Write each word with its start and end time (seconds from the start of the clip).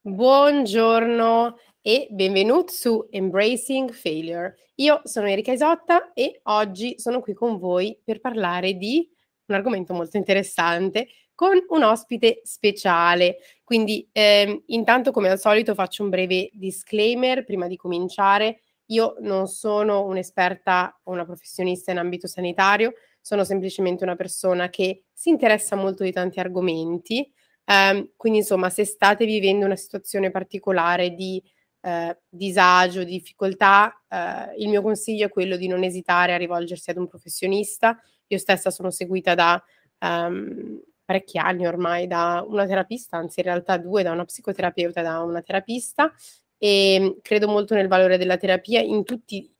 Buongiorno 0.00 1.56
e 1.82 2.06
benvenuti 2.10 2.72
su 2.72 3.06
Embracing 3.10 3.90
Failure. 3.90 4.54
Io 4.76 5.00
sono 5.02 5.26
Erika 5.28 5.52
Isotta 5.52 6.12
e 6.12 6.40
oggi 6.44 6.94
sono 6.98 7.20
qui 7.20 7.34
con 7.34 7.58
voi 7.58 8.00
per 8.04 8.20
parlare 8.20 8.74
di 8.74 9.06
un 9.46 9.56
argomento 9.56 9.92
molto 9.94 10.16
interessante 10.16 11.08
con 11.34 11.58
un 11.68 11.82
ospite 11.82 12.40
speciale. 12.44 13.38
Quindi 13.64 14.08
ehm, 14.12 14.62
intanto 14.66 15.10
come 15.10 15.30
al 15.30 15.38
solito 15.40 15.74
faccio 15.74 16.04
un 16.04 16.10
breve 16.10 16.48
disclaimer 16.52 17.44
prima 17.44 17.66
di 17.66 17.76
cominciare. 17.76 18.60
Io 18.86 19.16
non 19.18 19.48
sono 19.48 20.04
un'esperta 20.06 21.00
o 21.04 21.12
una 21.12 21.24
professionista 21.24 21.90
in 21.90 21.98
ambito 21.98 22.28
sanitario, 22.28 22.92
sono 23.20 23.42
semplicemente 23.42 24.04
una 24.04 24.16
persona 24.16 24.70
che 24.70 25.06
si 25.12 25.28
interessa 25.28 25.74
molto 25.74 26.04
di 26.04 26.12
tanti 26.12 26.38
argomenti 26.38 27.30
Um, 27.70 28.12
quindi 28.16 28.38
insomma, 28.38 28.70
se 28.70 28.84
state 28.84 29.26
vivendo 29.26 29.66
una 29.66 29.76
situazione 29.76 30.30
particolare 30.30 31.10
di 31.14 31.42
uh, 31.80 32.16
disagio, 32.26 33.04
difficoltà, 33.04 34.02
uh, 34.08 34.58
il 34.58 34.68
mio 34.68 34.80
consiglio 34.80 35.26
è 35.26 35.28
quello 35.28 35.56
di 35.56 35.66
non 35.66 35.82
esitare 35.82 36.32
a 36.32 36.38
rivolgersi 36.38 36.88
ad 36.88 36.96
un 36.96 37.06
professionista. 37.06 38.00
Io 38.28 38.38
stessa 38.38 38.70
sono 38.70 38.90
seguita 38.90 39.34
da 39.34 39.62
um, 40.00 40.80
parecchi 41.04 41.38
anni 41.38 41.66
ormai 41.66 42.06
da 42.06 42.44
una 42.46 42.66
terapista, 42.66 43.18
anzi 43.18 43.40
in 43.40 43.46
realtà 43.46 43.76
due, 43.76 44.02
da 44.02 44.12
una 44.12 44.24
psicoterapeuta 44.24 45.00
e 45.00 45.02
da 45.02 45.20
una 45.20 45.42
terapista 45.42 46.12
e 46.58 47.18
credo 47.22 47.48
molto 47.48 47.74
nel 47.74 47.88
valore 47.88 48.18
della 48.18 48.36
terapia 48.36 48.80
in 48.80 49.04
tutte 49.04 49.50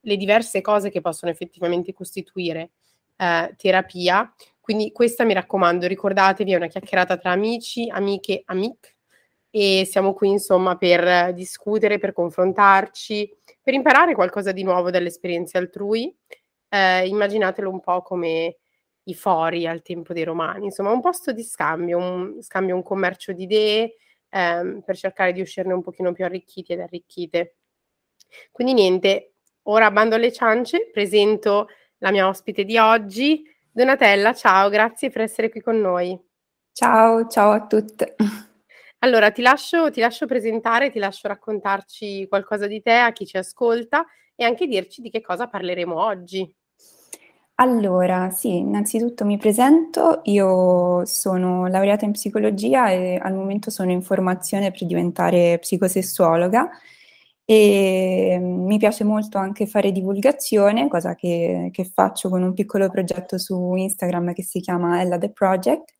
le 0.00 0.16
diverse 0.16 0.60
cose 0.60 0.90
che 0.90 1.00
possono 1.00 1.30
effettivamente 1.30 1.92
costituire 1.92 2.72
uh, 3.16 3.54
terapia. 3.56 4.30
Quindi 4.64 4.92
questa 4.92 5.24
mi 5.24 5.34
raccomando, 5.34 5.86
ricordatevi, 5.86 6.52
è 6.52 6.56
una 6.56 6.68
chiacchierata 6.68 7.18
tra 7.18 7.32
amici, 7.32 7.86
amiche, 7.90 8.44
amic 8.46 8.96
e 9.50 9.84
siamo 9.84 10.14
qui 10.14 10.30
insomma 10.30 10.78
per 10.78 11.34
discutere, 11.34 11.98
per 11.98 12.14
confrontarci, 12.14 13.30
per 13.60 13.74
imparare 13.74 14.14
qualcosa 14.14 14.52
di 14.52 14.62
nuovo 14.62 14.90
dalle 14.90 15.08
esperienze 15.08 15.58
altrui. 15.58 16.16
Eh, 16.70 17.06
immaginatelo 17.06 17.68
un 17.68 17.80
po' 17.80 18.00
come 18.00 18.56
i 19.02 19.14
fori 19.14 19.66
al 19.66 19.82
tempo 19.82 20.14
dei 20.14 20.24
romani, 20.24 20.64
insomma 20.64 20.92
un 20.92 21.02
posto 21.02 21.32
di 21.32 21.42
scambio, 21.42 21.98
un 21.98 22.40
scambio, 22.40 22.74
un 22.74 22.82
commercio 22.82 23.34
di 23.34 23.42
idee 23.42 23.96
ehm, 24.30 24.80
per 24.80 24.96
cercare 24.96 25.34
di 25.34 25.42
uscirne 25.42 25.74
un 25.74 25.82
pochino 25.82 26.12
più 26.12 26.24
arricchiti 26.24 26.72
ed 26.72 26.80
arricchite. 26.80 27.56
Quindi 28.50 28.72
niente, 28.72 29.34
ora 29.64 29.90
bando 29.90 30.14
alle 30.14 30.32
ciance, 30.32 30.88
presento 30.90 31.68
la 31.98 32.10
mia 32.10 32.26
ospite 32.28 32.64
di 32.64 32.78
oggi, 32.78 33.52
Donatella, 33.76 34.34
ciao, 34.34 34.68
grazie 34.68 35.10
per 35.10 35.22
essere 35.22 35.50
qui 35.50 35.60
con 35.60 35.80
noi. 35.80 36.16
Ciao, 36.70 37.26
ciao 37.26 37.50
a 37.50 37.66
tutte. 37.66 38.14
Allora, 39.00 39.32
ti 39.32 39.42
lascio, 39.42 39.90
ti 39.90 40.00
lascio 40.00 40.26
presentare, 40.26 40.90
ti 40.90 41.00
lascio 41.00 41.26
raccontarci 41.26 42.28
qualcosa 42.28 42.68
di 42.68 42.80
te 42.80 42.92
a 42.92 43.10
chi 43.10 43.26
ci 43.26 43.36
ascolta 43.36 44.06
e 44.36 44.44
anche 44.44 44.68
dirci 44.68 45.02
di 45.02 45.10
che 45.10 45.20
cosa 45.20 45.48
parleremo 45.48 45.92
oggi. 45.92 46.48
Allora, 47.56 48.30
sì, 48.30 48.58
innanzitutto 48.58 49.24
mi 49.24 49.38
presento, 49.38 50.20
io 50.26 51.04
sono 51.04 51.66
laureata 51.66 52.04
in 52.04 52.12
psicologia 52.12 52.90
e 52.90 53.18
al 53.20 53.34
momento 53.34 53.70
sono 53.70 53.90
in 53.90 54.02
formazione 54.02 54.70
per 54.70 54.86
diventare 54.86 55.58
psicosessuologa 55.58 56.70
e 57.44 58.36
mm, 58.40 58.64
mi 58.66 58.78
piace 58.78 59.04
molto 59.04 59.38
anche 59.38 59.66
fare 59.66 59.92
divulgazione, 59.92 60.88
cosa 60.88 61.14
che, 61.14 61.68
che 61.72 61.84
faccio 61.84 62.28
con 62.28 62.42
un 62.42 62.54
piccolo 62.54 62.88
progetto 62.90 63.38
su 63.38 63.74
Instagram 63.74 64.32
che 64.32 64.42
si 64.42 64.60
chiama 64.60 65.00
Ella 65.00 65.18
The 65.18 65.30
Project. 65.30 65.92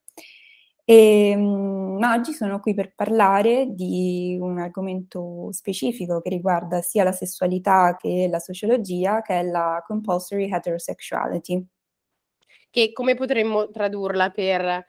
E, 0.86 1.34
mm, 1.36 1.98
ma 1.98 2.14
oggi 2.14 2.33
sono 2.33 2.61
qui 2.61 2.75
per 2.75 2.95
parlare 2.95 3.67
di 3.70 4.36
un 4.41 4.59
argomento 4.59 5.48
specifico 5.53 6.20
che 6.20 6.28
riguarda 6.31 6.81
sia 6.83 7.05
la 7.05 7.12
sessualità 7.12 7.97
che 7.98 8.27
la 8.31 8.39
sociologia, 8.39 9.23
che 9.23 9.41
è 9.41 9.42
la 9.42 9.83
compulsory 9.86 10.51
heterosexuality. 10.51 11.67
Che 12.70 12.92
come 12.92 13.14
potremmo 13.14 13.70
tradurla 13.70 14.30
per 14.30 14.85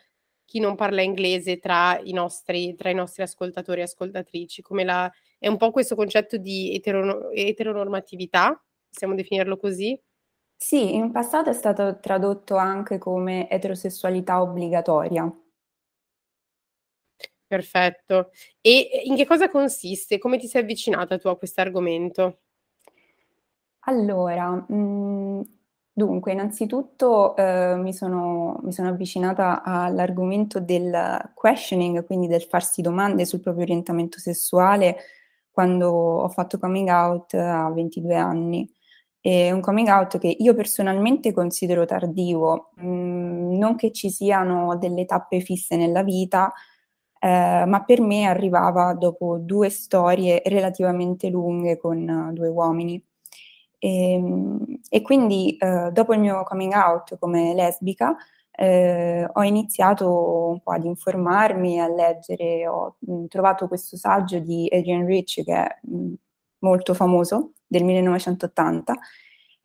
chi 0.45 0.59
non 0.59 0.75
parla 0.75 1.01
inglese 1.01 1.59
tra 1.59 1.99
i 2.01 2.13
nostri, 2.13 2.75
tra 2.75 2.89
i 2.89 2.93
nostri 2.93 3.23
ascoltatori 3.23 3.81
e 3.81 3.83
ascoltatrici? 3.83 4.61
Come 4.61 4.83
la 4.83 5.11
è 5.45 5.47
un 5.47 5.57
po' 5.57 5.69
questo 5.69 5.93
concetto 5.93 6.37
di 6.37 6.73
eterono- 6.73 7.29
eteronormatività, 7.29 8.59
possiamo 8.89 9.13
definirlo 9.13 9.57
così? 9.57 9.95
Sì, 10.57 10.95
in 10.95 11.11
passato 11.11 11.51
è 11.51 11.53
stato 11.53 11.99
tradotto 11.99 12.55
anche 12.55 12.97
come 12.97 13.47
eterosessualità 13.47 14.41
obbligatoria. 14.41 15.31
Perfetto. 17.45 18.31
E 18.59 19.03
in 19.03 19.15
che 19.15 19.27
cosa 19.27 19.47
consiste? 19.47 20.17
Come 20.17 20.39
ti 20.39 20.47
sei 20.47 20.63
avvicinata 20.63 21.19
tu 21.19 21.27
a 21.27 21.37
questo 21.37 21.61
argomento? 21.61 22.39
Allora, 23.81 24.49
mh, 24.49 24.75
mm, 24.75 25.41
dunque, 25.93 26.31
innanzitutto 26.31 27.35
eh, 27.35 27.75
mi 27.75 27.93
sono, 27.93 28.59
mi 28.63 28.73
sono 28.73 28.89
avvicinata 28.89 29.61
all'argomento 29.61 30.59
del 30.59 31.29
questioning, 31.35 32.03
quindi 32.03 32.25
del 32.25 32.41
farsi 32.41 32.81
domande 32.81 33.25
sul 33.25 33.41
proprio 33.41 33.63
orientamento 33.63 34.17
sessuale 34.17 34.97
quando 35.55 35.89
ho 35.89 36.29
fatto 36.29 36.59
coming 36.59 36.89
out 36.89 37.33
a 37.33 37.69
22 37.71 38.15
anni. 38.15 38.69
È 39.21 39.51
un 39.51 39.61
coming 39.61 39.87
out 39.87 40.19
che 40.19 40.35
io 40.37 40.53
personalmente 40.53 41.33
considero 41.33 41.85
tardivo, 41.85 42.71
mm, 42.81 43.57
non 43.57 43.75
che 43.75 43.91
ci 43.93 44.09
siano 44.11 44.77
delle 44.77 45.05
tappe 45.05 45.39
fisse 45.39 45.77
nella 45.77 46.03
vita, 46.03 46.51
eh, 47.19 47.63
ma 47.65 47.83
per 47.85 48.01
me 48.01 48.25
arrivava 48.25 48.93
dopo 48.93 49.37
due 49.39 49.69
storie 49.69 50.41
relativamente 50.45 51.29
lunghe 51.29 51.77
con 51.77 52.07
uh, 52.07 52.33
due 52.33 52.49
uomini. 52.49 53.01
E, 53.79 54.13
ehm, 54.13 54.79
e 54.89 55.01
quindi 55.01 55.55
eh, 55.57 55.89
dopo 55.91 56.13
il 56.13 56.19
mio 56.19 56.43
coming 56.43 56.73
out 56.73 57.17
come 57.17 57.53
lesbica, 57.53 58.15
eh, 58.55 59.27
ho 59.31 59.43
iniziato 59.43 60.49
un 60.49 60.61
po' 60.61 60.71
ad 60.71 60.85
informarmi, 60.85 61.79
a 61.79 61.87
leggere, 61.87 62.67
ho 62.67 62.95
mh, 62.99 63.13
mm, 63.13 63.25
trovato 63.27 63.67
questo 63.67 63.97
saggio 63.97 64.39
di 64.39 64.67
Adrian 64.71 65.05
Rich 65.05 65.43
che 65.43 65.53
è 65.53 65.79
mh, 65.83 65.97
mm, 65.97 66.13
molto 66.59 66.93
famoso, 66.93 67.53
del 67.67 67.83
1980, 67.83 68.95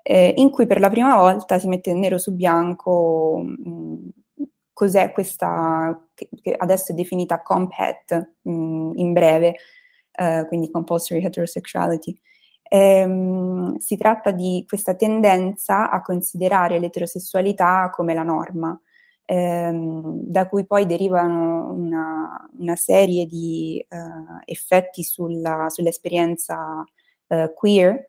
eh, 0.03 0.35
in 0.37 0.51
cui 0.51 0.67
per 0.67 0.81
la 0.81 0.91
prima 0.91 1.17
volta 1.17 1.59
si 1.59 1.69
mette 1.69 1.93
nero 1.95 2.19
su 2.19 2.35
bianco 2.35 3.43
mh, 3.45 3.69
mm, 3.69 4.09
cos'è 4.73 5.13
questa, 5.13 6.09
che, 6.15 6.29
che, 6.41 6.55
adesso 6.57 6.93
è 6.93 6.95
definita 6.95 7.43
CompHET 7.43 8.33
in 8.45 9.13
breve, 9.13 9.57
eh, 10.13 10.45
quindi 10.49 10.71
Compulsory 10.71 11.23
Heterosexuality. 11.25 12.19
Ehm, 12.73 13.79
si 13.79 13.97
tratta 13.97 14.31
di 14.31 14.65
questa 14.69 14.95
tendenza 14.95 15.91
a 15.91 16.01
considerare 16.03 16.79
l'eterosessualità 16.79 17.91
come 17.93 18.15
la 18.15 18.23
norma, 18.23 18.81
ehm, 19.25 20.21
da 20.23 20.49
cui 20.49 20.65
poi 20.67 20.87
derivano 20.87 21.73
una, 21.73 22.49
una 22.59 22.77
serie 22.77 23.27
di 23.27 23.85
eh, 23.89 23.97
effetti 24.45 25.03
sulla, 25.03 25.67
sull'esperienza 25.69 26.85
eh, 27.27 27.53
queer. 27.57 28.09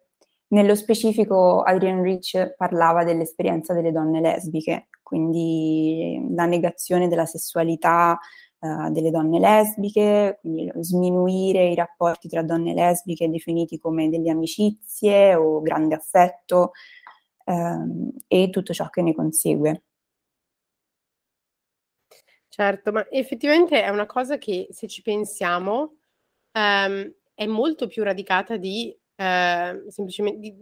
Nello 0.49 0.75
specifico 0.75 1.61
Adrian 1.63 2.03
Rich 2.03 2.53
parlava 2.55 3.03
dell'esperienza 3.03 3.73
delle 3.73 3.91
donne 3.91 4.21
lesbiche, 4.21 4.89
quindi 5.01 6.23
la 6.35 6.45
negazione 6.45 7.07
della 7.07 7.25
sessualità 7.25 8.19
uh, 8.61 8.89
delle 8.91 9.11
donne 9.11 9.39
lesbiche, 9.39 10.37
quindi 10.41 10.71
sminuire 10.79 11.67
i 11.67 11.75
rapporti 11.75 12.27
tra 12.29 12.41
donne 12.41 12.73
lesbiche 12.73 13.29
definiti 13.29 13.77
come 13.77 14.09
delle 14.09 14.31
amicizie 14.31 15.35
o 15.35 15.61
grande 15.61 15.95
affetto 15.95 16.71
um, 17.45 18.11
e 18.27 18.49
tutto 18.49 18.73
ciò 18.73 18.89
che 18.89 19.01
ne 19.01 19.13
consegue. 19.13 19.83
Certo, 22.47 22.91
ma 22.91 23.07
effettivamente 23.09 23.81
è 23.81 23.89
una 23.89 24.05
cosa 24.05 24.37
che 24.37 24.67
se 24.71 24.87
ci 24.87 25.01
pensiamo 25.01 25.95
um, 26.53 27.13
è 27.33 27.45
molto 27.45 27.87
più 27.87 28.03
radicata 28.03 28.57
di 28.57 28.95
Uh, 29.21 29.87
semplicemente 29.91 30.39
di, 30.39 30.55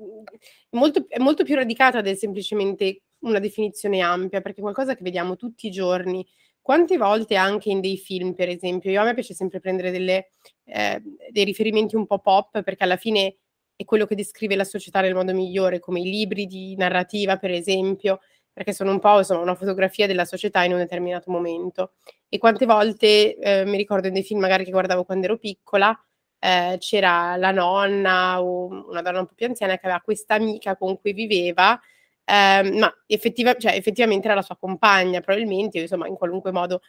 molto, 0.72 1.06
è 1.07 1.18
molto 1.18 1.46
più 1.46 1.56
radicata 1.56 2.01
del 2.01 2.18
semplicemente 2.18 3.04
una 3.19 3.40
definizione 3.40 4.01
ampia, 4.01 4.42
perché 4.42 4.60
è 4.60 4.62
qualcosa 4.62 4.96
che 4.96 5.04
vediamo 5.04 5.38
tutti 5.38 5.68
i 5.68 5.72
giorni 5.72 6.28
quante 6.69 6.98
volte 6.98 7.36
anche 7.36 7.71
in 7.71 7.81
dei 7.81 7.98
film, 7.98 8.36
per 8.36 8.48
esempio, 8.48 8.92
io 8.92 9.01
a 9.01 9.04
me 9.04 9.16
piace 9.16 9.33
sempre 9.33 9.60
prendere 9.60 9.89
delle, 9.89 10.30
eh, 10.66 11.01
dei 11.31 11.44
riferimenti 11.44 11.95
un 11.95 12.06
po' 12.06 12.19
pop, 12.19 12.62
perché 12.62 12.83
alla 12.83 12.95
fine 12.95 13.38
è 13.75 13.83
quello 13.86 14.06
che 14.06 14.13
descrive 14.13 14.56
la 14.56 14.63
società 14.63 15.01
nel 15.01 15.16
modo 15.16 15.33
migliore, 15.33 15.80
come 15.80 16.01
i 16.01 16.04
libri 16.04 16.45
di 16.45 16.75
narrativa, 16.75 17.38
per 17.38 17.50
esempio, 17.50 18.19
perché 18.54 18.71
sono 18.71 18.92
un 18.92 19.00
po' 19.00 19.18
insomma, 19.18 19.42
una 19.42 19.56
fotografia 19.56 20.06
della 20.06 20.25
società 20.25 20.62
in 20.62 20.74
un 20.74 20.77
determinato 20.77 21.31
momento. 21.31 21.94
E 22.30 22.38
quante 22.38 22.68
volte 22.68 23.36
eh, 23.36 23.65
mi 23.65 23.75
ricordo 23.75 24.06
in 24.06 24.13
dei 24.13 24.22
film 24.22 24.39
magari 24.39 24.63
che 24.63 24.69
guardavo 24.69 25.06
quando 25.06 25.25
ero 25.25 25.39
piccola, 25.39 26.00
eh, 26.38 26.75
c'era 26.77 27.36
la 27.36 27.50
nonna 27.50 28.44
o 28.44 28.68
una 28.68 29.01
donna 29.01 29.22
un 29.22 29.25
po' 29.25 29.33
più 29.33 29.48
anziana 29.48 29.74
che 29.80 29.88
aveva 29.88 30.01
questa 30.01 30.36
amica 30.36 30.77
con 30.77 31.00
cui 31.00 31.13
viveva 31.13 31.81
eh, 32.30 32.72
ma 32.78 32.94
effettiva, 33.08 33.56
cioè, 33.56 33.74
effettivamente 33.76 34.28
era 34.28 34.36
la 34.36 34.42
sua 34.42 34.58
compagna, 34.58 35.22
probabilmente, 35.22 35.80
insomma, 35.80 36.08
in 36.08 36.16
qualunque 36.16 36.52
modo 36.52 36.81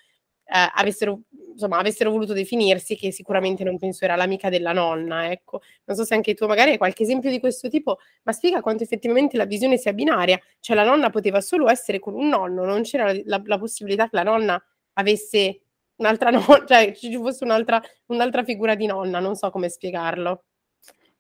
avessero, 0.51 1.21
insomma, 1.53 1.79
avessero 1.79 2.11
voluto 2.11 2.33
definirsi, 2.33 2.97
che 2.97 3.13
sicuramente 3.13 3.63
non 3.63 3.79
penso 3.79 4.05
era 4.05 4.17
l'amica 4.17 4.49
della 4.49 4.73
nonna, 4.73 5.31
ecco. 5.31 5.61
Non 5.85 5.97
so 5.97 6.05
se 6.05 6.15
anche 6.15 6.35
tu 6.35 6.47
magari 6.47 6.73
hai 6.73 6.77
qualche 6.77 7.05
esempio 7.05 7.31
di 7.31 7.39
questo 7.39 7.69
tipo, 7.69 7.99
ma 8.25 8.33
spiega 8.33 8.61
quanto 8.61 8.83
effettivamente 8.83 9.37
la 9.37 9.45
visione 9.45 9.77
sia 9.77 9.93
binaria, 9.93 10.41
cioè 10.59 10.75
la 10.75 10.85
nonna 10.85 11.11
poteva 11.11 11.41
solo 11.41 11.69
essere 11.69 12.01
con 12.01 12.15
un 12.15 12.29
nonno, 12.29 12.65
non 12.65 12.83
c'era 12.83 13.13
la, 13.25 13.41
la 13.45 13.59
possibilità 13.59 14.05
che 14.09 14.17
la 14.17 14.25
nonna 14.25 14.63
avesse 14.95 15.61
un'altra 15.97 16.31
nonna, 16.35 16.65
cioè 16.67 16.93
ci 16.95 17.15
fosse 17.15 17.45
un'altra, 17.45 17.81
un'altra 18.07 18.43
figura 18.43 18.75
di 18.75 18.87
nonna, 18.87 19.21
non 19.21 19.37
so 19.37 19.51
come 19.51 19.69
spiegarlo. 19.69 20.45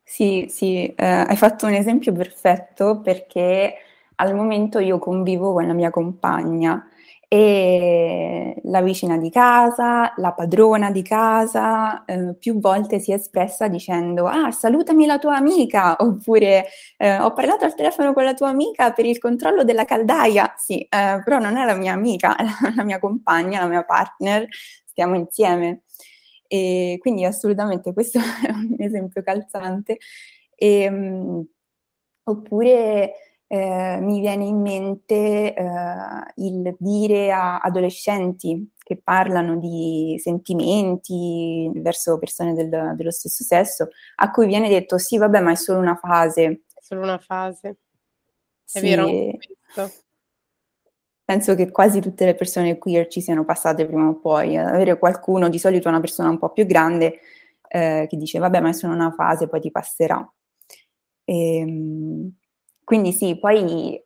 Sì, 0.02 0.46
sì, 0.48 0.92
eh, 0.92 1.06
hai 1.06 1.36
fatto 1.36 1.66
un 1.66 1.74
esempio 1.74 2.10
perfetto 2.10 3.00
perché 3.00 3.76
al 4.20 4.34
momento 4.34 4.78
io 4.78 4.98
convivo 4.98 5.52
con 5.54 5.66
la 5.66 5.72
mia 5.72 5.90
compagna 5.90 6.86
e 7.32 8.60
la 8.64 8.82
vicina 8.82 9.16
di 9.16 9.30
casa, 9.30 10.12
la 10.16 10.32
padrona 10.32 10.90
di 10.90 11.02
casa, 11.02 12.04
eh, 12.04 12.34
più 12.34 12.58
volte 12.58 12.98
si 12.98 13.12
è 13.12 13.14
espressa 13.14 13.68
dicendo 13.68 14.26
ah 14.26 14.50
salutami 14.50 15.06
la 15.06 15.18
tua 15.20 15.36
amica 15.36 15.94
oppure 16.00 16.66
eh, 16.96 17.20
ho 17.20 17.32
parlato 17.32 17.64
al 17.64 17.76
telefono 17.76 18.12
con 18.12 18.24
la 18.24 18.34
tua 18.34 18.48
amica 18.48 18.92
per 18.92 19.06
il 19.06 19.18
controllo 19.18 19.62
della 19.62 19.84
caldaia, 19.84 20.54
sì, 20.56 20.80
eh, 20.80 21.22
però 21.24 21.38
non 21.38 21.56
è 21.56 21.64
la 21.64 21.74
mia 21.74 21.92
amica, 21.92 22.34
è 22.36 22.44
la 22.74 22.84
mia 22.84 22.98
compagna, 22.98 23.60
la 23.60 23.68
mia 23.68 23.84
partner, 23.84 24.46
stiamo 24.84 25.14
insieme. 25.14 25.82
E 26.48 26.98
quindi 27.00 27.24
assolutamente 27.24 27.92
questo 27.92 28.18
è 28.44 28.50
un 28.50 28.74
esempio 28.78 29.22
calzante. 29.22 29.98
E, 30.56 30.88
um, 30.88 31.46
oppure 32.24 33.12
eh, 33.52 33.98
mi 34.00 34.20
viene 34.20 34.44
in 34.44 34.60
mente 34.60 35.52
eh, 35.54 35.64
il 36.36 36.76
dire 36.78 37.32
a 37.32 37.58
adolescenti 37.58 38.70
che 38.78 38.96
parlano 39.02 39.58
di 39.58 40.14
sentimenti 40.22 41.68
verso 41.74 42.16
persone 42.18 42.54
del, 42.54 42.92
dello 42.94 43.10
stesso 43.10 43.42
sesso, 43.42 43.88
a 44.16 44.30
cui 44.30 44.46
viene 44.46 44.68
detto 44.68 44.98
sì, 44.98 45.18
vabbè, 45.18 45.40
ma 45.40 45.50
è 45.50 45.56
solo 45.56 45.80
una 45.80 45.96
fase. 45.96 46.62
È 46.72 46.80
solo 46.80 47.02
una 47.02 47.18
fase. 47.18 47.68
È 47.70 48.78
sì. 48.78 48.80
vero. 48.82 49.08
Penso 51.24 51.56
che 51.56 51.72
quasi 51.72 52.00
tutte 52.00 52.26
le 52.26 52.36
persone 52.36 52.78
queer 52.78 53.08
ci 53.08 53.20
siano 53.20 53.44
passate 53.44 53.84
prima 53.84 54.06
o 54.06 54.20
poi. 54.20 54.56
Avere 54.56 54.96
qualcuno, 54.96 55.48
di 55.48 55.58
solito 55.58 55.88
una 55.88 55.98
persona 55.98 56.28
un 56.28 56.38
po' 56.38 56.52
più 56.52 56.66
grande, 56.66 57.18
eh, 57.66 58.06
che 58.08 58.16
dice 58.16 58.38
vabbè, 58.38 58.60
ma 58.60 58.68
è 58.68 58.72
solo 58.74 58.92
una 58.92 59.10
fase, 59.10 59.48
poi 59.48 59.58
ti 59.58 59.72
passerà. 59.72 60.24
E, 61.24 61.56
ehm, 61.56 62.39
quindi 62.90 63.12
sì, 63.12 63.38
poi 63.38 63.94
eh, 63.94 64.02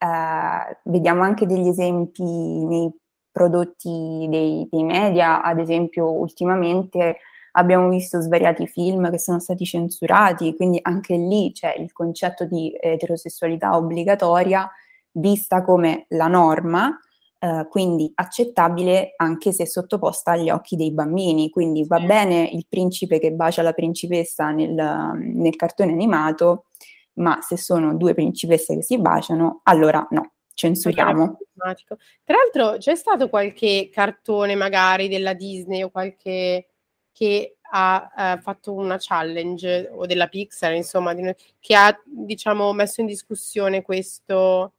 vediamo 0.83 1.23
anche 1.23 1.47
degli 1.47 1.69
esempi 1.69 2.23
nei 2.23 2.93
prodotti 3.33 4.27
dei, 4.29 4.69
dei, 4.71 4.83
media, 4.83 5.43
ad 5.43 5.59
esempio 5.59 6.11
ultimamente 6.11 7.17
abbiamo 7.53 7.89
visto 7.89 8.21
svariati 8.21 8.67
film 8.67 9.11
che 9.11 9.19
sono 9.19 9.41
stati 9.41 9.65
censurati, 9.65 10.55
quindi 10.55 10.81
anche 10.83 11.17
lì 11.17 11.51
c'è 11.53 11.75
il 11.79 11.93
concetto 11.93 12.45
di 12.45 12.77
eterosessualità 12.79 13.75
obbligatoria 13.75 14.71
vista 15.13 15.65
come 15.65 16.05
la 16.09 16.27
norma, 16.27 16.95
eh, 17.39 17.67
quindi 17.71 18.13
accettabile 18.15 19.15
anche 19.17 19.53
se 19.53 19.67
sottoposta 19.67 20.33
agli 20.33 20.51
occhi 20.51 20.77
dei 20.77 20.93
bambini, 20.93 21.49
quindi 21.49 21.87
va 21.87 22.01
bene 22.01 22.51
il 22.53 22.67
principe 22.69 23.19
che 23.19 23.33
bacia 23.33 23.63
la 23.63 23.73
principessa 23.73 24.51
nel, 24.51 24.75
nel 24.75 25.57
cartone 25.57 25.93
animato, 25.93 26.67
ma 27.15 27.41
se 27.41 27.57
sono 27.57 27.95
due 27.97 28.15
principesse 28.15 28.77
che 28.77 28.83
si 28.83 28.99
baciano, 28.99 29.61
allora 29.65 30.07
no, 30.11 30.33
censuriamo. 30.55 31.39
Tra 31.55 32.37
l'altro 32.37 32.79
c'è 32.79 32.95
stato 32.95 33.29
qualche 33.29 33.89
cartone 33.93 34.55
magari 34.55 35.09
della 35.09 35.35
Disney 35.35 35.83
o 35.83 35.91
qualche 35.91 36.69
che 37.13 37.57
ha 37.77 38.13
eh, 38.17 38.41
fatto 38.41 38.73
una 38.73 38.97
challenge 38.99 39.89
o 39.93 40.07
della 40.07 40.29
Pixar, 40.29 40.75
insomma, 40.75 41.15
di, 41.15 41.33
che 41.59 41.75
ha 41.75 41.97
diciamo 42.05 42.73
messo 42.73 43.01
in 43.01 43.07
discussione 43.07 43.83
questo, 43.83 44.75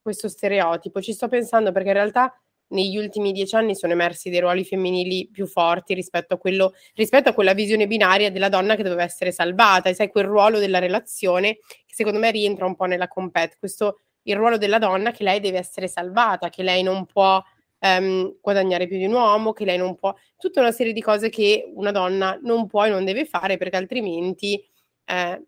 questo 0.00 0.28
stereotipo. 0.28 1.00
Ci 1.00 1.12
sto 1.12 1.28
pensando 1.28 1.72
perché 1.72 1.88
in 1.88 1.94
realtà 1.94 2.34
negli 2.68 2.96
ultimi 2.96 3.32
dieci 3.32 3.54
anni 3.54 3.74
sono 3.74 3.92
emersi 3.92 4.30
dei 4.30 4.40
ruoli 4.40 4.64
femminili 4.64 5.28
più 5.30 5.46
forti 5.46 5.94
rispetto 5.94 6.34
a, 6.34 6.38
quello, 6.38 6.72
rispetto 6.94 7.28
a 7.28 7.32
quella 7.32 7.54
visione 7.54 7.86
binaria 7.86 8.30
della 8.30 8.48
donna 8.48 8.74
che 8.74 8.82
doveva 8.82 9.02
essere 9.02 9.32
salvata, 9.32 9.88
e 9.88 9.94
sai, 9.94 10.08
quel 10.08 10.24
ruolo 10.24 10.58
della 10.58 10.78
relazione 10.78 11.58
che 11.86 11.94
secondo 11.94 12.18
me 12.18 12.30
rientra 12.30 12.66
un 12.66 12.74
po' 12.74 12.84
nella 12.84 13.08
compet, 13.08 13.58
questo 13.58 14.00
il 14.22 14.36
ruolo 14.36 14.56
della 14.56 14.78
donna 14.78 15.10
che 15.10 15.22
lei 15.22 15.40
deve 15.40 15.58
essere 15.58 15.88
salvata, 15.88 16.48
che 16.48 16.62
lei 16.62 16.82
non 16.82 17.04
può 17.06 17.42
um, 17.80 18.36
guadagnare 18.40 18.86
più 18.86 18.96
di 18.96 19.04
un 19.04 19.12
uomo, 19.12 19.52
che 19.52 19.64
lei 19.64 19.76
non 19.76 19.94
può, 19.94 20.14
tutta 20.36 20.60
una 20.60 20.72
serie 20.72 20.92
di 20.92 21.02
cose 21.02 21.28
che 21.28 21.70
una 21.74 21.90
donna 21.90 22.38
non 22.42 22.66
può 22.66 22.84
e 22.84 22.90
non 22.90 23.04
deve 23.04 23.26
fare 23.26 23.56
perché 23.56 23.76
altrimenti 23.76 24.62
eh, 25.04 25.42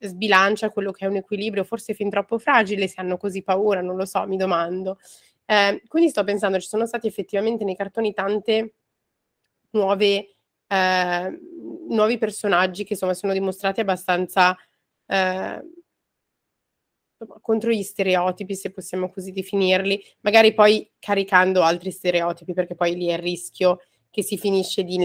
sbilancia 0.00 0.70
quello 0.70 0.92
che 0.92 1.04
è 1.04 1.08
un 1.08 1.16
equilibrio, 1.16 1.64
forse 1.64 1.92
fin 1.94 2.08
troppo 2.08 2.38
fragile 2.38 2.88
se 2.88 3.00
hanno 3.00 3.16
così 3.16 3.42
paura, 3.42 3.80
non 3.80 3.96
lo 3.96 4.04
so, 4.04 4.26
mi 4.26 4.36
domando. 4.36 4.98
Eh, 5.50 5.82
quindi 5.88 6.10
sto 6.10 6.24
pensando, 6.24 6.60
ci 6.60 6.68
sono 6.68 6.84
stati 6.84 7.06
effettivamente 7.06 7.64
nei 7.64 7.74
cartoni 7.74 8.12
tante 8.12 8.74
nuove, 9.70 10.36
eh, 10.66 11.38
nuovi 11.88 12.18
personaggi 12.18 12.84
che 12.84 12.92
insomma 12.94 13.14
sono 13.14 13.32
dimostrati 13.32 13.80
abbastanza 13.80 14.56
eh, 15.06 15.62
contro 17.40 17.70
gli 17.70 17.82
stereotipi, 17.82 18.54
se 18.54 18.70
possiamo 18.70 19.10
così 19.10 19.32
definirli, 19.32 20.00
magari 20.20 20.54
poi 20.54 20.88
caricando 20.98 21.62
altri 21.62 21.90
stereotipi, 21.90 22.52
perché 22.52 22.74
poi 22.76 22.94
lì 22.94 23.08
è 23.08 23.14
il 23.14 23.18
rischio 23.18 23.80
che 24.10 24.22
si 24.22 24.38
finisce 24.38 24.84
di 24.84 24.96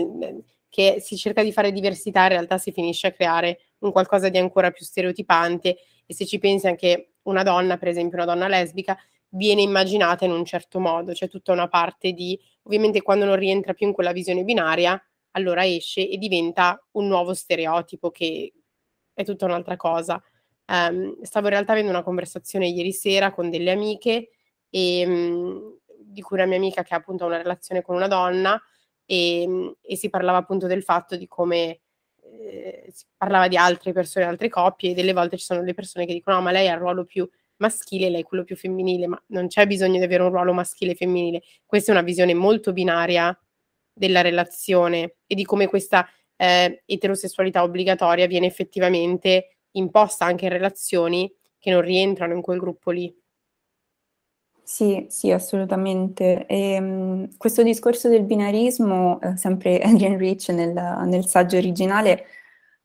che 0.70 1.00
si 1.00 1.18
cerca 1.18 1.44
di 1.44 1.52
fare 1.52 1.72
diversità, 1.72 2.24
in 2.24 2.30
realtà 2.30 2.58
si 2.58 2.72
finisce 2.72 3.08
a 3.08 3.12
creare 3.12 3.60
un 3.80 3.92
qualcosa 3.92 4.30
di 4.30 4.40
ancora 4.40 4.72
più 4.72 4.84
stereotipante. 4.84 5.78
E 6.06 6.14
se 6.16 6.26
ci 6.26 6.40
pensi 6.40 6.66
anche 6.68 7.14
una 7.24 7.44
donna, 7.44 7.78
per 7.78 7.90
esempio 7.90 8.18
una 8.18 8.26
donna 8.26 8.48
lesbica, 8.48 8.98
viene 9.36 9.62
immaginata 9.62 10.26
in 10.26 10.32
un 10.32 10.46
certo 10.46 10.80
modo, 10.80 11.14
c'è 11.14 11.28
tutta 11.28 11.52
una 11.52 11.68
parte 11.68 12.12
di, 12.12 12.40
ovviamente 12.64 13.02
quando 13.02 13.26
non 13.26 13.36
rientra 13.36 13.74
più 13.74 13.88
in 13.88 13.94
quella 13.94 14.12
visione 14.12 14.44
binaria, 14.44 15.02
allora 15.32 15.66
esce 15.66 16.08
e 16.08 16.18
diventa 16.18 16.84
un 16.92 17.08
nuovo 17.08 17.34
stereotipo 17.34 18.12
che 18.12 18.54
è 19.14 19.24
tutta 19.24 19.46
un'altra 19.46 19.76
cosa. 19.76 20.22
Um, 20.66 21.22
stavo 21.24 21.48
in 21.48 21.54
realtà 21.54 21.74
avendo 21.74 21.92
una 21.92 22.04
conversazione 22.04 22.68
ieri 22.68 22.94
sera 22.94 23.34
con 23.34 23.50
delle 23.50 23.72
amiche 23.72 24.30
e, 24.70 25.04
um, 25.06 25.78
di 26.00 26.22
cui 26.22 26.38
una 26.38 26.46
mia 26.46 26.58
amica 26.58 26.84
che 26.84 26.94
ha 26.94 26.98
appunto 26.98 27.26
una 27.26 27.38
relazione 27.38 27.82
con 27.82 27.96
una 27.96 28.08
donna 28.08 28.62
e, 29.06 29.44
um, 29.46 29.76
e 29.82 29.96
si 29.98 30.10
parlava 30.10 30.38
appunto 30.38 30.68
del 30.68 30.84
fatto 30.84 31.18
di 31.18 31.28
come 31.28 31.82
eh, 32.22 32.88
si 32.92 33.06
parlava 33.18 33.48
di 33.48 33.58
altre 33.58 33.92
persone, 33.94 34.26
altre 34.26 34.50
coppie 34.50 34.92
e 34.92 34.94
delle 34.94 35.14
volte 35.14 35.38
ci 35.38 35.44
sono 35.46 35.62
le 35.64 35.74
persone 35.74 36.06
che 36.06 36.14
dicono 36.14 36.38
no 36.38 36.44
ma 36.44 36.52
lei 36.52 36.70
ha 36.70 36.74
il 36.74 36.80
ruolo 36.80 37.04
più 37.04 37.28
maschile, 37.58 38.10
lei 38.10 38.24
quello 38.24 38.44
più 38.44 38.56
femminile, 38.56 39.08
ma 39.08 39.22
non 39.28 39.48
c'è 39.48 39.68
bisogno 39.68 39.98
di 39.98 40.04
avere 40.04 40.24
un 40.24 40.30
ruolo 40.30 40.54
maschile 40.54 40.92
e 40.92 40.96
femminile. 40.96 41.42
Questa 41.66 41.92
è 41.92 41.96
una 41.96 42.04
visione 42.04 42.34
molto 42.34 42.74
binaria 42.74 43.38
della 43.94 44.22
relazione 44.22 45.16
e 45.28 45.36
di 45.36 45.44
come 45.44 45.68
questa 45.68 46.08
eh, 46.36 46.84
eterosessualità 46.86 47.64
obbligatoria 47.64 48.28
viene 48.28 48.48
effettivamente 48.48 49.58
imposta 49.72 50.26
anche 50.26 50.46
in 50.46 50.52
relazioni 50.52 51.32
che 51.60 51.72
non 51.72 51.82
rientrano 51.82 52.34
in 52.34 52.42
quel 52.42 52.60
gruppo 52.60 52.92
lì. 52.92 53.16
Sì, 54.66 55.06
sì, 55.10 55.32
assolutamente. 55.32 56.46
E, 56.46 56.78
um, 56.80 57.38
questo 57.38 57.64
discorso 57.64 58.08
del 58.08 58.24
binarismo, 58.24 59.20
eh, 59.22 59.38
sempre 59.38 59.80
Adrian 59.84 60.18
Rich 60.18 60.50
nel, 60.50 60.74
nel 61.06 61.26
saggio 61.28 61.58
originale, 61.58 62.26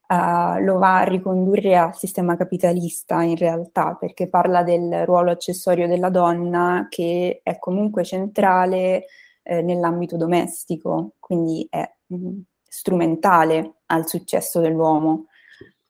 uh, 0.09 0.63
lo 0.63 0.79
va 0.79 0.99
a 0.99 1.05
ricondurre 1.05 1.77
al 1.77 1.97
sistema 1.97 2.37
capitalista 2.37 3.23
in 3.23 3.37
realtà, 3.37 3.95
perché 3.95 4.29
parla 4.29 4.63
del 4.63 5.05
ruolo 5.05 5.31
accessorio 5.31 5.87
della 5.87 6.11
donna 6.11 6.87
che 6.89 7.41
è 7.43 7.59
comunque 7.59 8.05
centrale 8.05 9.05
eh, 9.43 9.63
nell'ambito 9.63 10.17
domestico, 10.17 11.13
quindi 11.19 11.67
è 11.71 11.89
mh, 12.07 12.17
mm, 12.17 12.39
strumentale 12.67 13.75
al 13.87 14.07
successo 14.07 14.61
dell'uomo. 14.61 15.27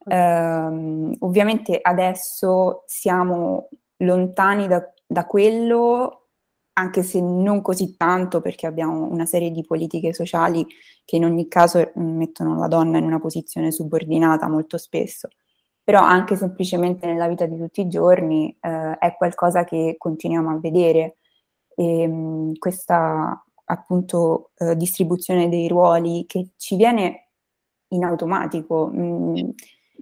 Uh, 0.09 1.13
ovviamente 1.19 1.77
adesso 1.79 2.83
siamo 2.87 3.69
lontani 3.97 4.67
da, 4.67 4.81
da 5.05 5.25
quello 5.25 6.28
anche 6.79 7.03
se 7.03 7.19
non 7.21 7.61
così 7.61 7.95
tanto 7.97 8.41
perché 8.41 8.65
abbiamo 8.65 9.05
una 9.05 9.25
serie 9.25 9.51
di 9.51 9.63
politiche 9.65 10.13
sociali 10.13 10.65
che 11.05 11.17
in 11.17 11.25
ogni 11.25 11.47
caso 11.47 11.91
mm, 11.99 12.17
mettono 12.17 12.57
la 12.57 12.67
donna 12.67 12.97
in 12.97 13.03
una 13.03 13.19
posizione 13.19 13.71
subordinata 13.71 14.47
molto 14.47 14.77
spesso, 14.77 15.27
però 15.83 16.01
anche 16.01 16.35
semplicemente 16.35 17.05
nella 17.05 17.27
vita 17.27 17.45
di 17.45 17.57
tutti 17.57 17.81
i 17.81 17.87
giorni 17.89 18.55
eh, 18.61 18.97
è 18.97 19.15
qualcosa 19.15 19.63
che 19.65 19.95
continuiamo 19.97 20.49
a 20.49 20.59
vedere 20.59 21.17
e 21.75 22.07
mh, 22.07 22.11
mm, 22.13 22.51
questa 22.57 23.43
appunto 23.65 24.51
eh, 24.57 24.75
distribuzione 24.75 25.49
dei 25.49 25.67
ruoli 25.67 26.25
che 26.27 26.49
ci 26.57 26.75
viene 26.75 27.29
in 27.89 28.03
automatico. 28.03 28.87
Mh, 28.87 29.01
mm, 29.01 29.49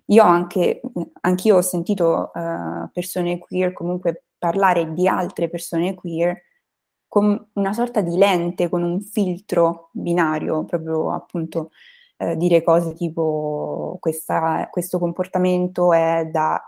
io 0.10 0.24
anche, 0.24 0.82
anch'io 1.22 1.58
ho 1.58 1.62
sentito 1.62 2.32
uh, 2.34 2.90
persone 2.94 3.40
queer 3.40 3.74
comunque 3.74 4.26
parlare 4.38 4.94
di 4.94 5.08
altre 5.08 5.50
persone 5.50 5.96
queer 5.96 6.44
con 7.08 7.50
una 7.54 7.74
sorta 7.74 8.02
di 8.02 8.18
lente, 8.18 8.70
con 8.70 8.84
un 8.84 9.02
filtro 9.02 9.90
binario, 9.94 10.66
proprio 10.66 11.12
appunto 11.12 11.72
eh, 12.18 12.36
dire 12.36 12.64
cose 12.64 12.94
tipo 12.94 13.98
questa, 14.00 14.68
questo 14.72 15.00
comportamento 15.00 15.94
è 15.94 16.28
da 16.32 16.62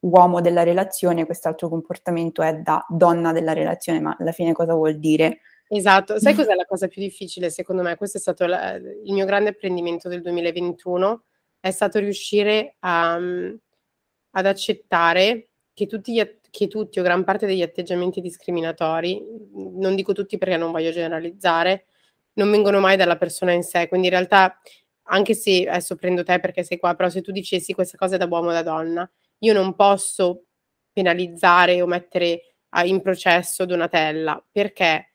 uomo 0.00 0.40
della 0.40 0.62
relazione, 0.62 1.26
quest'altro 1.26 1.68
comportamento 1.68 2.42
è 2.42 2.54
da 2.56 2.84
donna 2.88 3.32
della 3.32 3.52
relazione, 3.52 4.00
ma 4.00 4.16
alla 4.18 4.32
fine 4.32 4.52
cosa 4.52 4.74
vuol 4.74 4.98
dire? 4.98 5.40
Esatto, 5.68 6.18
sai 6.18 6.34
cos'è 6.34 6.54
la 6.54 6.64
cosa 6.64 6.88
più 6.88 7.02
difficile 7.02 7.50
secondo 7.50 7.82
me? 7.82 7.96
Questo 7.96 8.18
è 8.18 8.20
stato 8.20 8.46
la, 8.46 8.74
il 8.74 9.12
mio 9.12 9.26
grande 9.26 9.50
apprendimento 9.50 10.08
del 10.08 10.22
2021, 10.22 11.24
è 11.60 11.70
stato 11.70 11.98
riuscire 11.98 12.76
a, 12.80 13.14
ad 13.14 14.46
accettare 14.46 15.49
che 15.80 15.86
tutti, 15.86 16.12
gli, 16.12 16.38
che 16.50 16.68
tutti 16.68 17.00
o 17.00 17.02
gran 17.02 17.24
parte 17.24 17.46
degli 17.46 17.62
atteggiamenti 17.62 18.20
discriminatori, 18.20 19.24
non 19.54 19.94
dico 19.94 20.12
tutti 20.12 20.36
perché 20.36 20.58
non 20.58 20.72
voglio 20.72 20.90
generalizzare, 20.90 21.86
non 22.34 22.50
vengono 22.50 22.80
mai 22.80 22.98
dalla 22.98 23.16
persona 23.16 23.52
in 23.52 23.62
sé, 23.62 23.88
quindi 23.88 24.08
in 24.08 24.12
realtà 24.12 24.60
anche 25.04 25.32
se 25.32 25.66
adesso 25.66 25.96
prendo 25.96 26.22
te 26.22 26.38
perché 26.38 26.62
sei 26.64 26.78
qua, 26.78 26.94
però 26.94 27.08
se 27.08 27.22
tu 27.22 27.32
dicessi 27.32 27.72
questa 27.72 27.96
cosa 27.96 28.18
da 28.18 28.26
uomo 28.26 28.50
o 28.50 28.52
da 28.52 28.62
donna, 28.62 29.10
io 29.38 29.54
non 29.54 29.74
posso 29.74 30.44
penalizzare 30.92 31.80
o 31.80 31.86
mettere 31.86 32.56
in 32.84 33.00
processo 33.00 33.64
Donatella. 33.64 34.46
Perché? 34.52 35.12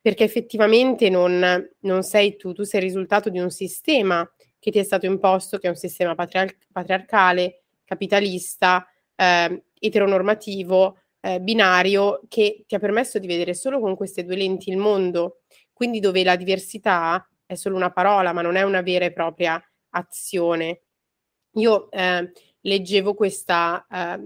Perché 0.00 0.24
effettivamente 0.24 1.08
non, 1.10 1.70
non, 1.78 2.02
sei 2.02 2.36
tu, 2.36 2.52
tu 2.52 2.64
sei 2.64 2.80
il 2.80 2.86
risultato 2.86 3.30
di 3.30 3.38
un 3.38 3.50
sistema 3.50 4.28
che 4.58 4.72
ti 4.72 4.80
è 4.80 4.82
stato 4.82 5.06
imposto, 5.06 5.58
che 5.58 5.68
è 5.68 5.70
un 5.70 5.76
sistema 5.76 6.16
patriar- 6.16 6.56
patriarcale, 6.72 7.62
capitalista, 7.84 8.84
eh, 9.14 9.62
eteronormativo, 9.82 10.98
eh, 11.20 11.40
binario, 11.40 12.20
che 12.28 12.64
ti 12.66 12.74
ha 12.74 12.78
permesso 12.78 13.18
di 13.18 13.26
vedere 13.26 13.54
solo 13.54 13.80
con 13.80 13.96
queste 13.96 14.24
due 14.24 14.36
lenti 14.36 14.70
il 14.70 14.76
mondo, 14.76 15.40
quindi 15.72 16.00
dove 16.00 16.22
la 16.22 16.36
diversità 16.36 17.28
è 17.44 17.54
solo 17.54 17.76
una 17.76 17.90
parola, 17.90 18.32
ma 18.32 18.42
non 18.42 18.56
è 18.56 18.62
una 18.62 18.82
vera 18.82 19.04
e 19.04 19.12
propria 19.12 19.62
azione. 19.90 20.82
Io 21.56 21.90
eh, 21.90 22.32
leggevo 22.60 23.14
questa, 23.14 23.86
eh, 23.90 24.20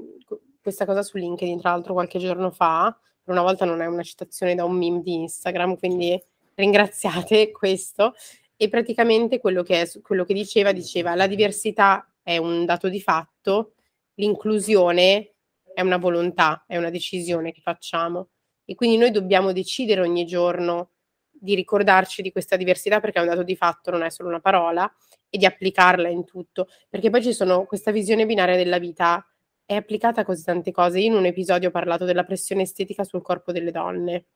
questa 0.60 0.84
cosa 0.84 1.02
su 1.02 1.16
LinkedIn, 1.16 1.60
tra 1.60 1.70
l'altro 1.70 1.94
qualche 1.94 2.18
giorno 2.18 2.50
fa, 2.50 2.96
per 3.22 3.34
una 3.34 3.42
volta 3.42 3.64
non 3.64 3.80
è 3.80 3.86
una 3.86 4.02
citazione 4.02 4.54
da 4.54 4.64
un 4.64 4.76
meme 4.76 5.00
di 5.00 5.14
Instagram, 5.14 5.76
quindi 5.78 6.20
ringraziate 6.54 7.50
questo. 7.52 8.14
E 8.58 8.68
praticamente 8.68 9.38
quello 9.38 9.62
che, 9.62 9.82
è, 9.82 10.00
quello 10.00 10.24
che 10.24 10.32
diceva, 10.32 10.72
diceva 10.72 11.14
la 11.14 11.26
diversità 11.26 12.10
è 12.22 12.38
un 12.38 12.64
dato 12.64 12.88
di 12.88 13.00
fatto, 13.00 13.74
l'inclusione 14.14 15.35
è 15.76 15.82
una 15.82 15.98
volontà, 15.98 16.64
è 16.66 16.78
una 16.78 16.88
decisione 16.88 17.52
che 17.52 17.60
facciamo. 17.60 18.30
E 18.64 18.74
quindi 18.74 18.96
noi 18.96 19.10
dobbiamo 19.10 19.52
decidere 19.52 20.00
ogni 20.00 20.24
giorno 20.24 20.92
di 21.30 21.54
ricordarci 21.54 22.22
di 22.22 22.32
questa 22.32 22.56
diversità 22.56 22.98
perché 22.98 23.18
è 23.18 23.20
un 23.20 23.28
dato 23.28 23.42
di 23.42 23.56
fatto, 23.56 23.90
non 23.90 24.02
è 24.02 24.08
solo 24.08 24.30
una 24.30 24.40
parola, 24.40 24.90
e 25.28 25.36
di 25.36 25.44
applicarla 25.44 26.08
in 26.08 26.24
tutto. 26.24 26.68
Perché 26.88 27.10
poi 27.10 27.22
ci 27.22 27.34
sono 27.34 27.66
questa 27.66 27.90
visione 27.90 28.24
binaria 28.24 28.56
della 28.56 28.78
vita 28.78 29.22
è 29.66 29.74
applicata 29.74 30.22
a 30.22 30.24
così 30.24 30.44
tante 30.44 30.72
cose. 30.72 30.98
Io 30.98 31.08
in 31.08 31.14
un 31.14 31.26
episodio 31.26 31.68
ho 31.68 31.72
parlato 31.72 32.06
della 32.06 32.24
pressione 32.24 32.62
estetica 32.62 33.04
sul 33.04 33.20
corpo 33.20 33.52
delle 33.52 33.70
donne 33.70 34.26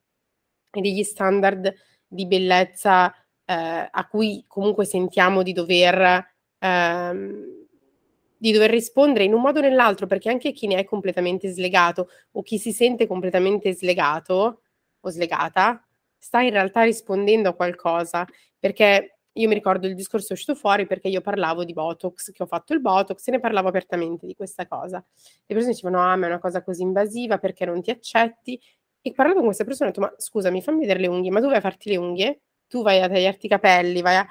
e 0.70 0.80
degli 0.82 1.04
standard 1.04 1.72
di 2.06 2.26
bellezza 2.26 3.14
eh, 3.46 3.88
a 3.90 4.08
cui 4.10 4.44
comunque 4.46 4.84
sentiamo 4.84 5.42
di 5.42 5.54
dover, 5.54 6.34
ehm, 6.58 7.59
di 8.40 8.52
dover 8.52 8.70
rispondere 8.70 9.24
in 9.24 9.34
un 9.34 9.42
modo 9.42 9.58
o 9.58 9.62
nell'altro, 9.62 10.06
perché 10.06 10.30
anche 10.30 10.52
chi 10.52 10.66
ne 10.66 10.76
è 10.76 10.84
completamente 10.84 11.50
slegato 11.50 12.08
o 12.32 12.42
chi 12.42 12.58
si 12.58 12.72
sente 12.72 13.06
completamente 13.06 13.74
slegato 13.74 14.62
o 14.98 15.10
slegata 15.10 15.86
sta 16.16 16.40
in 16.40 16.50
realtà 16.50 16.84
rispondendo 16.84 17.50
a 17.50 17.54
qualcosa, 17.54 18.26
perché 18.58 19.18
io 19.32 19.46
mi 19.46 19.52
ricordo 19.52 19.86
il 19.86 19.94
discorso 19.94 20.30
è 20.30 20.32
uscito 20.32 20.54
fuori 20.54 20.86
perché 20.86 21.08
io 21.08 21.20
parlavo 21.20 21.64
di 21.64 21.74
Botox, 21.74 22.32
che 22.32 22.42
ho 22.42 22.46
fatto 22.46 22.72
il 22.72 22.80
Botox 22.80 23.28
e 23.28 23.32
ne 23.32 23.40
parlavo 23.40 23.68
apertamente 23.68 24.26
di 24.26 24.34
questa 24.34 24.66
cosa. 24.66 25.04
Le 25.14 25.54
persone 25.54 25.74
dicevano, 25.74 26.00
ah, 26.00 26.16
ma 26.16 26.24
è 26.24 26.28
una 26.30 26.38
cosa 26.38 26.62
così 26.62 26.80
invasiva 26.80 27.36
perché 27.36 27.66
non 27.66 27.82
ti 27.82 27.90
accetti? 27.90 28.58
E 29.02 29.12
parlando 29.12 29.40
con 29.40 29.48
queste 29.48 29.64
persone 29.64 29.90
ho 29.90 29.92
detto, 29.92 30.04
ma 30.06 30.14
scusami, 30.16 30.62
fammi 30.62 30.80
vedere 30.80 31.00
le 31.00 31.08
unghie, 31.08 31.30
ma 31.30 31.40
tu 31.40 31.46
vai 31.46 31.56
a 31.56 31.60
farti 31.60 31.90
le 31.90 31.96
unghie? 31.98 32.40
Tu 32.68 32.82
vai 32.82 33.02
a 33.02 33.08
tagliarti 33.08 33.46
i 33.46 33.48
capelli, 33.50 34.00
vai 34.00 34.16
a... 34.16 34.26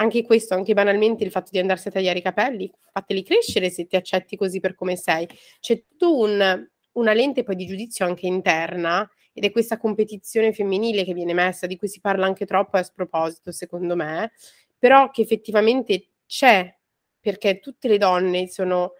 Anche 0.00 0.24
questo, 0.24 0.54
anche 0.54 0.72
banalmente 0.72 1.24
il 1.24 1.30
fatto 1.30 1.50
di 1.52 1.58
andarsi 1.58 1.88
a 1.88 1.90
tagliare 1.90 2.18
i 2.18 2.22
capelli, 2.22 2.72
fateli 2.90 3.22
crescere 3.22 3.68
se 3.68 3.86
ti 3.86 3.96
accetti 3.96 4.34
così 4.34 4.58
per 4.58 4.74
come 4.74 4.96
sei. 4.96 5.28
C'è 5.60 5.84
tutto 5.86 6.16
un, 6.16 6.68
una 6.92 7.12
lente 7.12 7.42
poi 7.42 7.54
di 7.54 7.66
giudizio 7.66 8.06
anche 8.06 8.26
interna 8.26 9.08
ed 9.34 9.44
è 9.44 9.50
questa 9.50 9.76
competizione 9.76 10.54
femminile 10.54 11.04
che 11.04 11.12
viene 11.12 11.34
messa, 11.34 11.66
di 11.66 11.76
cui 11.76 11.88
si 11.88 12.00
parla 12.00 12.24
anche 12.24 12.46
troppo 12.46 12.78
a 12.78 12.82
sproposito, 12.82 13.52
secondo 13.52 13.94
me, 13.94 14.32
però 14.78 15.10
che 15.10 15.20
effettivamente 15.20 16.12
c'è, 16.26 16.74
perché 17.20 17.60
tutte 17.60 17.86
le 17.86 17.98
donne 17.98 18.48
sono 18.48 18.94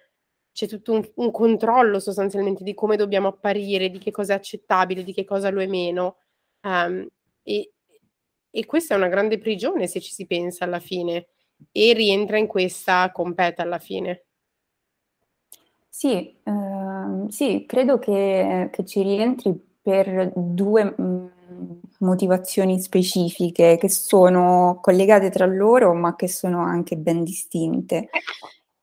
c'è 0.52 0.66
tutto 0.66 0.92
un, 0.92 1.10
un, 1.14 1.30
controllo 1.30 2.00
sostanzialmente 2.00 2.64
di 2.64 2.74
come 2.74 2.96
dobbiamo 2.96 3.28
apparire, 3.28 3.88
di 3.88 3.98
che 3.98 4.10
cosa 4.10 4.34
è 4.34 4.36
accettabile, 4.36 5.04
di 5.04 5.14
che 5.14 5.24
cosa 5.24 5.48
lo 5.48 5.62
è 5.62 5.66
meno. 5.66 6.18
Um, 6.62 7.06
e, 7.42 7.72
e, 8.50 8.66
questa 8.66 8.94
è 8.94 8.96
una 8.96 9.08
grande 9.08 9.38
prigione 9.38 9.86
se 9.86 10.00
ci 10.00 10.12
si 10.12 10.26
pensa 10.26 10.64
alla 10.64 10.80
fine 10.80 11.28
e 11.72 11.92
rientra 11.92 12.38
in 12.38 12.46
questa 12.46 13.10
competa 13.12 13.62
alla 13.62 13.78
fine. 13.78 14.24
Sì, 15.88 16.34
ehm, 16.44 17.28
sì 17.28 17.64
credo 17.66 17.98
che, 17.98 18.68
che 18.72 18.84
ci 18.84 19.02
rientri 19.02 19.52
per 19.82 20.32
due 20.34 20.84
mh, 20.84 21.02
mm, 21.02 21.78
motivazioni 21.98 22.80
specifiche 22.80 23.76
che 23.76 23.88
sono 23.88 24.78
collegate 24.80 25.30
tra 25.30 25.46
loro 25.46 25.92
ma 25.94 26.14
che 26.16 26.28
sono 26.28 26.60
anche 26.62 26.96
ben 26.96 27.24
distinte. 27.24 28.08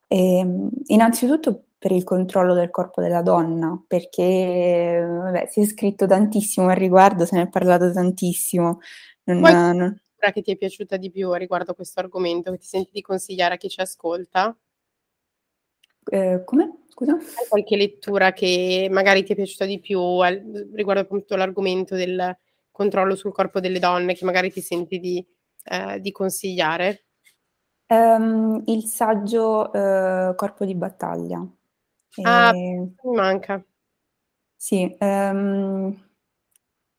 E, 0.07 0.37
ehm, 0.37 0.69
innanzitutto 0.87 1.63
per 1.77 1.91
il 1.91 2.03
controllo 2.03 2.53
del 2.53 2.69
corpo 2.71 3.01
della 3.01 3.21
donna, 3.21 3.81
perché 3.87 5.05
vabbè, 5.07 5.47
si 5.49 5.61
è 5.61 5.65
scritto 5.65 6.07
tantissimo 6.07 6.67
al 6.69 6.75
riguardo, 6.75 7.25
se 7.25 7.35
ne 7.35 7.43
è 7.43 7.49
parlato 7.49 7.91
tantissimo. 7.91 8.79
Non, 9.27 9.39
Qual 9.41 9.75
non... 9.75 10.01
che 10.33 10.41
ti 10.41 10.51
è 10.51 10.55
piaciuta 10.55 10.97
di 10.97 11.11
più 11.11 11.33
riguardo 11.33 11.73
questo 11.73 11.99
argomento, 11.99 12.51
che 12.51 12.57
ti 12.57 12.65
senti 12.65 12.91
di 12.93 13.01
consigliare 13.01 13.55
a 13.55 13.57
chi 13.57 13.69
ci 13.69 13.81
ascolta? 13.81 14.55
Eh, 16.09 16.43
come? 16.45 16.83
Scusa? 16.87 17.13
Hai 17.13 17.47
qualche 17.49 17.75
lettura 17.75 18.31
che 18.31 18.87
magari 18.89 19.23
ti 19.23 19.33
è 19.33 19.35
piaciuta 19.35 19.65
di 19.65 19.79
più 19.79 19.99
al, 19.99 20.69
riguardo 20.73 21.01
appunto 21.01 21.35
l'argomento 21.35 21.95
del 21.95 22.35
controllo 22.71 23.15
sul 23.15 23.33
corpo 23.33 23.59
delle 23.59 23.79
donne 23.79 24.15
che 24.15 24.23
magari 24.23 24.51
ti 24.51 24.61
senti 24.61 24.99
di, 24.99 25.25
eh, 25.65 25.99
di 25.99 26.11
consigliare? 26.11 27.03
Um, 27.87 28.63
il 28.65 28.83
saggio 28.85 29.69
uh, 29.69 30.35
Corpo 30.35 30.65
di 30.65 30.75
battaglia. 30.75 31.45
Ah, 32.23 32.55
e... 32.55 32.93
mi 33.03 33.15
manca. 33.15 33.63
Sì, 34.55 34.95
um, 34.99 36.06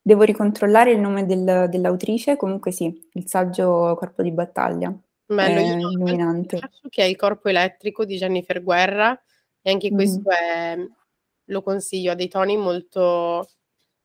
devo 0.09 0.23
ricontrollare 0.23 0.93
il 0.93 1.00
nome 1.00 1.27
del, 1.27 1.67
dell'autrice, 1.69 2.37
comunque 2.37 2.71
sì, 2.71 3.09
il 3.12 3.29
saggio 3.29 3.95
Corpo 3.95 4.23
di 4.23 4.31
battaglia. 4.31 4.91
Bello, 5.27 5.59
è 5.61 5.62
io 5.62 5.91
illuminante. 5.91 6.59
Che 6.88 7.03
è 7.03 7.05
il 7.05 7.17
corpo 7.17 7.50
elettrico 7.50 8.07
di 8.07 8.17
Jennifer 8.17 8.62
Guerra 8.62 9.21
e 9.61 9.71
anche 9.71 9.91
questo 9.91 10.21
mm. 10.21 10.33
è, 10.33 10.77
lo 11.45 11.62
consiglio, 11.62 12.12
ha 12.12 12.15
dei 12.15 12.29
toni 12.29 12.57
molto, 12.57 13.50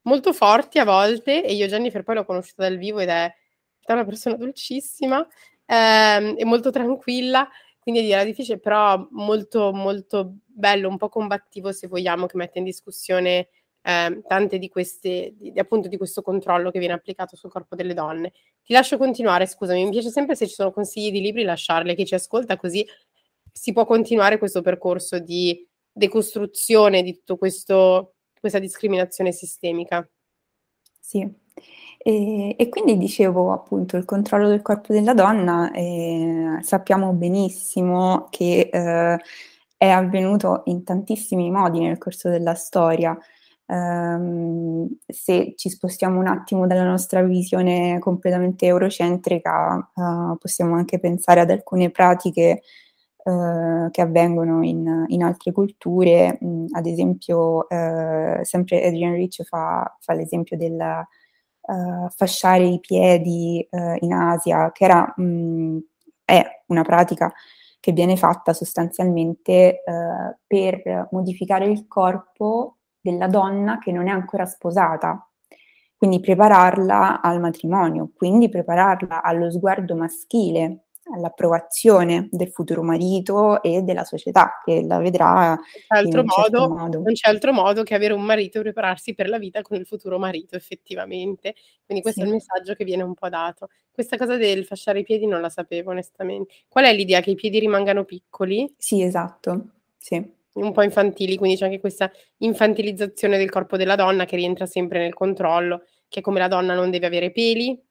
molto 0.02 0.34
forti 0.34 0.78
a 0.78 0.84
volte 0.84 1.42
e 1.42 1.54
io 1.54 1.68
Jennifer 1.68 2.04
poi 2.04 2.16
l'ho 2.16 2.26
conosciuta 2.26 2.64
dal 2.64 2.78
vivo 2.78 3.00
ed 3.00 3.08
è, 3.08 3.34
è 3.80 3.94
una 3.94 4.04
persona 4.04 4.36
dolcissima 4.36 5.26
ehm, 5.66 6.34
e 6.38 6.44
molto 6.44 6.70
tranquilla, 6.70 7.48
quindi 7.80 8.12
era 8.12 8.26
difficile, 8.26 8.60
però 8.60 9.08
molto 9.12 9.72
molto 9.72 10.40
bello, 10.44 10.90
un 10.90 10.98
po' 10.98 11.08
combattivo 11.08 11.72
se 11.72 11.88
vogliamo, 11.88 12.26
che 12.26 12.36
mette 12.36 12.60
in 12.60 12.66
discussione 12.66 13.48
eh, 13.84 14.22
tante 14.25 14.58
di 14.58 14.70
queste, 14.70 15.34
di, 15.38 15.60
appunto 15.60 15.88
di 15.88 15.98
questo 15.98 16.22
controllo 16.22 16.72
che 16.72 16.80
viene 16.80 16.94
applicato 16.94 17.36
sul 17.36 17.52
corpo 17.52 17.75
delle 17.75 17.94
donne. 17.94 18.32
Ti 18.63 18.74
lascio 18.74 18.98
continuare, 18.98 19.46
scusami, 19.46 19.84
mi 19.84 19.92
piace 19.92 20.10
sempre 20.10 20.36
se 20.36 20.48
ci 20.48 20.54
sono 20.54 20.72
consigli 20.72 21.12
di 21.12 21.22
libri 21.22 21.44
lasciarli 21.44 21.92
a 21.92 21.94
chi 21.94 22.06
ci 22.06 22.16
ascolta, 22.16 22.58
così 22.58 22.86
si 23.52 23.74
può 23.74 23.86
continuare 23.86 24.38
questo 24.38 24.62
percorso 24.62 25.20
di 25.20 25.68
decostruzione 25.92 27.04
di 27.04 27.13
tutta 27.13 27.36
questa 27.36 28.60
discriminazione 28.60 29.32
sistemica. 29.32 30.08
Sì, 31.00 31.30
e, 31.98 32.56
e, 32.58 32.70
quindi 32.70 32.98
dicevo 32.98 33.52
appunto 33.52 33.98
il 33.98 34.06
controllo 34.06 34.48
del 34.48 34.62
corpo 34.62 34.94
della 34.94 35.13
donna, 35.13 35.72
eh, 35.72 36.58
sappiamo 36.62 37.13
benissimo 37.13 38.28
che 38.30 38.70
eh, 38.72 39.20
è 39.78 39.90
avvenuto 39.90 40.63
in 40.66 40.84
tantissimi 40.84 41.52
modi 41.52 41.80
nel 41.80 41.98
corso 41.98 42.30
della 42.30 42.56
storia. 42.56 43.18
Um, 43.65 44.89
se 45.08 45.53
ci 45.55 45.70
spostiamo 45.70 46.20
un 46.20 46.27
attimo 46.27 46.67
dalla 46.67 46.84
nostra 46.84 47.22
visione 47.22 47.98
completamente 48.00 48.65
eurocentrica, 48.65 49.91
uh, 49.96 50.38
possiamo 50.38 50.75
anche 50.75 51.00
pensare 51.00 51.39
ad 51.39 51.50
alcune 51.50 51.89
pratiche 51.89 52.62
uh, 53.24 53.89
che 53.89 54.01
avvengono 54.01 54.63
in, 54.63 55.05
in 55.08 55.24
altre 55.24 55.51
culture. 55.53 56.38
Um, 56.41 56.67
ad 56.72 56.86
esempio, 56.86 57.65
uh, 57.70 58.43
sempre 58.43 58.86
Adrian 58.86 59.13
Rich 59.13 59.43
fa, 59.43 59.96
fa 60.00 60.13
l'esempio 60.13 60.58
della, 60.58 61.08
uh, 61.62 62.10
fasciare 62.10 62.65
i 62.65 62.79
piedi 62.79 63.65
uh, 63.72 63.96
in 64.00 64.13
Asia, 64.13 64.72
che 64.72 64.84
era, 64.84 65.13
mh, 65.15 65.77
è 66.25 66.43
una 66.67 66.84
pratica 66.84 67.32
che 67.79 67.91
viene 67.91 68.15
fatta 68.17 68.53
sostanzialmente 68.53 69.84
uh, 69.86 70.36
per 70.46 71.08
modificare 71.12 71.65
il 71.65 71.88
corpo 71.88 72.77
della 73.04 73.28
donna 73.28 73.80
che 73.80 73.92
non 73.92 74.08
è 74.08 74.12
ancora 74.12 74.46
sposata, 74.46 75.30
quindi 75.98 76.22
prepararla 76.22 77.22
al 77.22 77.42
matrimonio, 77.42 78.12
quindi 78.16 78.48
prepararla 78.48 79.22
allo 79.22 79.52
sguardo 79.52 79.96
maschile, 79.96 80.86
all'approvazione 81.14 82.30
del 82.32 82.50
futuro 82.50 82.82
marito 82.82 83.62
e 83.62 83.82
della 83.82 84.06
società 84.06 84.62
che 84.64 84.84
la 84.88 85.00
vedrà 85.00 85.60
in 86.02 86.18
un 86.18 86.28
certo 86.30 86.60
modo, 86.60 86.74
modo. 86.74 87.02
Non 87.02 87.12
c'è 87.14 87.30
altro 87.30 87.52
modo 87.52 87.84
che 87.84 87.94
avere 87.94 88.14
un 88.14 88.24
marito 88.24 88.60
e 88.60 88.62
prepararsi 88.62 89.14
per 89.14 89.28
la 89.28 89.38
vita 89.38 89.62
con 89.62 89.78
il 89.78 89.86
futuro 89.86 90.18
marito, 90.18 90.56
effettivamente. 90.56 91.56
Quindi 91.86 92.02
questo 92.02 92.22
sì. 92.22 92.26
è 92.26 92.30
il 92.30 92.36
messaggio 92.36 92.74
che 92.74 92.86
viene 92.86 93.04
un 93.04 93.14
po' 93.16 93.28
dato. 93.28 93.68
Questa 93.92 94.18
cosa 94.18 94.38
del 94.38 94.64
fasciare 94.66 95.00
i 95.00 95.04
piedi 95.04 95.28
non 95.28 95.42
la 95.42 95.50
sapevo 95.50 95.92
onestamente. 95.92 96.54
Qual 96.70 96.86
è 96.86 96.94
l'idea? 96.94 97.20
Che 97.20 97.32
i 97.32 97.36
piedi 97.36 97.60
rimangano 97.60 98.06
piccoli? 98.06 98.74
Sì, 98.78 99.02
esatto. 99.04 99.72
Sì. 99.98 100.42
Un 100.54 100.72
po' 100.72 100.84
infantili, 100.84 101.36
quindi 101.36 101.58
c'è 101.58 101.66
anche 101.66 101.80
questa 101.80 102.12
infantilizzazione 102.38 103.38
del 103.38 103.50
corpo 103.50 103.76
della 103.76 103.96
donna 103.96 104.26
che 104.26 104.36
rientra 104.36 104.66
sempre 104.68 105.00
nel 105.00 105.14
controllo, 105.14 105.84
che 106.08 106.22
come 106.22 106.40
la 106.40 106.48
donna 106.48 106.76
non 106.76 106.92
deve 106.92 107.08
avere 107.08 107.32
peli, 107.32 107.82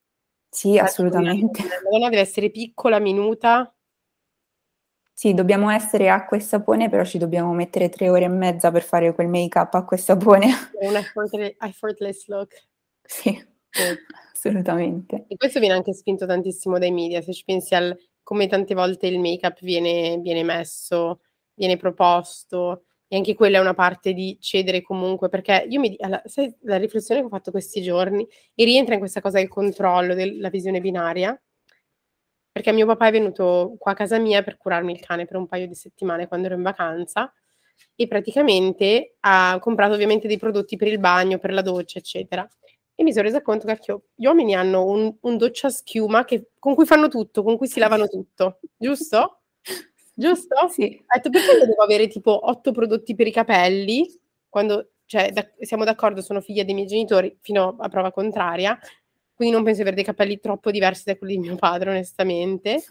sì, 0.49 0.79
assolutamente. 0.79 1.63
La 1.63 1.91
donna 1.91 2.09
deve 2.09 2.21
essere 2.21 2.51
piccola, 2.51 2.99
minuta. 2.99 3.75
Sì, 5.15 5.35
dobbiamo 5.35 5.71
essere 5.71 6.09
acqua 6.09 6.37
e 6.37 6.41
sapone, 6.41 6.89
però 6.89 7.05
ci 7.05 7.19
dobbiamo 7.19 7.53
mettere 7.53 7.89
tre 7.89 8.09
ore 8.09 8.25
e 8.25 8.29
mezza 8.29 8.71
per 8.71 8.83
fare 8.83 9.15
quel 9.15 9.29
make-up 9.29 9.73
acqua 9.75 9.97
e 9.97 10.01
sapone. 10.01 10.49
Un 10.81 10.97
effortless, 11.59 12.27
look. 12.27 12.67
Sì, 13.03 13.31
sì, 13.71 13.83
assolutamente. 14.33 15.25
E 15.29 15.37
questo 15.37 15.59
viene 15.59 15.75
anche 15.75 15.95
spinto 15.95 16.27
tantissimo 16.27 16.79
dai 16.79 16.91
media, 16.93 17.23
se 17.23 17.33
ci 17.33 17.45
pensi 17.45 17.75
al 17.75 17.97
come 18.23 18.47
tante 18.47 18.75
volte 18.75 19.07
il 19.07 19.19
make-up 19.19 19.59
viene, 19.63 20.19
viene 20.19 20.43
messo, 20.45 21.21
viene 21.63 21.77
proposto, 21.77 22.87
e 23.07 23.17
anche 23.17 23.35
quella 23.35 23.59
è 23.59 23.61
una 23.61 23.75
parte 23.75 24.13
di 24.15 24.37
cedere 24.41 24.83
comunque, 24.83 25.29
perché 25.29 25.67
io 25.69 25.79
mi 25.79 25.95
alla, 26.01 26.21
sai, 26.25 26.53
la 26.63 26.77
riflessione 26.77 27.21
che 27.21 27.27
ho 27.27 27.31
fatto 27.31 27.51
questi 27.53 27.81
giorni 27.83 28.27
e 28.55 28.65
rientra 28.65 28.95
in 28.95 29.01
questa 29.01 29.21
cosa 29.21 29.39
del 29.39 29.49
controllo 29.49 30.15
della 30.15 30.49
visione 30.49 30.81
binaria, 30.81 31.41
perché 32.51 32.73
mio 32.73 32.87
papà 32.87 33.09
è 33.09 33.13
venuto 33.13 33.77
qua 33.79 33.93
a 33.93 33.95
casa 33.95 34.19
mia 34.19 34.43
per 34.43 34.57
curarmi 34.57 34.93
il 34.93 35.01
cane 35.01 35.27
per 35.27 35.37
un 35.37 35.47
paio 35.47 35.67
di 35.69 35.75
settimane 35.75 36.27
quando 36.27 36.47
ero 36.47 36.57
in 36.57 36.63
vacanza 36.63 37.33
e 37.95 38.09
praticamente 38.09 39.17
ha 39.21 39.59
comprato 39.61 39.95
ovviamente 39.95 40.27
dei 40.27 40.39
prodotti 40.39 40.77
per 40.77 40.89
il 40.89 40.99
bagno, 40.99 41.39
per 41.39 41.53
la 41.53 41.63
doccia, 41.63 41.99
eccetera. 41.99 42.49
E 42.95 43.05
mi 43.05 43.13
sono 43.13 43.25
resa 43.25 43.43
conto 43.43 43.67
che 43.67 43.79
gli 44.15 44.27
uomini 44.27 44.55
hanno 44.55 44.85
un, 44.85 45.15
un 45.21 45.37
doccia 45.37 45.71
schiuma 45.71 46.25
che, 46.25 46.51
con 46.59 46.75
cui 46.75 46.87
fanno 46.87 47.09
tutto, 47.09 47.43
con 47.43 47.57
cui 47.57 47.69
si 47.69 47.79
lavano 47.79 48.07
tutto, 48.09 48.61
giusto? 48.77 49.42
Giusto? 50.15 50.69
Sì. 50.69 51.03
Ha 51.07 51.17
detto 51.17 51.31
perché 51.31 51.53
io 51.53 51.67
devo 51.67 51.83
avere 51.83 52.09
tipo 52.09 52.49
otto 52.49 52.73
prodotti 52.73 53.15
per 53.15 53.27
i 53.27 53.33
capelli, 53.33 54.07
quando, 54.49 54.93
cioè, 55.07 55.31
da, 55.33 55.47
siamo 55.61 55.85
d'accordo, 55.85 56.21
sono 56.21 56.41
figlia 56.41 56.65
dei 56.65 56.75
miei 56.75 56.87
genitori, 56.87 57.37
fino 57.41 57.77
a 57.79 57.89
prova 57.89 58.13
contraria, 58.13 58.79
quindi 59.35 59.55
non 59.55 59.65
penso 59.65 59.83
di 59.83 59.89
avere 59.89 59.97
dei 59.97 60.05
capelli 60.05 60.39
troppo 60.39 60.71
diversi 60.71 61.05
da 61.07 61.17
quelli 61.17 61.35
di 61.35 61.41
mio 61.41 61.57
padre, 61.57 61.91
onestamente. 61.91 62.83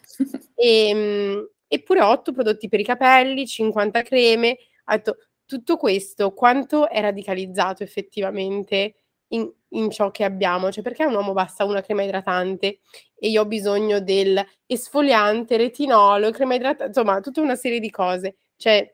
E, 0.56 0.88
ehm, 0.90 1.50
eppure 1.68 2.02
otto 2.02 2.32
prodotti 2.32 2.68
per 2.68 2.80
i 2.80 2.84
capelli, 2.84 3.48
50 3.48 4.02
creme, 4.02 4.58
ha 4.86 4.98
detto 4.98 5.18
tutto 5.46 5.78
questo 5.78 6.34
quanto 6.34 6.90
è 6.90 7.02
radicalizzato 7.02 7.84
effettivamente 7.84 8.96
in, 9.30 9.52
in, 9.72 9.90
ciò 9.90 10.12
che 10.12 10.24
abbiamo, 10.24 10.72
cioè 10.72 10.84
perché 10.84 11.04
a 11.04 11.08
un 11.08 11.16
uomo 11.16 11.34
basta 11.34 11.66
una 11.66 11.82
crema 11.82 12.04
idratante? 12.04 12.80
E 13.16 13.30
io 13.30 13.42
ho 13.42 13.46
bisogno 13.46 14.00
del 14.02 14.44
esfoliante, 14.66 15.58
retinolo, 15.58 16.32
crema 16.32 16.56
idratante, 16.56 16.88
insomma, 16.88 17.20
tutta 17.20 17.42
una 17.42 17.56
serie 17.56 17.80
di 17.80 17.90
cose, 17.90 18.38
cioè 18.56 18.94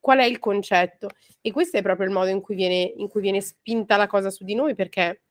qual 0.00 0.18
è 0.18 0.24
il 0.24 0.38
concetto? 0.38 1.10
E 1.40 1.50
questo 1.52 1.78
è 1.78 1.82
proprio 1.82 2.06
il 2.06 2.12
modo 2.12 2.30
in 2.30 2.40
cui 2.40 2.54
viene, 2.54 2.92
in 2.96 3.08
cui 3.08 3.20
viene 3.20 3.40
spinta 3.40 3.96
la 3.96 4.06
cosa 4.06 4.30
su 4.30 4.44
di 4.44 4.54
noi, 4.54 4.74
perché 4.74 5.22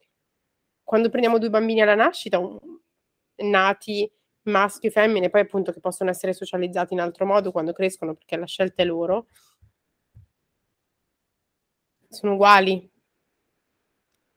quando 0.83 1.09
prendiamo 1.09 1.39
due 1.39 1.49
bambini 1.49 1.81
alla 1.81 1.95
nascita, 1.95 2.39
un, 2.39 2.57
nati 3.37 4.09
maschio 4.43 4.89
e 4.89 4.91
femmine, 4.91 5.29
poi 5.29 5.41
appunto 5.41 5.71
che 5.71 5.79
possono 5.79 6.09
essere 6.09 6.33
socializzati 6.33 6.93
in 6.93 6.99
altro 7.01 7.25
modo 7.25 7.51
quando 7.51 7.73
crescono, 7.73 8.13
perché 8.13 8.37
la 8.37 8.45
scelta 8.45 8.83
è 8.83 8.85
loro, 8.85 9.27
sono 12.09 12.33
uguali, 12.33 12.89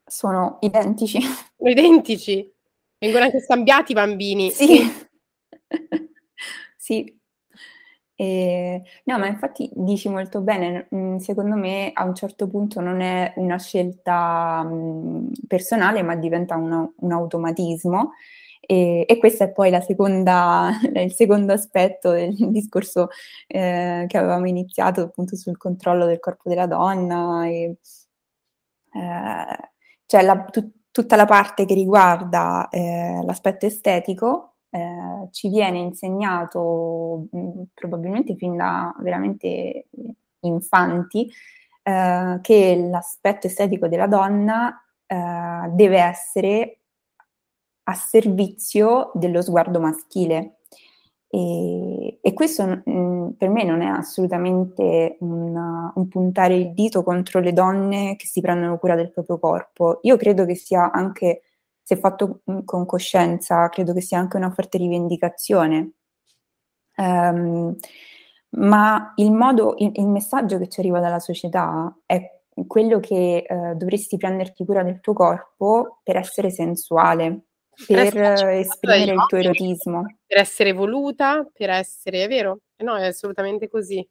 sono 0.09 0.59
identici. 0.61 1.21
Sono 1.21 1.71
identici. 1.71 2.53
Vengono 2.99 3.25
anche 3.25 3.40
scambiati 3.40 3.92
i 3.92 3.94
bambini. 3.94 4.51
Sì. 4.51 4.90
sì. 6.77 7.16
E, 8.21 8.83
no, 9.05 9.18
ma 9.18 9.29
infatti 9.29 9.71
dici 9.73 10.09
molto 10.09 10.40
bene, 10.40 10.88
mm, 10.92 11.18
secondo 11.18 11.55
me 11.55 11.92
a 11.94 12.03
un 12.05 12.16
certo 12.16 12.49
punto 12.49 12.81
non 12.81 13.01
è 13.01 13.33
una 13.37 13.59
scelta 13.59 14.64
mh, 14.64 14.75
mm, 14.75 15.27
personale, 15.47 16.03
ma 16.03 16.16
diventa 16.16 16.57
una, 16.57 16.90
un 16.97 17.12
automatismo. 17.12 18.14
E, 18.61 19.05
e, 19.09 19.18
questo 19.18 19.44
è 19.44 19.53
poi 19.53 19.71
seconda, 19.83 20.71
il 20.94 21.12
secondo 21.12 21.53
aspetto 21.53 22.11
del 22.11 22.35
discorso 22.51 23.09
eh, 23.47 24.05
che 24.09 24.18
avevamo 24.18 24.47
iniziato 24.49 25.03
appunto 25.03 25.37
sul 25.37 25.57
controllo 25.57 26.05
del 26.05 26.18
corpo 26.18 26.49
della 26.49 26.66
donna 26.66 27.47
e, 27.47 27.77
eh, 28.94 29.71
cioè 30.09 30.23
la, 30.23 30.42
tu, 30.44 30.73
tutta 30.90 31.16
la 31.16 31.27
parte 31.27 31.66
che 31.66 31.75
riguarda 31.75 32.68
eh, 32.71 33.21
l'aspetto 33.25 33.66
estetico 33.66 34.55
eh, 34.71 35.29
ci 35.33 35.51
viene 35.51 35.79
insegnato 35.79 37.27
mh, 37.31 37.38
mm, 37.38 37.62
probabilmente 37.75 38.35
fin 38.37 38.57
da 38.57 38.94
veramente 39.01 39.88
infanti 40.40 41.31
eh, 41.83 42.38
che 42.40 42.88
l'aspetto 42.90 43.47
estetico 43.47 43.87
della 43.87 44.07
donna 44.07 44.83
eh, 45.07 45.68
deve 45.73 45.99
essere 46.01 46.81
a 47.85 47.94
servizio 47.94 49.11
dello 49.12 49.42
sguardo 49.42 49.81
maschile 49.81 50.58
e, 51.31 52.19
e 52.23 52.33
questo 52.33 52.67
mh, 52.67 52.83
mm, 52.91 53.29
per 53.37 53.51
me 53.51 53.62
non 53.64 53.83
è 53.83 53.87
assolutamente 53.87 55.17
un, 55.21 55.91
un, 55.95 56.09
puntare 56.09 56.55
il 56.55 56.73
dito 56.73 57.03
contro 57.03 57.41
le 57.41 57.53
donne 57.53 58.17
che 58.17 58.27
si 58.27 58.41
prendono 58.41 58.79
cura 58.79 58.95
del 58.95 59.11
proprio 59.11 59.38
corpo. 59.38 59.99
Io 60.03 60.17
credo 60.17 60.47
che 60.47 60.55
sia 60.55 60.91
anche, 60.91 61.43
se 61.83 61.97
fatto 61.97 62.41
mm, 62.51 62.61
con 62.64 62.87
coscienza, 62.87 63.69
credo 63.69 63.93
che 63.93 64.01
sia 64.01 64.19
anche 64.19 64.37
una 64.38 64.51
forte 64.51 64.79
rivendicazione. 64.79 65.93
Um, 66.97 67.77
ma 68.51 69.12
il 69.17 69.31
modo, 69.33 69.75
il, 69.79 69.93
il, 69.95 70.09
messaggio 70.09 70.59
che 70.59 70.69
ci 70.69 70.81
arriva 70.81 71.01
dalla 71.01 71.21
società 71.21 71.95
è 72.07 72.41
quello 72.67 72.99
che 72.99 73.47
uh, 73.49 73.75
dovresti 73.77 74.17
prenderti 74.17 74.64
cura 74.64 74.83
del 74.83 75.01
tuo 75.01 75.12
corpo 75.12 76.01
per 76.03 76.17
essere 76.17 76.51
sensuale, 76.51 77.48
per 77.87 78.49
esprimere 78.49 79.12
il 79.12 79.25
tuo 79.27 79.38
erotismo. 79.38 80.19
Per 80.27 80.38
essere 80.38 80.73
voluta, 80.73 81.47
per 81.53 81.71
essere, 81.71 82.25
è 82.25 82.29
vero? 82.29 82.61
No, 82.79 82.97
è 82.97 83.07
assolutamente 83.07 83.69
così. 83.69 84.07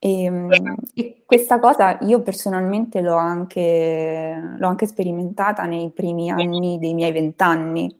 E, 0.00 0.22
ehm, 0.22 0.50
e, 0.94 1.22
questa 1.26 1.58
cosa 1.58 1.98
io 2.02 2.22
personalmente 2.22 3.00
l'ho 3.00 3.16
anche, 3.16 4.54
l'ho 4.56 4.68
anche 4.68 4.86
sperimentata 4.86 5.64
nei 5.64 5.90
primi 5.92 6.30
anni 6.30 6.78
dei 6.78 6.94
miei 6.94 7.12
vent'anni. 7.12 7.94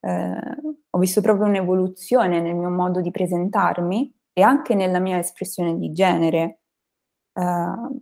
Eh, 0.00 0.40
ho 0.90 0.98
visto 0.98 1.20
proprio 1.20 1.46
un'evoluzione 1.46 2.40
nel 2.40 2.54
mio 2.54 2.70
modo 2.70 3.00
di 3.00 3.10
presentarmi 3.10 4.14
e 4.32 4.42
anche 4.42 4.74
nella 4.74 4.98
mia 5.00 5.18
espressione 5.18 5.76
di 5.76 5.92
genere. 5.92 6.60
Eh, 7.34 8.00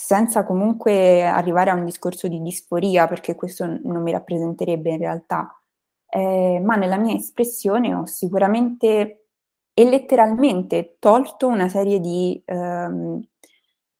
senza 0.00 0.44
comunque 0.44 1.24
arrivare 1.26 1.70
a 1.70 1.74
un 1.74 1.84
discorso 1.84 2.28
di 2.28 2.40
disforia, 2.40 3.08
perché 3.08 3.34
questo 3.34 3.66
non 3.66 4.00
mi 4.00 4.12
rappresenterebbe 4.12 4.90
in 4.90 4.98
realtà, 4.98 5.60
eh, 6.08 6.60
ma 6.64 6.76
nella 6.76 6.96
mia 6.96 7.16
espressione 7.16 7.92
ho 7.92 8.06
sicuramente 8.06 9.24
e 9.74 9.84
letteralmente 9.84 10.98
tolto 11.00 11.48
una 11.48 11.68
serie 11.68 11.98
di, 11.98 12.40
um, 12.46 13.20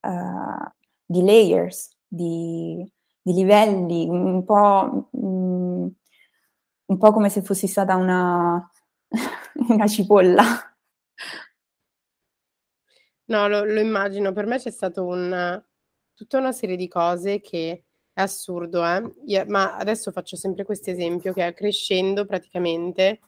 uh, 0.00 0.70
di 1.04 1.24
layers, 1.24 1.90
di, 2.06 2.88
di, 3.20 3.32
livelli, 3.32 4.08
un 4.08 4.44
po', 4.44 5.08
um, 5.11 5.92
un 6.87 6.96
po' 6.96 7.12
come 7.12 7.28
se 7.28 7.42
fossi 7.42 7.66
stata 7.66 7.96
una, 7.96 8.70
una 9.68 9.87
cipolla. 9.88 10.44
No, 13.24 13.48
lo, 13.48 13.64
lo, 13.64 13.80
immagino, 13.80 14.32
per 14.32 14.46
me 14.46 14.58
c'è 14.58 14.70
stato 14.70 15.04
un, 15.04 15.66
tutta 16.18 16.38
una 16.38 16.50
serie 16.50 16.74
di 16.74 16.88
cose 16.88 17.40
che 17.40 17.85
è 18.12 18.20
assurdo, 18.20 18.85
eh? 18.85 19.14
Io, 19.26 19.44
ma 19.46 19.76
adesso 19.76 20.11
faccio 20.11 20.35
sempre 20.35 20.64
questo 20.64 20.90
esempio 20.90 21.33
che 21.33 21.52
crescendo 21.54 22.26
praticamente 22.26 23.20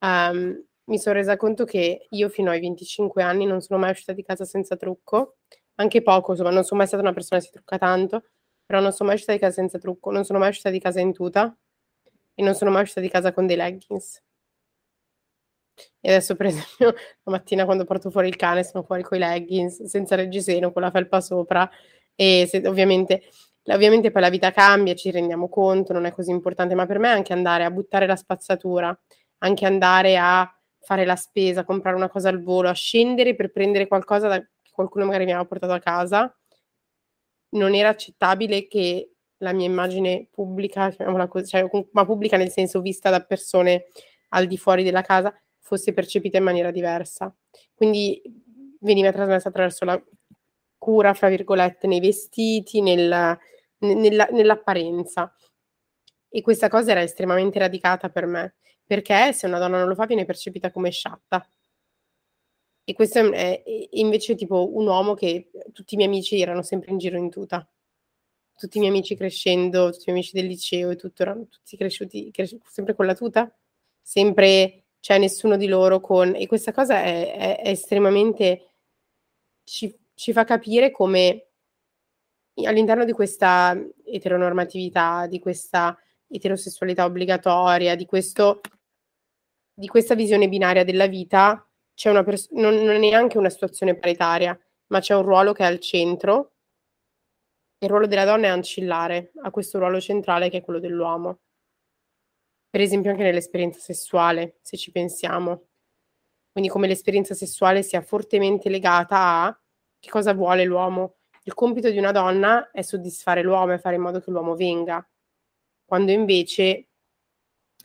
um, 0.00 0.62
mi 0.84 0.98
sono 0.98 1.14
resa 1.14 1.38
conto 1.38 1.64
che 1.64 2.06
io 2.10 2.28
fino 2.28 2.50
ai 2.50 2.60
25 2.60 3.22
anni 3.22 3.46
non 3.46 3.62
sono 3.62 3.78
mai 3.78 3.92
uscita 3.92 4.12
di 4.12 4.22
casa 4.22 4.44
senza 4.44 4.76
trucco, 4.76 5.36
anche 5.76 6.02
poco, 6.02 6.32
insomma, 6.32 6.50
non 6.50 6.62
sono 6.64 6.80
mai 6.80 6.88
stata 6.88 7.02
una 7.02 7.14
persona 7.14 7.40
che 7.40 7.46
si 7.46 7.52
trucca 7.52 7.78
tanto, 7.78 8.24
però 8.66 8.80
non 8.80 8.92
sono 8.92 9.08
mai 9.08 9.16
uscita 9.16 9.32
di 9.32 9.38
casa 9.38 9.54
senza 9.54 9.78
trucco, 9.78 10.10
non 10.10 10.24
sono 10.24 10.38
mai 10.38 10.50
uscita 10.50 10.68
di 10.68 10.78
casa 10.78 11.00
in 11.00 11.14
tuta 11.14 11.56
e 12.34 12.42
non 12.42 12.54
sono 12.54 12.70
mai 12.70 12.82
uscita 12.82 13.00
di 13.00 13.08
casa 13.08 13.32
con 13.32 13.46
dei 13.46 13.56
leggings. 13.56 14.22
E 16.00 16.08
adesso, 16.10 16.36
per 16.36 16.46
esempio, 16.52 16.94
la 17.22 17.32
mattina 17.32 17.64
quando 17.64 17.84
porto 17.84 18.10
fuori 18.10 18.28
il 18.28 18.36
cane 18.36 18.64
sono 18.64 18.82
fuori 18.82 19.02
con 19.02 19.16
i 19.16 19.20
leggings, 19.20 19.84
senza 19.84 20.14
reggiseno, 20.16 20.72
con 20.72 20.82
la 20.82 20.90
felpa 20.90 21.20
sopra 21.20 21.70
e 22.20 22.46
se, 22.46 22.60
ovviamente, 22.68 23.22
ovviamente 23.72 24.10
poi 24.10 24.20
la 24.20 24.28
vita 24.28 24.50
cambia, 24.50 24.94
ci 24.94 25.10
rendiamo 25.10 25.48
conto, 25.48 25.94
non 25.94 26.04
è 26.04 26.12
così 26.12 26.30
importante, 26.30 26.74
ma 26.74 26.84
per 26.84 26.98
me 26.98 27.08
anche 27.08 27.32
andare 27.32 27.64
a 27.64 27.70
buttare 27.70 28.06
la 28.06 28.14
spazzatura, 28.14 28.94
anche 29.38 29.64
andare 29.64 30.18
a 30.18 30.46
fare 30.80 31.06
la 31.06 31.16
spesa, 31.16 31.64
comprare 31.64 31.96
una 31.96 32.10
cosa 32.10 32.28
al 32.28 32.42
volo, 32.42 32.68
a 32.68 32.74
scendere 32.74 33.34
per 33.34 33.50
prendere 33.52 33.86
qualcosa 33.86 34.28
da, 34.28 34.38
che 34.38 34.70
qualcuno 34.70 35.06
magari 35.06 35.24
mi 35.24 35.30
aveva 35.30 35.48
portato 35.48 35.72
a 35.72 35.78
casa, 35.78 36.38
non 37.52 37.74
era 37.74 37.88
accettabile 37.88 38.66
che 38.66 39.12
la 39.38 39.54
mia 39.54 39.66
immagine 39.66 40.28
pubblica, 40.30 40.94
così, 41.26 41.46
cioè, 41.46 41.66
ma 41.92 42.04
pubblica 42.04 42.36
nel 42.36 42.50
senso 42.50 42.82
vista 42.82 43.08
da 43.08 43.20
persone 43.20 43.86
al 44.30 44.46
di 44.46 44.58
fuori 44.58 44.82
della 44.82 45.00
casa, 45.00 45.34
fosse 45.58 45.94
percepita 45.94 46.36
in 46.36 46.44
maniera 46.44 46.70
diversa. 46.70 47.34
Quindi 47.74 48.20
veniva 48.80 49.10
trasmessa 49.10 49.48
attraverso 49.48 49.86
la 49.86 49.98
cura, 50.80 51.12
fra 51.12 51.28
virgolette, 51.28 51.86
nei 51.86 52.00
vestiti, 52.00 52.80
nel, 52.80 53.38
nella, 53.78 54.28
nell'apparenza. 54.32 55.32
E 56.28 56.40
questa 56.40 56.68
cosa 56.68 56.92
era 56.92 57.02
estremamente 57.02 57.58
radicata 57.58 58.08
per 58.08 58.26
me, 58.26 58.56
perché 58.84 59.32
se 59.32 59.46
una 59.46 59.58
donna 59.58 59.78
non 59.78 59.88
lo 59.88 59.94
fa 59.94 60.06
viene 60.06 60.24
percepita 60.24 60.72
come 60.72 60.90
sciatta. 60.90 61.48
E 62.82 62.92
questo 62.94 63.18
è, 63.32 63.62
è 63.62 63.88
invece 63.92 64.34
tipo 64.34 64.74
un 64.74 64.86
uomo 64.86 65.14
che 65.14 65.50
tutti 65.72 65.94
i 65.94 65.96
miei 65.96 66.08
amici 66.08 66.40
erano 66.40 66.62
sempre 66.62 66.90
in 66.90 66.98
giro 66.98 67.18
in 67.18 67.30
tuta. 67.30 67.68
Tutti 68.56 68.78
i 68.78 68.80
miei 68.80 68.92
amici 68.92 69.14
crescendo, 69.16 69.90
tutti 69.90 70.08
i 70.08 70.12
miei 70.12 70.18
amici 70.18 70.32
del 70.32 70.46
liceo 70.46 70.90
e 70.90 70.96
tutto, 70.96 71.22
erano 71.22 71.46
tutti 71.46 71.76
cresciuti, 71.76 72.30
cresciuti 72.30 72.64
sempre 72.68 72.94
con 72.94 73.06
la 73.06 73.14
tuta, 73.14 73.54
sempre, 74.00 74.86
cioè 75.00 75.18
nessuno 75.18 75.56
di 75.56 75.66
loro 75.66 76.00
con... 76.00 76.34
E 76.34 76.46
questa 76.46 76.72
cosa 76.72 77.02
è, 77.02 77.32
è, 77.34 77.60
è 77.60 77.68
estremamente... 77.68 78.66
Ci, 79.62 79.99
ci 80.20 80.34
fa 80.34 80.44
capire 80.44 80.90
come 80.90 81.46
all'interno 82.66 83.06
di 83.06 83.12
questa 83.12 83.74
eteronormatività, 84.04 85.26
di 85.26 85.38
questa 85.38 85.98
eterosessualità 86.28 87.06
obbligatoria, 87.06 87.94
di, 87.94 88.04
questo, 88.04 88.60
di 89.72 89.86
questa 89.86 90.14
visione 90.14 90.50
binaria 90.50 90.84
della 90.84 91.06
vita, 91.06 91.66
c'è 91.94 92.10
una 92.10 92.22
pers- 92.22 92.50
non, 92.50 92.74
non 92.74 92.96
è 92.96 92.98
neanche 92.98 93.38
una 93.38 93.48
situazione 93.48 93.96
paritaria, 93.96 94.58
ma 94.88 95.00
c'è 95.00 95.14
un 95.14 95.22
ruolo 95.22 95.54
che 95.54 95.62
è 95.62 95.66
al 95.66 95.80
centro. 95.80 96.52
Il 97.78 97.88
ruolo 97.88 98.06
della 98.06 98.26
donna 98.26 98.48
è 98.48 98.50
ancillare 98.50 99.32
a 99.42 99.50
questo 99.50 99.78
ruolo 99.78 100.02
centrale 100.02 100.50
che 100.50 100.58
è 100.58 100.62
quello 100.62 100.80
dell'uomo. 100.80 101.38
Per 102.68 102.82
esempio 102.82 103.10
anche 103.10 103.22
nell'esperienza 103.22 103.80
sessuale, 103.80 104.58
se 104.60 104.76
ci 104.76 104.90
pensiamo. 104.90 105.68
Quindi 106.52 106.68
come 106.68 106.88
l'esperienza 106.88 107.32
sessuale 107.32 107.82
sia 107.82 108.02
fortemente 108.02 108.68
legata 108.68 109.16
a 109.16 109.59
che 110.00 110.10
cosa 110.10 110.34
vuole 110.34 110.64
l'uomo. 110.64 111.16
Il 111.44 111.54
compito 111.54 111.90
di 111.90 111.98
una 111.98 112.12
donna 112.12 112.70
è 112.70 112.82
soddisfare 112.82 113.42
l'uomo 113.42 113.72
e 113.72 113.78
fare 113.78 113.96
in 113.96 114.02
modo 114.02 114.20
che 114.20 114.30
l'uomo 114.30 114.56
venga, 114.56 115.06
quando 115.84 116.10
invece 116.10 116.88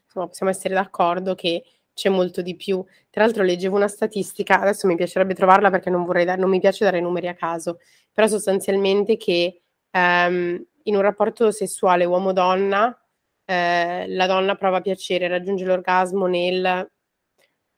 insomma, 0.06 0.28
possiamo 0.28 0.52
essere 0.52 0.74
d'accordo 0.74 1.36
che 1.36 1.64
c'è 1.94 2.10
molto 2.10 2.42
di 2.42 2.56
più. 2.56 2.84
Tra 3.10 3.24
l'altro 3.24 3.44
leggevo 3.44 3.76
una 3.76 3.88
statistica, 3.88 4.60
adesso 4.60 4.88
mi 4.88 4.96
piacerebbe 4.96 5.34
trovarla 5.34 5.70
perché 5.70 5.90
non, 5.90 6.04
vorrei 6.06 6.26
da- 6.26 6.36
non 6.36 6.50
mi 6.50 6.60
piace 6.60 6.84
dare 6.84 7.00
numeri 7.00 7.28
a 7.28 7.36
caso, 7.36 7.80
però 8.12 8.28
sostanzialmente 8.28 9.18
che 9.18 9.62
ehm, 9.92 10.66
in 10.84 10.96
un 10.96 11.02
rapporto 11.02 11.52
sessuale 11.52 12.06
uomo-donna 12.06 12.98
eh, 13.46 14.06
la 14.08 14.28
donna 14.28 14.56
prova 14.56 14.82
piacere, 14.82 15.28
raggiunge 15.28 15.66
l'orgasmo 15.66 16.26
nel, 16.28 16.92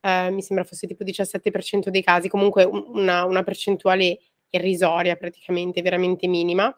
eh, 0.00 0.30
mi 0.30 0.42
sembra 0.42 0.64
fosse 0.64 0.86
tipo 0.86 1.04
17% 1.04 1.90
dei 1.90 2.02
casi, 2.02 2.28
comunque 2.28 2.64
una, 2.64 3.24
una 3.24 3.42
percentuale 3.42 4.18
irrisoria 4.50 5.16
praticamente, 5.16 5.82
veramente 5.82 6.26
minima. 6.26 6.74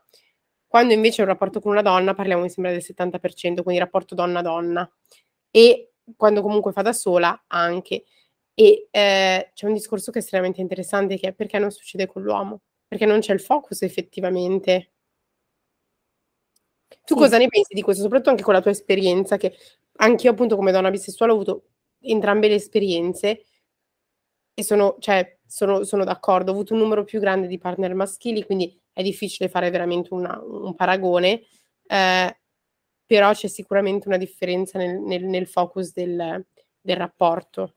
Quando 0.67 0.93
invece 0.95 1.21
è 1.21 1.25
un 1.25 1.31
rapporto 1.31 1.61
con 1.61 1.73
una 1.73 1.83
donna 1.83 2.15
parliamo 2.15 2.43
mi 2.43 2.51
sembra 2.51 2.73
del 2.73 2.83
70%, 2.83 3.63
quindi 3.63 3.79
rapporto 3.79 4.15
donna-donna. 4.15 4.89
E 5.51 5.93
quando 6.17 6.43
comunque 6.43 6.73
fa 6.73 6.83
da 6.83 6.93
sola 6.93 7.45
anche. 7.49 8.05
E 8.55 8.89
eh, 8.91 9.51
c'è 9.55 9.67
un 9.67 9.73
discorso 9.73 10.11
che 10.11 10.19
è 10.19 10.23
estremamente 10.23 10.61
interessante 10.61 11.17
che 11.17 11.29
è 11.29 11.33
perché 11.33 11.59
non 11.59 11.71
succede 11.71 12.07
con 12.07 12.23
l'uomo? 12.23 12.63
Perché 12.87 13.07
non 13.07 13.21
c'è 13.21 13.33
il 13.33 13.41
focus 13.41 13.83
effettivamente. 13.83 14.93
Tu 17.05 17.15
sì. 17.15 17.21
cosa 17.21 17.39
ne 17.39 17.49
pensi 17.49 17.75
di 17.75 17.83
questo? 17.83 18.03
Soprattutto 18.03 18.31
anche 18.31 18.43
con 18.43 18.55
la 18.55 18.61
tua 18.61 18.71
esperienza, 18.71 19.37
che 19.37 19.57
anch'io 19.97 20.31
appunto 20.31 20.57
come 20.57 20.73
donna 20.73 20.91
bisessuale 20.91 21.33
ho 21.33 21.35
avuto 21.35 21.65
entrambe 22.01 22.49
le 22.49 22.55
esperienze 22.55 23.45
e 24.55 24.63
sono, 24.63 24.97
cioè, 25.01 25.39
sono, 25.51 25.83
sono 25.83 26.05
d'accordo, 26.05 26.51
ho 26.51 26.55
avuto 26.55 26.75
un 26.75 26.81
numero 26.81 27.03
più 27.03 27.19
grande 27.19 27.49
di 27.49 27.59
partner 27.59 27.93
maschili, 27.95 28.45
quindi 28.45 28.81
è 28.93 29.03
difficile 29.03 29.49
fare 29.49 29.69
veramente 29.71 30.15
una, 30.15 30.41
un 30.41 30.75
paragone, 30.77 31.43
eh, 31.87 32.39
però 33.05 33.33
c'è 33.33 33.49
sicuramente 33.49 34.07
una 34.07 34.17
differenza 34.17 34.79
nel, 34.79 35.01
nel, 35.01 35.25
nel 35.25 35.49
focus 35.49 35.93
del, 35.93 36.47
del, 36.81 36.97
rapporto. 36.97 37.75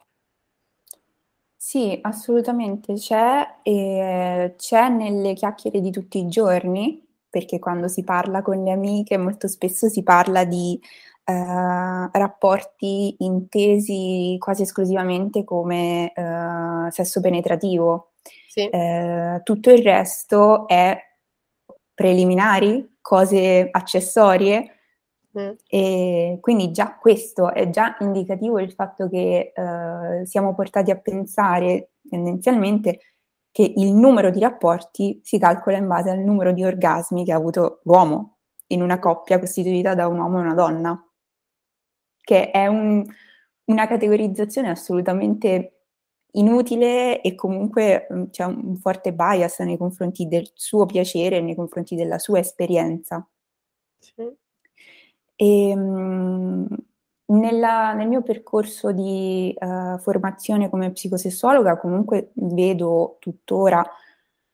Sì, 1.56 1.98
assolutamente 2.04 2.94
c'è, 2.94 3.60
e 3.64 4.54
c'è 4.56 4.90
nelle 4.90 5.34
chiacchiere 5.34 5.82
di 5.82 5.90
tutti 5.90 6.20
i 6.20 6.28
giorni, 6.28 7.04
perché 7.28 7.58
quando 7.58 7.88
si 7.88 8.04
parla 8.04 8.44
con 8.44 8.64
le 8.64 8.72
amiche 8.72 9.18
molto 9.18 9.48
spesso 9.48 9.90
si 9.90 10.04
parla 10.04 10.46
di 10.46 10.80
eh, 11.26 12.10
rapporti 12.12 13.16
intesi 13.20 14.36
quasi 14.40 14.64
esclusivamente 14.64 15.44
come 15.44 16.12
eh, 16.14 16.92
sesso 16.92 17.22
penetrativo. 17.22 18.12
Sì. 18.48 18.68
Eh, 18.68 19.42
tutto 19.44 19.72
il 19.72 19.82
resto 19.82 20.68
è 20.68 20.98
preliminari, 21.94 22.98
cose 23.02 23.68
accessorie. 23.72 24.70
Mm. 25.40 25.52
E 25.68 26.38
quindi 26.42 26.72
già 26.72 26.96
questo 26.96 27.52
è 27.52 27.70
già 27.70 27.96
indicativo 28.02 28.58
del 28.58 28.72
fatto 28.72 29.10
che 29.10 29.52
eh, 29.56 30.26
siamo 30.26 30.54
portati 30.54 30.92
a 30.92 31.00
pensare 31.00 31.94
tendenzialmente 32.08 33.00
che 33.52 33.74
il 33.76 33.94
numero 33.94 34.30
di 34.30 34.40
rapporti 34.40 35.22
si 35.24 35.40
calcola 35.40 35.78
in 35.78 35.88
base 35.88 36.12
al 36.12 36.20
numero 36.20 36.52
di 36.52 36.64
orgasmi 36.64 37.26
che 37.26 37.32
ha 37.32 37.36
avuto 37.36 37.80
l'uomo 37.84 38.38
in 38.68 38.82
una 38.84 39.00
coppia 39.00 39.40
costituita 39.40 39.96
da 39.96 40.08
un 40.08 40.20
uomo 40.20 40.38
e 40.38 40.42
una 40.42 40.54
donna 40.54 41.08
che 42.24 42.50
è 42.52 42.68
un, 42.68 43.06
una 43.66 43.88
categorizzazione 43.88 44.70
assolutamente 44.70 45.74
inutile 46.34 47.22
e 47.22 47.36
comunque 47.36 48.08
mm, 48.12 48.24
c'è 48.30 48.46
un 48.46 48.78
forte 48.78 49.14
bias 49.14 49.60
nei 49.60 49.78
confronti 49.78 50.28
del 50.28 50.50
suo 50.54 50.86
piacere 50.86 51.38
e 51.38 51.42
nei 51.42 51.56
confronti 51.56 51.96
della 51.96 52.18
sua 52.20 52.40
esperienza. 52.40 53.28
Sì. 54.00 54.30
E, 55.36 55.70
ehm, 55.70 56.68
nella, 57.26 57.94
nel 57.94 58.08
mio 58.08 58.22
percorso 58.22 58.92
di 58.92 59.56
uh, 59.58 59.98
formazione 59.98 60.70
come 60.70 60.92
psicosessuologa 60.92 61.80
comunque 61.80 62.32
vedo 62.36 63.18
tuttora 63.20 63.84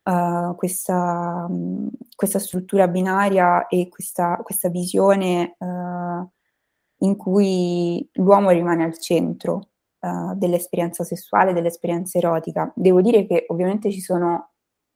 uh, 0.04 0.56
questa, 0.56 1.46
um, 1.50 1.90
questa, 2.16 2.40
struttura 2.40 2.88
binaria 2.88 3.68
e 3.68 3.90
questa, 3.90 4.40
questa 4.44 4.70
visione 4.70 5.56
uh, 5.58 6.30
in 7.00 7.16
cui 7.16 8.08
l'uomo 8.14 8.50
rimane 8.50 8.84
al 8.84 9.00
centro 9.00 9.70
uh, 10.00 10.34
dell'esperienza 10.36 11.04
sessuale, 11.04 11.54
dell'esperienza 11.54 12.18
erotica. 12.18 12.72
Devo 12.76 13.02
dire 13.02 13.26
che 13.26 13.46
ovviamente 13.48 13.92
ci 13.92 14.02
sono 14.02 14.52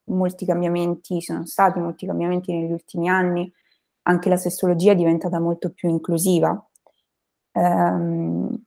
molti 0.05 0.45
cambiamenti, 0.45 1.19
ci 1.19 1.21
sono 1.21 1.45
stati 1.45 1.79
molti 1.79 2.05
cambiamenti 2.05 2.53
negli 2.53 2.71
ultimi 2.71 3.07
anni, 3.07 3.51
anche 4.03 4.29
la 4.29 4.37
sessologia 4.37 4.91
è 4.91 4.95
diventata 4.95 5.39
molto 5.39 5.71
più 5.71 5.89
inclusiva. 5.89 6.69
Um, 7.53 8.61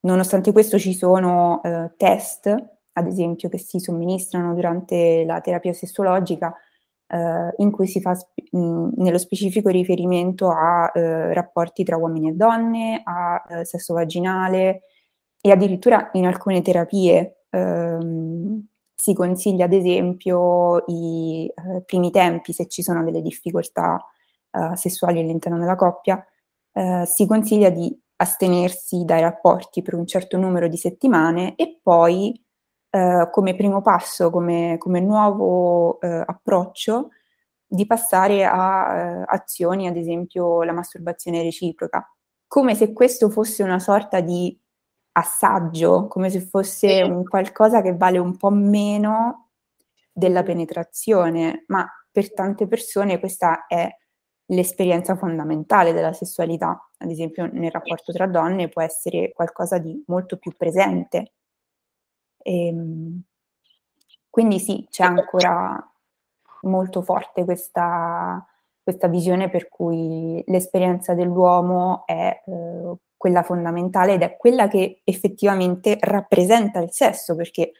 nonostante 0.00 0.52
questo 0.52 0.78
ci 0.78 0.94
sono 0.94 1.60
uh, 1.62 1.90
test, 1.96 2.46
ad 2.92 3.06
esempio, 3.06 3.48
che 3.48 3.58
si 3.58 3.78
somministrano 3.78 4.54
durante 4.54 5.24
la 5.24 5.40
terapia 5.40 5.72
sessologica 5.74 6.54
eh, 7.10 7.52
in 7.56 7.70
cui 7.70 7.86
si 7.86 8.00
fa 8.00 8.14
sp- 8.14 8.30
mh, 8.52 8.90
nello 8.96 9.18
specifico 9.18 9.68
riferimento 9.68 10.50
a 10.50 10.90
eh, 10.94 11.32
rapporti 11.34 11.82
tra 11.84 11.96
uomini 11.96 12.30
e 12.30 12.32
donne, 12.32 13.02
a 13.04 13.42
eh, 13.48 13.64
sesso 13.64 13.94
vaginale 13.94 14.82
e 15.40 15.50
addirittura 15.50 16.10
in 16.12 16.26
alcune 16.26 16.62
terapie 16.62 17.44
ehm, 17.50 18.66
si 18.94 19.14
consiglia 19.14 19.64
ad 19.64 19.72
esempio 19.72 20.84
i 20.86 21.46
eh, 21.46 21.82
primi 21.84 22.10
tempi, 22.10 22.52
se 22.52 22.66
ci 22.68 22.82
sono 22.82 23.02
delle 23.02 23.22
difficoltà 23.22 23.98
eh, 24.50 24.76
sessuali 24.76 25.20
all'interno 25.20 25.58
della 25.58 25.76
coppia, 25.76 26.24
eh, 26.72 27.04
si 27.06 27.26
consiglia 27.26 27.70
di 27.70 27.98
astenersi 28.16 29.04
dai 29.04 29.22
rapporti 29.22 29.82
per 29.82 29.94
un 29.94 30.06
certo 30.06 30.36
numero 30.36 30.68
di 30.68 30.76
settimane 30.76 31.54
e 31.56 31.80
poi 31.82 32.38
eh, 32.90 33.28
come 33.30 33.54
primo 33.54 33.82
passo, 33.82 34.30
come, 34.30 34.76
come 34.78 35.00
nuovo 35.00 36.00
eh, 36.00 36.22
approccio, 36.26 37.10
di 37.72 37.86
passare 37.86 38.44
a 38.44 39.20
uh, 39.20 39.24
azioni, 39.28 39.86
ad 39.86 39.96
esempio 39.96 40.64
la 40.64 40.72
masturbazione 40.72 41.40
reciproca, 41.40 42.04
come 42.48 42.74
se 42.74 42.92
questo 42.92 43.30
fosse 43.30 43.62
una 43.62 43.78
sorta 43.78 44.20
di 44.20 44.58
assaggio, 45.12 46.08
come 46.08 46.30
se 46.30 46.40
fosse 46.40 47.02
un 47.02 47.22
qualcosa 47.22 47.80
che 47.80 47.94
vale 47.96 48.18
un 48.18 48.36
po' 48.36 48.50
meno 48.50 49.50
della 50.12 50.42
penetrazione, 50.42 51.62
ma 51.68 51.88
per 52.10 52.34
tante 52.34 52.66
persone 52.66 53.20
questa 53.20 53.66
è 53.66 53.88
l'esperienza 54.46 55.14
fondamentale 55.14 55.92
della 55.92 56.12
sessualità, 56.12 56.90
ad 56.98 57.08
esempio 57.08 57.48
nel 57.52 57.70
rapporto 57.70 58.12
tra 58.12 58.26
donne 58.26 58.68
può 58.68 58.82
essere 58.82 59.30
qualcosa 59.32 59.78
di 59.78 60.02
molto 60.08 60.38
più 60.38 60.56
presente. 60.56 61.34
E, 62.42 62.66
ehm, 62.66 63.22
quindi 64.28 64.58
sì, 64.58 64.86
c'è 64.90 65.04
ancora 65.04 65.84
molto 66.62 67.02
forte 67.02 67.44
questa, 67.44 68.44
questa 68.82 69.08
visione 69.08 69.50
per 69.50 69.68
cui 69.68 70.42
l'esperienza 70.46 71.14
dell'uomo 71.14 72.04
è 72.06 72.42
eh, 72.46 72.94
quella 73.16 73.42
fondamentale 73.42 74.14
ed 74.14 74.22
è 74.22 74.36
quella 74.36 74.68
che 74.68 75.00
effettivamente 75.04 75.98
rappresenta 76.00 76.80
il 76.80 76.90
sesso, 76.90 77.34
perché 77.34 77.72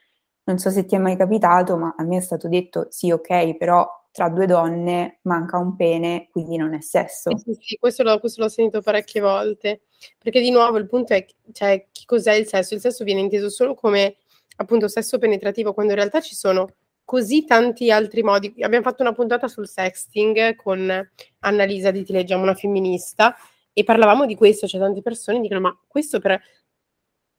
non 0.44 0.59
so 0.59 0.70
se 0.70 0.85
ti 0.85 0.96
è 0.96 0.99
mai 0.99 1.16
capitato, 1.16 1.77
ma 1.77 1.94
a 1.96 2.03
me 2.03 2.18
è 2.18 2.20
stato 2.20 2.49
detto 2.49 2.88
sì, 2.90 3.11
ok, 3.11 3.57
però 3.57 3.88
tra 4.12 4.29
due 4.29 4.46
donne 4.46 5.20
manca 5.23 5.57
un 5.59 5.77
pene, 5.77 6.29
quindi 6.33 6.57
non 6.57 6.75
è 6.75 6.81
sesso. 6.81 7.37
Sì, 7.38 7.57
sì, 7.59 7.77
questo, 7.77 8.03
l'ho, 8.03 8.18
questo 8.18 8.42
l'ho 8.42 8.49
sentito 8.49 8.83
parecchie 8.83 9.20
volte, 9.20 9.83
perché 10.18 10.40
di 10.40 10.51
nuovo 10.51 10.79
il 10.79 10.88
punto 10.88 11.14
è, 11.14 11.25
cioè, 11.53 11.87
cos'è 12.05 12.35
il 12.35 12.46
sesso? 12.46 12.75
Il 12.75 12.81
sesso 12.81 13.05
viene 13.05 13.20
inteso 13.20 13.49
solo 13.49 13.75
come 13.75 14.16
appunto 14.61 14.88
sesso 14.88 15.18
penetrativo, 15.18 15.73
quando 15.73 15.92
in 15.92 15.99
realtà 15.99 16.20
ci 16.20 16.35
sono 16.35 16.75
così 17.05 17.44
tanti 17.44 17.90
altri 17.90 18.23
modi. 18.23 18.55
Abbiamo 18.61 18.85
fatto 18.85 19.03
una 19.03 19.12
puntata 19.12 19.49
sul 19.49 19.66
sexting 19.66 20.55
con 20.55 21.11
Annalisa 21.40 21.90
di 21.90 22.05
Ti 22.05 22.12
leggiamo 22.12 22.42
una 22.42 22.55
femminista 22.55 23.35
e 23.73 23.83
parlavamo 23.85 24.27
di 24.27 24.37
questo, 24.37 24.68
cioè 24.68 24.81
tante 24.81 25.03
persone 25.03 25.40
dicono 25.40 25.61
ma 25.61 25.81
questo 25.87 26.20
per... 26.20 26.40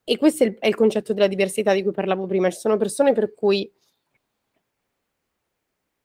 E 0.03 0.17
questo 0.17 0.43
è 0.43 0.47
il, 0.47 0.57
è 0.57 0.67
il 0.67 0.75
concetto 0.75 1.13
della 1.13 1.27
diversità 1.27 1.73
di 1.73 1.83
cui 1.83 1.91
parlavo 1.91 2.25
prima, 2.25 2.49
ci 2.49 2.57
sono 2.59 2.75
persone 2.75 3.13
per 3.13 3.33
cui 3.33 3.71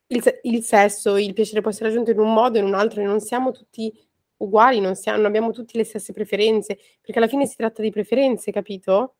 il, 0.08 0.40
il, 0.42 0.62
sesso, 0.62 1.16
il 1.16 1.32
piacere 1.32 1.62
può 1.62 1.70
essere 1.70 1.88
raggiunto 1.88 2.10
in 2.10 2.20
un 2.20 2.32
modo 2.32 2.58
o 2.58 2.60
in 2.60 2.68
un 2.68 2.74
altro 2.74 3.00
e 3.00 3.04
non 3.04 3.20
siamo 3.20 3.50
tutti 3.52 3.92
uguali, 4.36 4.80
non, 4.80 4.94
siamo, 4.94 5.16
non 5.16 5.26
abbiamo 5.26 5.50
tutti 5.50 5.76
le 5.78 5.84
stesse 5.84 6.12
preferenze, 6.12 6.78
perché 7.00 7.18
alla 7.18 7.26
fine 7.26 7.46
si 7.46 7.56
tratta 7.56 7.82
di 7.82 7.90
preferenze, 7.90 8.52
capito? 8.52 9.14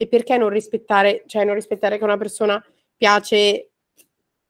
E 0.00 0.06
perché 0.06 0.38
non 0.38 0.48
rispettare, 0.48 1.24
cioè 1.26 1.44
non 1.44 1.54
rispettare 1.54 1.98
che 1.98 2.04
una 2.04 2.16
persona 2.16 2.64
piace 2.96 3.70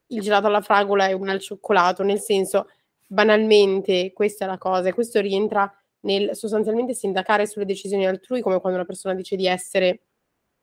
il 0.06 0.20
gelato 0.20 0.46
alla 0.46 0.60
fragola 0.60 1.08
e 1.08 1.14
una 1.14 1.32
al 1.32 1.40
cioccolato, 1.40 2.02
nel 2.02 2.20
senso, 2.20 2.68
banalmente, 3.06 4.12
questa 4.12 4.44
è 4.44 4.48
la 4.48 4.58
cosa, 4.58 4.88
e 4.88 4.92
questo 4.92 5.20
rientra 5.20 5.72
nel 6.00 6.36
sostanzialmente 6.36 6.94
sindacare 6.94 7.46
sulle 7.46 7.64
decisioni 7.64 8.06
altrui, 8.06 8.40
come 8.40 8.60
quando 8.60 8.78
una 8.78 8.86
persona 8.86 9.14
dice 9.14 9.36
di 9.36 9.46
essere 9.46 10.02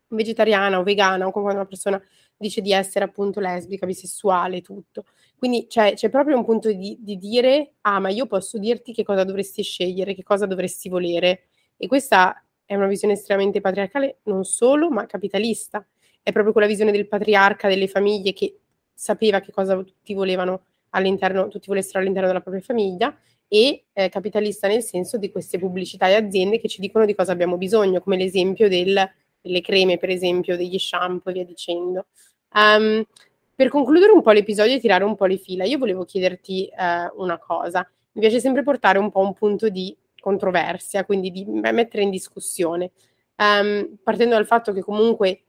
vegetariana 0.07 0.79
o 0.79 0.83
vegana, 0.83 1.27
o 1.27 1.31
come 1.31 1.43
quando 1.45 1.61
una 1.61 1.69
persona 1.69 2.01
dice 2.37 2.61
di 2.61 2.71
essere 2.71 3.05
appunto 3.05 3.39
lesbica, 3.39 3.85
bisessuale, 3.85 4.61
tutto. 4.61 5.05
Quindi 5.37 5.67
c'è, 5.67 5.93
c'è 5.93 6.09
proprio 6.09 6.37
un 6.37 6.45
punto 6.45 6.71
di, 6.71 6.97
di, 6.99 7.17
dire, 7.17 7.73
ah, 7.81 7.99
ma 7.99 8.09
io 8.09 8.27
posso 8.27 8.57
dirti 8.57 8.93
che 8.93 9.03
cosa 9.03 9.23
dovresti 9.23 9.63
scegliere, 9.63 10.13
che 10.13 10.23
cosa 10.23 10.45
dovresti 10.45 10.89
volere. 10.89 11.47
E 11.77 11.87
questa 11.87 12.44
è 12.65 12.75
una 12.75 12.87
visione 12.87 13.13
estremamente 13.13 13.61
patriarcale, 13.61 14.17
non 14.23 14.43
solo, 14.43 14.89
ma 14.89 15.05
capitalista. 15.05 15.85
È 16.21 16.31
proprio 16.31 16.51
quella 16.51 16.67
visione 16.67 16.91
del 16.91 17.07
patriarca, 17.07 17.67
delle 17.67 17.87
famiglie 17.87 18.33
che 18.33 18.57
sapeva 18.93 19.39
che 19.39 19.51
cosa 19.51 19.75
tutti 19.75 20.13
volevano 20.13 20.63
all'interno, 20.89 21.47
tutti 21.47 21.67
volessero 21.67 21.99
all'interno 21.99 22.27
della 22.27 22.41
propria 22.41 22.63
famiglia, 22.63 23.15
e 23.47 23.85
eh, 23.93 24.09
capitalista 24.09 24.67
nel 24.67 24.81
senso 24.81 25.17
di 25.17 25.29
queste 25.31 25.59
pubblicità 25.59 26.07
e 26.07 26.15
aziende 26.15 26.59
che 26.59 26.67
ci 26.67 26.81
dicono 26.81 27.05
di 27.05 27.13
cosa 27.13 27.31
abbiamo 27.31 27.57
bisogno, 27.57 28.01
come 28.01 28.17
l'esempio 28.17 28.67
del 28.67 29.07
delle 29.45 29.61
creme, 29.61 29.97
per 29.97 30.09
esempio, 30.09 30.57
degli 30.57 30.79
shampoo 30.79 31.29
e 31.31 31.33
via 31.33 31.45
dicendo. 31.45 32.07
Um, 32.53 33.05
per 33.53 33.69
concludere 33.69 34.11
un 34.11 34.23
po' 34.23 34.31
l'episodio 34.31 34.75
e 34.75 34.79
tirare 34.79 35.03
un 35.03 35.15
po' 35.15 35.25
le 35.25 35.37
fila, 35.37 35.63
io 35.65 35.77
volevo 35.77 36.03
chiederti 36.03 36.69
uh, 36.71 37.21
una 37.21 37.37
cosa. 37.37 37.87
Mi 38.13 38.21
piace 38.21 38.39
sempre 38.39 38.63
portare 38.63 38.97
un 38.97 39.11
po' 39.11 39.19
un 39.19 39.33
punto 39.33 39.69
di 39.69 39.95
controversia, 40.25 41.05
quindi 41.05 41.29
di 41.29 41.45
mettere 41.45 42.01
in 42.01 42.09
discussione, 42.09 42.89
um, 43.35 43.95
partendo 44.01 44.33
dal 44.33 44.47
fatto 44.47 44.73
che 44.73 44.81
comunque, 44.81 45.43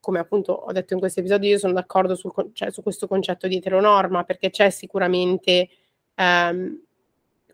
come 0.00 0.18
appunto 0.18 0.52
ho 0.52 0.72
detto 0.72 0.94
in 0.94 1.00
questo 1.00 1.20
episodio, 1.20 1.50
io 1.50 1.58
sono 1.58 1.74
d'accordo 1.74 2.14
sul, 2.14 2.32
cioè, 2.54 2.70
su 2.70 2.82
questo 2.82 3.06
concetto 3.06 3.46
di 3.46 3.56
eteronorma, 3.56 4.24
perché 4.24 4.48
c'è 4.48 4.70
sicuramente, 4.70 5.68
um, 6.14 6.80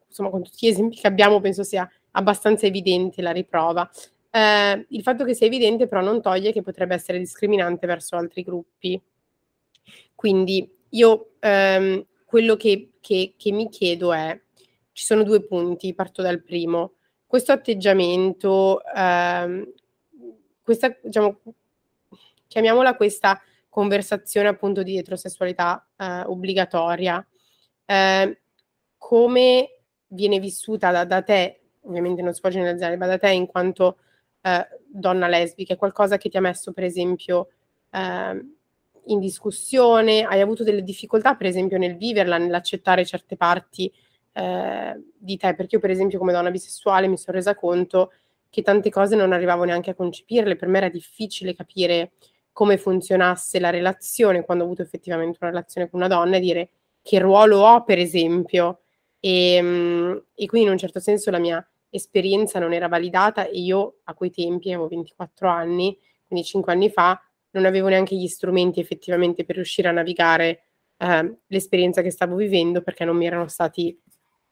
insomma, 0.07 0.31
con 0.31 0.44
tutti 0.44 0.66
gli 0.66 0.70
esempi 0.70 1.01
che 1.01 1.09
abbiamo, 1.09 1.40
penso 1.40 1.64
sia 1.64 1.90
abbastanza 2.12 2.64
evidente 2.66 3.22
la 3.22 3.33
riprova. 3.33 3.90
Eh, 4.31 4.87
il 4.90 5.03
fatto 5.03 5.25
che 5.25 5.35
sia 5.35 5.46
evidente 5.46 5.88
però 5.88 6.01
non 6.01 6.22
toglie 6.22 6.53
che 6.53 6.62
potrebbe 6.62 6.94
essere 6.94 7.18
discriminante 7.18 7.88
verso 7.88 8.14
altri 8.14 8.42
gruppi. 8.42 9.03
Quindi 10.14 10.70
io 10.90 11.33
ehm, 11.40 12.07
quello 12.25 12.55
che, 12.55 12.92
che, 13.01 13.35
che, 13.37 13.51
mi 13.51 13.68
chiedo 13.68 14.12
è, 14.12 14.40
ci 14.92 15.05
sono 15.05 15.22
due 15.22 15.42
punti, 15.44 15.94
parto 15.94 16.22
dal 16.22 16.42
primo. 16.42 16.94
Questo 17.26 17.52
atteggiamento, 17.52 18.83
ehm, 18.85 19.72
questa, 20.62 20.96
diciamo, 21.02 21.40
chiamiamola 22.46 22.94
questa 22.94 23.40
conversazione 23.68 24.48
appunto 24.48 24.83
di 24.83 24.98
eterosessualità 24.98 25.87
eh, 25.96 26.22
obbligatoria, 26.26 27.26
eh, 27.87 28.40
come 28.98 29.81
viene 30.09 30.38
vissuta 30.38 30.90
da, 30.90 31.05
da, 31.05 31.22
te, 31.22 31.61
ovviamente 31.83 32.20
non 32.20 32.35
si 32.35 32.40
può 32.40 32.50
generalizzare, 32.50 32.96
ma 32.96 33.07
da 33.07 33.16
te 33.16 33.31
in 33.31 33.46
quanto 33.46 33.96
eh, 34.42 34.66
donna 34.87 35.26
lesbica? 35.26 35.72
È 35.72 35.78
qualcosa 35.78 36.18
che 36.18 36.28
ti 36.28 36.37
ha 36.37 36.42
messo, 36.42 36.72
per 36.72 36.85
esempio, 36.85 37.48
eh, 37.90 38.46
in 39.07 39.18
discussione? 39.18 40.22
Hai 40.24 40.42
avuto 40.42 40.64
delle 40.64 40.83
difficoltà, 40.83 41.35
per 41.35 41.46
esempio, 41.46 41.78
nel 41.78 41.96
viverla, 41.96 42.37
nell'accettare 42.37 43.07
certe 43.07 43.37
parti 43.37 43.90
eh, 44.33 45.01
di 45.16 45.37
te? 45.37 45.55
Perché 45.55 45.77
io, 45.77 45.81
per 45.81 45.90
esempio, 45.90 46.18
come 46.18 46.33
donna 46.33 46.51
bisessuale 46.51 47.09
mi 47.09 47.16
sono 47.16 47.37
resa 47.37 47.55
conto 47.55 48.12
che 48.49 48.62
tante 48.62 48.90
cose 48.90 49.16
non 49.16 49.33
arrivavo 49.33 49.64
neanche 49.64 49.90
a 49.90 49.95
concepirle. 49.95 50.57
Per 50.57 50.68
me 50.68 50.79
era 50.79 50.88
difficile 50.88 51.55
capire 51.55 52.12
come 52.53 52.77
funzionasse 52.77 53.59
la 53.59 53.71
relazione 53.71 54.45
quando 54.45 54.64
ho 54.64 54.66
avuto 54.66 54.83
effettivamente 54.83 55.38
una 55.40 55.51
relazione 55.51 55.88
con 55.88 56.01
una 56.01 56.09
donna 56.09 56.37
e 56.37 56.40
dire 56.40 56.71
che 57.03 57.18
ruolo 57.18 57.61
ho, 57.61 57.85
per 57.85 57.99
esempio. 57.99 58.81
E, 59.21 59.55
ehm, 59.55 60.25
e 60.35 60.47
quindi 60.47 60.66
in 60.66 60.73
un 60.73 60.79
certo 60.79 61.01
senso 61.01 61.31
la 61.31 61.38
mia 61.38 61.66
esperienza 61.88 62.59
non 62.59 62.73
era 62.73 62.88
validata 62.88 63.47
e 63.47 63.59
io 63.61 63.99
a 64.05 64.14
quei 64.14 64.31
tempi 64.31 64.73
avevo 64.73 64.88
24 64.88 65.49
anni, 65.49 65.97
quindi 66.27 66.45
5 66.45 66.73
anni 66.73 66.90
fa, 66.90 67.21
non 67.51 67.66
avevo 67.66 67.88
neanche 67.88 68.16
gli 68.16 68.27
strumenti 68.29 68.81
effettivamente 68.81 69.45
per 69.45 69.57
riuscire 69.57 69.88
a 69.88 69.92
navigare 69.92 70.64
eh, 70.97 71.37
l'esperienza 71.47 72.03
che 72.03 72.11
stavo 72.11 72.37
vivendo 72.37 72.83
perché 72.83 73.05
non 73.05 73.16
mi 73.16 73.27
erano 73.27 73.49
stati 73.49 73.99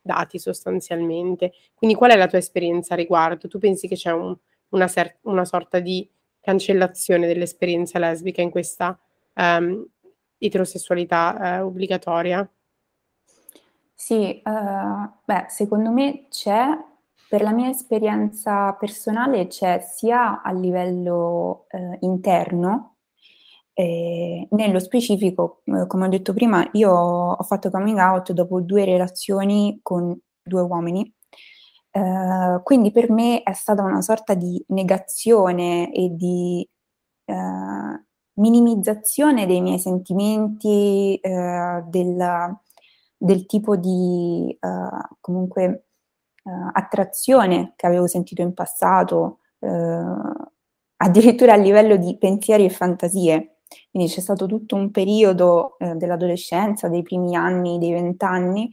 dati 0.01 0.39
sostanzialmente. 0.39 1.53
Quindi 1.75 1.97
qual 1.97 2.11
è 2.11 2.17
la 2.17 2.27
tua 2.27 2.39
esperienza 2.39 2.95
a 2.95 2.97
riguardo? 2.97 3.49
Tu 3.49 3.59
pensi 3.59 3.89
che 3.89 3.97
c'è 3.97 4.13
un, 4.13 4.37
una, 4.71 4.89
ser- 4.89 5.19
una, 5.23 5.45
sorta 5.45 5.79
di 5.81 6.09
cancellazione 6.41 7.27
dell'esperienza 7.27 7.99
lesbica 7.99 8.41
in 8.43 8.51
questa 8.51 8.99
um, 9.35 9.87
eterosessualità 10.39 11.61
uh, 11.61 11.67
obbligatoria? 11.67 12.49
Sì, 13.95 14.41
uh, 14.45 15.11
beh, 15.25 15.47
secondo 15.49 15.91
me 15.91 16.27
c'è 16.31 16.67
per 17.31 17.43
la 17.43 17.53
mia 17.53 17.69
esperienza 17.69 18.73
personale 18.73 19.47
c'è 19.47 19.79
sia 19.79 20.43
a 20.43 20.51
livello 20.51 21.67
eh, 21.69 21.99
interno, 22.01 22.97
eh, 23.81 24.47
nello 24.51 24.79
specifico, 24.79 25.63
eh, 25.65 25.87
come 25.87 26.05
ho 26.05 26.09
detto 26.09 26.35
prima, 26.35 26.69
io 26.73 26.91
ho 26.93 27.43
fatto 27.45 27.71
coming 27.71 27.99
out 27.99 28.33
dopo 28.33 28.61
due 28.61 28.85
relazioni 28.85 29.81
con 29.83 30.15
due 30.43 30.61
uomini, 30.61 31.11
eh, 31.91 32.61
quindi 32.63 32.93
per 32.93 33.11
me 33.11 33.43
è 33.43 33.55
stata 33.55 33.83
una 33.83 34.03
sorta 34.03 34.35
di 34.35 34.63
negazione 34.69 35.91
e 35.95 36.11
di 36.15 36.69
eh, 37.25 38.05
minimizzazione 38.35 39.47
dei 39.47 39.63
miei 39.63 39.79
sentimenti, 39.79 41.17
eh, 41.17 41.83
del, 41.87 42.59
del, 43.17 43.47
tipo 43.47 43.77
di 43.77 44.59
comunque 45.21 45.87
uh, 46.45 46.71
attrazione 46.73 47.73
che 47.77 47.87
avevo 47.87 48.07
sentito 48.07 48.43
in 48.43 48.55
passato, 48.55 49.41
addirittura 50.97 51.53
a 51.53 51.57
livello 51.57 51.97
di 51.97 52.17
pensieri 52.19 52.65
e 52.65 52.71
fantasie. 52.71 53.50
Quindi 53.91 54.11
c'è 54.11 54.21
stato 54.21 54.47
tutto 54.47 54.77
un 54.77 54.91
periodo 54.91 55.77
uh, 55.79 55.97
dell'adolescenza, 55.97 56.89
dei 56.89 57.03
primi 57.03 57.37
anni, 57.37 57.79
dei 57.79 57.93
vent'anni, 57.93 58.71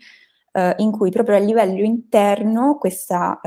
in 0.77 0.89
cui 0.89 1.12
proprio 1.12 1.36
a 1.36 1.39
livello 1.39 1.83
interno 1.83 2.77
questa, 2.79 3.39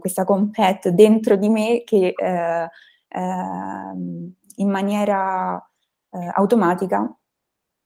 questa 0.00 0.24
compet 0.24 0.88
dentro 0.88 1.36
di 1.36 1.50
me 1.50 1.82
che 1.84 2.14
ehm, 2.16 2.68
in 4.56 4.70
maniera 4.70 5.62
automatica 6.32 7.14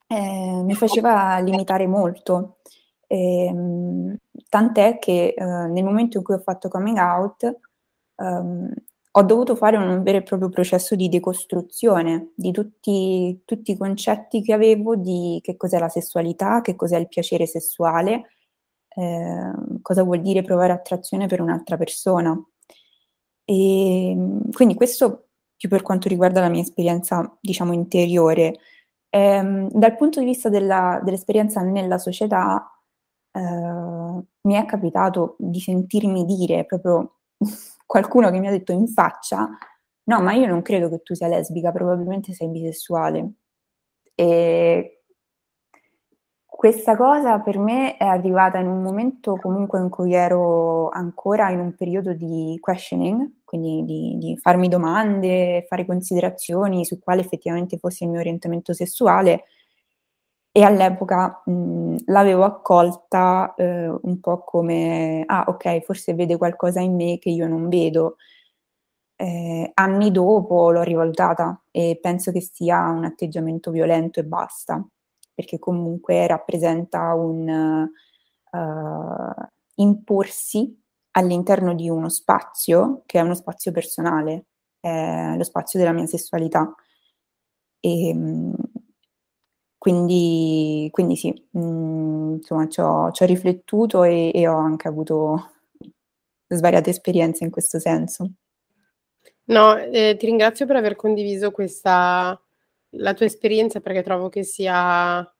eh, 0.08 0.62
mi 0.62 0.74
faceva 0.74 1.38
limitare 1.38 1.86
molto. 1.86 2.58
Eh, 3.06 3.54
tant'è 4.48 4.98
che 4.98 5.34
eh, 5.36 5.44
nel 5.44 5.84
momento 5.84 6.18
in 6.18 6.24
cui 6.24 6.34
ho 6.34 6.38
fatto 6.38 6.68
coming 6.68 6.98
out 6.98 7.58
ehm, 8.16 8.72
ho 9.18 9.22
dovuto 9.24 9.56
fare 9.56 9.76
un 9.76 10.02
vero 10.04 10.18
e 10.18 10.22
proprio 10.22 10.48
processo 10.48 10.94
di 10.94 11.08
decostruzione 11.08 12.30
di 12.36 12.52
tutti, 12.52 13.42
tutti, 13.44 13.72
i 13.72 13.76
concetti 13.76 14.42
che 14.42 14.52
avevo 14.52 14.94
di 14.94 15.40
che 15.42 15.56
cos'è 15.56 15.78
la 15.78 15.88
sessualità, 15.88 16.60
che 16.60 16.76
cos'è 16.76 16.96
il 16.98 17.08
piacere 17.08 17.44
sessuale, 17.44 18.26
eh, 18.90 19.52
cosa 19.82 20.04
vuol 20.04 20.20
dire 20.20 20.42
provare 20.42 20.72
attrazione 20.72 21.26
per 21.26 21.40
un'altra 21.40 21.76
persona. 21.76 22.40
E 23.44 24.16
quindi 24.52 24.74
questo 24.74 25.28
più 25.56 25.68
per 25.68 25.82
quanto 25.82 26.08
riguarda 26.08 26.40
la 26.40 26.48
mia 26.48 26.62
esperienza, 26.62 27.36
diciamo, 27.40 27.72
interiore. 27.72 28.58
Ehm, 29.10 29.68
dal 29.72 29.96
punto 29.96 30.20
di 30.20 30.26
vista 30.26 30.48
della, 30.48 31.00
dell'esperienza 31.02 31.60
nella 31.62 31.98
società, 31.98 32.70
eh, 33.32 33.40
mi 33.40 34.54
è 34.54 34.64
capitato 34.66 35.34
di 35.38 35.58
sentirmi 35.60 36.24
dire 36.24 36.64
proprio 36.64 37.14
qualcuno 37.88 38.30
che 38.30 38.38
mi 38.38 38.48
ha 38.48 38.50
detto 38.50 38.72
in 38.72 38.86
faccia, 38.86 39.48
no, 40.04 40.20
ma 40.20 40.34
io 40.34 40.46
non 40.46 40.60
credo 40.60 40.90
che 40.90 41.00
tu 41.02 41.14
sia 41.14 41.26
lesbica, 41.26 41.72
probabilmente 41.72 42.34
sei 42.34 42.48
bisessuale. 42.48 43.32
E 44.14 45.04
questa 46.44 46.96
cosa 46.96 47.38
per 47.40 47.58
me 47.58 47.96
è 47.96 48.04
arrivata 48.04 48.58
in 48.58 48.66
un 48.66 48.82
momento 48.82 49.36
comunque 49.36 49.80
in 49.80 49.88
cui 49.88 50.12
ero 50.12 50.90
ancora 50.90 51.48
in 51.48 51.60
un 51.60 51.74
periodo 51.74 52.12
di 52.12 52.58
questioning, 52.60 53.40
quindi 53.42 53.84
di, 53.84 54.18
di 54.18 54.36
farmi 54.36 54.68
domande, 54.68 55.64
fare 55.66 55.86
considerazioni 55.86 56.84
su 56.84 56.98
quale 56.98 57.22
effettivamente 57.22 57.78
fosse 57.78 58.04
il 58.04 58.10
mio 58.10 58.20
orientamento 58.20 58.74
sessuale 58.74 59.44
e 60.58 60.64
all'epoca 60.64 61.40
mh, 61.44 61.98
l'avevo 62.06 62.42
accolta 62.42 63.54
eh, 63.56 63.86
un 63.88 64.18
po' 64.18 64.42
come, 64.42 65.22
ah 65.24 65.44
ok, 65.46 65.82
forse 65.84 66.14
vede 66.14 66.36
qualcosa 66.36 66.80
in 66.80 66.96
me 66.96 67.18
che 67.20 67.30
io 67.30 67.46
non 67.46 67.68
vedo. 67.68 68.16
Eh, 69.14 69.70
anni 69.74 70.10
dopo 70.10 70.72
l'ho 70.72 70.82
rivalutata 70.82 71.62
e 71.70 71.98
penso 72.02 72.32
che 72.32 72.40
sia 72.40 72.88
un 72.88 73.04
atteggiamento 73.04 73.70
violento 73.70 74.18
e 74.18 74.24
basta 74.24 74.84
perché 75.32 75.60
comunque 75.60 76.26
rappresenta 76.26 77.14
un 77.14 77.88
uh, 78.50 79.46
imporsi 79.76 80.76
all'interno 81.12 81.72
di 81.74 81.88
uno 81.88 82.08
spazio 82.08 83.02
che 83.06 83.20
è 83.20 83.22
uno 83.22 83.34
spazio 83.34 83.70
personale, 83.70 84.46
è 84.80 85.34
lo 85.36 85.44
spazio 85.44 85.78
della 85.78 85.92
mia 85.92 86.06
sessualità. 86.06 86.74
E, 87.80 88.08
ehm, 88.08 88.54
quindi, 89.78 90.88
quindi 90.90 91.16
sì, 91.16 91.32
mh, 91.50 91.60
mm, 91.60 92.32
insomma, 92.34 92.68
ci 92.68 92.80
ho, 92.80 93.10
ci 93.12 93.22
ho 93.22 93.26
riflettuto 93.26 94.02
e, 94.02 94.32
e, 94.34 94.48
ho 94.48 94.56
anche 94.56 94.88
avuto 94.88 95.52
svariate 96.48 96.90
esperienze 96.90 97.44
in 97.44 97.50
questo 97.50 97.78
senso. 97.78 98.32
No, 99.44 99.76
eh, 99.78 100.16
ti 100.18 100.26
ringrazio 100.26 100.66
per 100.66 100.76
aver 100.76 100.96
condiviso 100.96 101.52
questa 101.52 102.38
la 102.92 103.14
tua 103.14 103.26
esperienza 103.26 103.80
perché 103.80 104.02
trovo 104.02 104.28
che 104.28 104.44
sia 104.44 105.30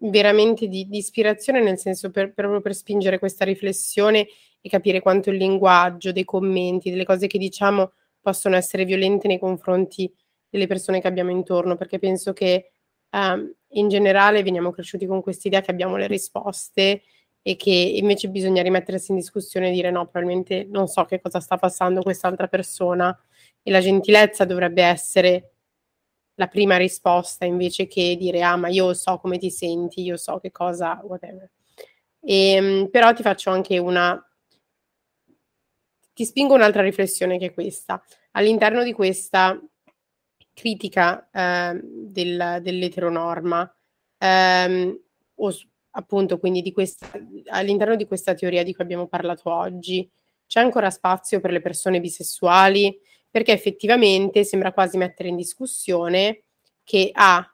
veramente 0.00 0.68
di, 0.68 0.86
di 0.88 0.98
ispirazione, 0.98 1.62
nel 1.62 1.78
senso 1.78 2.10
per, 2.10 2.32
proprio 2.34 2.60
per 2.60 2.74
spingere 2.74 3.18
questa 3.18 3.44
riflessione 3.44 4.26
e 4.60 4.68
capire 4.68 5.00
quanto 5.00 5.30
il 5.30 5.36
linguaggio, 5.36 6.12
dei 6.12 6.24
commenti, 6.24 6.90
delle 6.90 7.04
cose 7.04 7.26
che 7.26 7.38
diciamo 7.38 7.92
possono 8.20 8.56
essere 8.56 8.84
violente 8.84 9.28
nei 9.28 9.38
confronti 9.38 10.12
delle 10.48 10.66
persone 10.66 11.00
che 11.00 11.08
abbiamo 11.08 11.30
intorno, 11.30 11.76
perché 11.76 11.98
penso 11.98 12.32
che 12.32 12.73
um, 13.14 13.50
in 13.68 13.88
generale 13.88 14.42
veniamo 14.42 14.70
cresciuti 14.70 15.06
con 15.06 15.22
quest'idea 15.22 15.60
che 15.60 15.70
abbiamo 15.70 15.96
le 15.96 16.06
risposte 16.06 17.02
e 17.42 17.56
che 17.56 17.70
invece 17.70 18.28
bisogna 18.28 18.62
rimettersi 18.62 19.12
in 19.12 19.18
discussione 19.18 19.68
e 19.68 19.72
dire 19.72 19.90
no, 19.90 20.06
probabilmente 20.06 20.66
non 20.68 20.86
so 20.86 21.04
che 21.04 21.20
cosa 21.20 21.40
sta 21.40 21.56
passando 21.56 22.02
quest'altra 22.02 22.48
persona 22.48 23.16
e 23.62 23.70
la 23.70 23.80
gentilezza 23.80 24.44
dovrebbe 24.44 24.82
essere 24.82 25.50
la 26.36 26.48
prima 26.48 26.76
risposta 26.76 27.44
invece 27.44 27.86
che 27.86 28.16
dire 28.18 28.42
ah 28.42 28.56
ma 28.56 28.68
io 28.68 28.92
so 28.94 29.18
come 29.18 29.38
ti 29.38 29.50
senti, 29.50 30.02
io 30.02 30.16
so 30.16 30.38
che 30.38 30.50
cosa, 30.50 31.00
whatever. 31.04 31.50
E, 32.20 32.52
ehm, 32.52 32.88
però 32.90 33.12
ti 33.12 33.22
faccio 33.22 33.50
anche 33.50 33.78
una, 33.78 34.20
ti 36.12 36.24
spingo 36.24 36.54
un'altra 36.54 36.82
riflessione 36.82 37.38
che 37.38 37.46
è 37.46 37.54
questa. 37.54 38.02
All'interno 38.32 38.82
di 38.82 38.92
questa 38.92 39.60
critica 40.54 41.28
eh, 41.30 41.80
del, 41.82 42.60
dell'eteronorma, 42.62 43.74
ehm, 44.18 45.00
o 45.34 45.52
appunto 45.96 46.38
quindi 46.38 46.62
di 46.62 46.72
questa, 46.72 47.08
all'interno 47.48 47.96
di 47.96 48.06
questa 48.06 48.34
teoria 48.34 48.62
di 48.62 48.74
cui 48.74 48.84
abbiamo 48.84 49.06
parlato 49.06 49.52
oggi, 49.52 50.08
c'è 50.46 50.60
ancora 50.60 50.90
spazio 50.90 51.40
per 51.40 51.50
le 51.50 51.60
persone 51.60 52.00
bisessuali? 52.00 52.98
perché 53.34 53.50
effettivamente 53.50 54.44
sembra 54.44 54.72
quasi 54.72 54.96
mettere 54.96 55.28
in 55.28 55.34
discussione 55.34 56.44
che 56.84 57.10
ah, 57.12 57.44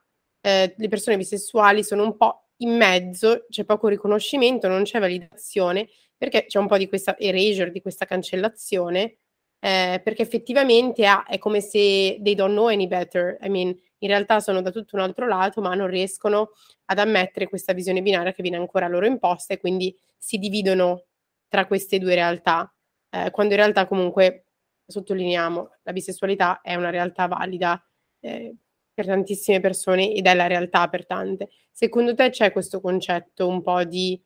eh, 0.43 0.75
le 0.77 0.89
persone 0.89 1.17
bisessuali 1.17 1.83
sono 1.83 2.05
un 2.05 2.19
po' 2.19 2.49
in 2.59 2.77
mezzo, 2.77 3.47
c'è 3.49 3.65
poco 3.65 3.89
riconoscimento, 3.89 4.69
non 4.69 4.83
c'è 4.83 4.99
validazione, 4.99 5.89
perché 6.19 6.45
c'è 6.45 6.59
un 6.59 6.67
po' 6.67 6.77
di 6.77 6.87
questa 6.87 7.19
erasure, 7.19 7.71
di 7.71 7.81
questa 7.81 8.05
cancellazione, 8.05 9.21
eh, 9.61 10.01
perché 10.03 10.23
effettivamente 10.23 11.07
ah, 11.07 11.25
è 11.25 11.39
come 11.39 11.61
se 11.61 12.19
they 12.23 12.35
don't 12.35 12.53
know 12.53 12.67
any 12.67 12.87
better, 12.87 13.37
I 13.43 13.49
mean, 13.49 13.69
in 13.99 14.09
realtà 14.09 14.41
sono 14.41 14.63
da 14.63 14.71
tutto 14.71 14.97
un 14.97 15.03
altro 15.03 15.27
lato, 15.27 15.61
ma 15.61 15.75
non 15.75 15.87
riescono 15.87 16.53
ad 16.87 16.99
ammettere 16.99 17.49
questa 17.49 17.73
visione 17.75 18.03
binaria 18.03 18.33
che 18.33 18.43
viene 18.43 18.57
ancora 18.57 18.89
loro 18.89 19.07
imposta 19.07 19.55
e 19.55 19.59
quindi 19.59 19.95
si 20.17 20.39
dividono 20.39 21.05
tra 21.49 21.67
queste 21.67 21.99
due 21.99 22.15
realtà, 22.15 22.73
eh, 23.11 23.31
quando 23.31 23.55
in 23.55 23.61
realtà 23.61 23.87
comunque 23.87 24.47
sottolineiamo, 24.87 25.71
la 25.83 25.93
bisessualità 25.93 26.61
è 26.63 26.75
una 26.75 26.91
realtà 26.91 27.27
valida 27.27 27.83
eh, 28.21 28.55
per 28.93 29.07
tantissime 29.07 29.61
persone 29.61 30.13
ed 30.13 30.27
è 30.27 30.35
la 30.35 30.47
realtà 30.47 30.89
per 30.89 31.07
tante. 31.07 31.51
Secondo 31.71 32.15
te 32.15 32.31
c'è 32.31 32.53
questo 32.53 32.81
concetto 32.81 33.47
un 33.47 33.63
po' 33.63 33.85
di 33.85 34.21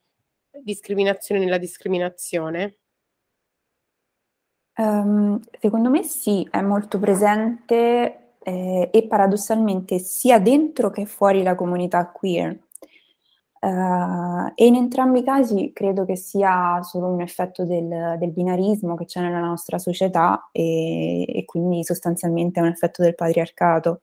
discriminazione 0.63 1.41
nella 1.43 1.59
discriminazione? 1.59 2.79
Um, 4.77 5.41
secondo 5.61 5.89
me 5.89 6.03
sì, 6.03 6.47
è 6.51 6.61
molto 6.61 6.99
presente 6.99 8.35
eh, 8.43 8.91
e 8.93 9.07
paradossalmente 9.07 9.99
sia 9.99 10.41
dentro 10.41 10.91
che 10.91 11.07
fuori 11.07 11.43
la 11.43 11.55
comunità 11.55 12.07
queer. 12.11 12.59
Uh, 13.61 14.53
e 14.55 14.67
in 14.67 14.75
entrambi 14.75 15.21
i 15.21 15.25
casi 15.25 15.73
credo 15.73 16.05
che 16.05 16.17
sia 16.17 16.83
solo 16.83 17.07
un 17.07 17.23
effetto 17.23 17.65
del, 17.65 18.17
del 18.19 18.31
binarismo 18.31 18.95
che 18.95 19.07
c'è 19.07 19.23
nella 19.23 19.41
nostra 19.41 19.79
società 19.79 20.51
e, 20.53 21.23
e, 21.27 21.45
quindi 21.47 21.83
sostanzialmente 21.83 22.61
è 22.61 22.63
un 22.63 22.69
effetto 22.69 23.03
del 23.03 23.15
patriarcato. 23.15 24.03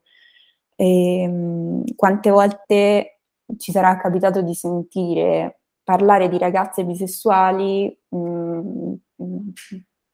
E, 0.76 1.26
um, 1.28 1.84
quante 1.96 2.30
volte 2.32 3.20
ci 3.58 3.72
sarà 3.72 3.98
capitato 3.98 4.42
di 4.42 4.54
sentire 4.56 5.60
parlare 5.84 6.30
di 6.30 6.38
ragazze 6.38 6.86
bisessuali 6.86 7.96
um, 8.10 8.98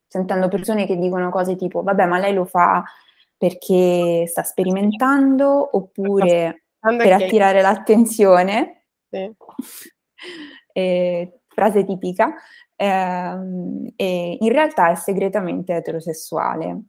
sentendo 0.07 0.47
persone 0.47 0.85
che 0.85 0.97
dicono 0.97 1.29
cose 1.29 1.55
tipo 1.55 1.83
vabbè 1.83 2.05
ma 2.05 2.17
lei 2.17 2.33
lo 2.33 2.45
fa 2.45 2.83
perché 3.37 4.25
sta 4.27 4.43
sperimentando 4.43 5.75
oppure 5.77 6.63
per 6.79 7.11
attirare 7.11 7.61
l'attenzione 7.61 8.85
sì. 9.09 9.31
e, 10.73 11.39
frase 11.47 11.83
tipica, 11.85 12.35
ehm, 12.75 13.93
e 13.95 14.37
in 14.39 14.51
realtà 14.51 14.91
è 14.91 14.95
segretamente 14.95 15.73
eterosessuale. 15.73 16.83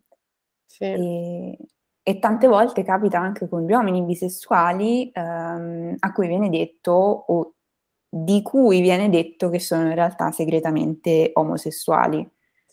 Sì. 0.67 0.85
E, 0.85 1.59
e, 2.03 2.19
tante 2.19 2.47
volte 2.47 2.83
capita 2.83 3.19
anche 3.19 3.49
con 3.49 3.65
gli 3.65 3.73
uomini 3.73 4.03
bisessuali 4.03 5.11
ehm, 5.11 5.97
a 5.99 6.13
cui 6.13 6.27
viene 6.27 6.51
detto 6.51 6.93
o 6.93 7.55
di 8.11 8.43
cui 8.43 8.81
viene 8.81 9.09
detto 9.09 9.49
che 9.49 9.59
sono 9.59 9.89
in 9.89 9.95
realtà 9.95 10.31
segretamente 10.33 11.31
omosessuali. 11.35 12.27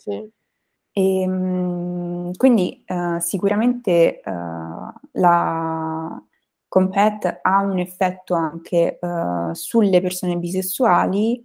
Sì. 0.05 0.31
E, 0.91 1.21
ehm, 1.21 2.31
quindi 2.35 2.83
uh, 2.87 3.19
sicuramente 3.19 4.21
uh, 4.23 4.31
la, 5.13 6.23
Compet 6.67 7.39
ha 7.41 7.59
un 7.61 7.79
effetto 7.79 8.33
anche 8.35 8.99
uh, 9.01 9.53
sulle 9.53 10.01
persone 10.01 10.37
bisessuali 10.37 11.43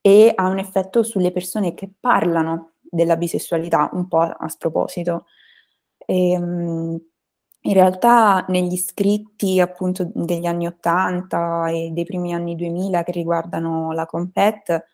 e 0.00 0.32
ha 0.34 0.48
un 0.48 0.58
effetto 0.58 1.02
sulle 1.02 1.32
persone 1.32 1.74
che 1.74 1.90
parlano 1.98 2.72
della 2.82 3.16
bisessualità, 3.16 3.88
un 3.94 4.08
po' 4.08 4.20
a 4.20 4.48
sproposito. 4.48 5.26
E, 5.98 6.36
um, 6.38 7.00
in 7.64 7.74
realtà 7.74 8.44
negli 8.48 8.76
scritti 8.76 9.60
appunto 9.60 10.10
degli 10.14 10.46
anni 10.46 10.66
80 10.66 11.68
e 11.70 11.90
dei 11.92 12.04
primi 12.04 12.34
anni 12.34 12.56
2000 12.56 13.02
che 13.04 13.12
riguardano 13.12 13.92
la 13.92 14.06
Compet, 14.06 14.84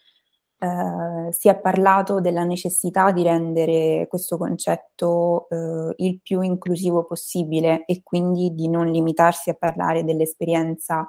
eh, 0.61 1.33
si 1.33 1.49
è 1.49 1.57
parlato 1.59 2.21
della 2.21 2.43
necessità 2.43 3.13
di 3.13 3.23
rendere 3.23 4.07
questo 4.09 4.37
concetto 4.37 5.49
eh, 5.51 5.95
il 5.99 6.21
più 6.21 6.41
inclusivo 6.41 7.05
possibile 7.05 7.85
e 7.85 8.03
quindi 8.03 8.55
di 8.55 8.69
non 8.69 8.91
limitarsi 8.91 9.51
a 9.51 9.55
parlare 9.55 10.03
dell'esperienza 10.03 11.07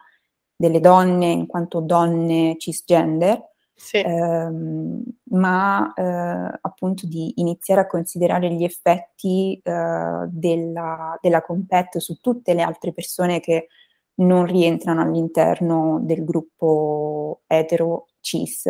delle 0.56 0.80
donne 0.80 1.32
in 1.32 1.48
quanto 1.48 1.80
donne 1.80 2.58
cisgender, 2.58 3.42
sì. 3.74 3.98
ehm, 3.98 5.04
ma 5.32 5.94
eh, 5.96 6.58
appunto 6.62 7.08
di 7.08 7.34
iniziare 7.38 7.82
a 7.82 7.88
considerare 7.88 8.52
gli 8.52 8.64
effetti 8.64 9.60
eh, 9.64 10.26
della, 10.28 11.18
della 11.22 11.42
compet 11.42 11.98
su 11.98 12.20
tutte 12.20 12.54
le 12.54 12.62
altre 12.62 12.92
persone 12.94 13.40
che 13.40 13.68
non 14.16 14.46
rientrano 14.46 15.02
all'interno 15.02 16.00
del 16.04 16.24
gruppo 16.24 17.42
etero 17.48 18.08
cis. 18.20 18.70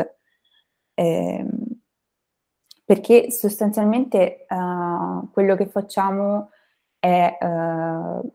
Eh, 1.00 1.46
perché 2.84 3.32
sostanzialmente 3.32 4.46
uh, 4.50 5.30
quello 5.32 5.56
che 5.56 5.68
facciamo 5.68 6.50
è 7.00 7.38
uh, 7.40 8.34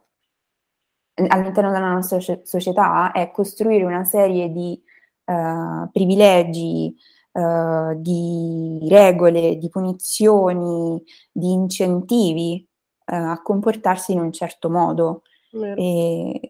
all'interno 1.29 1.71
della 1.71 1.93
nostra 1.93 2.21
società 2.43 3.13
è 3.13 3.31
costruire 3.33 3.85
una 3.85 4.05
serie 4.05 4.51
di 4.51 4.83
uh, 5.27 5.91
privilegi, 5.91 6.97
di 7.97 8.87
regole, 8.89 9.57
di 9.57 9.69
punizioni, 9.69 11.03
di 11.33 11.51
incentivi 11.51 12.65
a 13.07 13.43
comportarsi 13.43 14.13
in 14.13 14.21
un 14.21 14.31
certo 14.31 14.71
modo, 14.71 15.23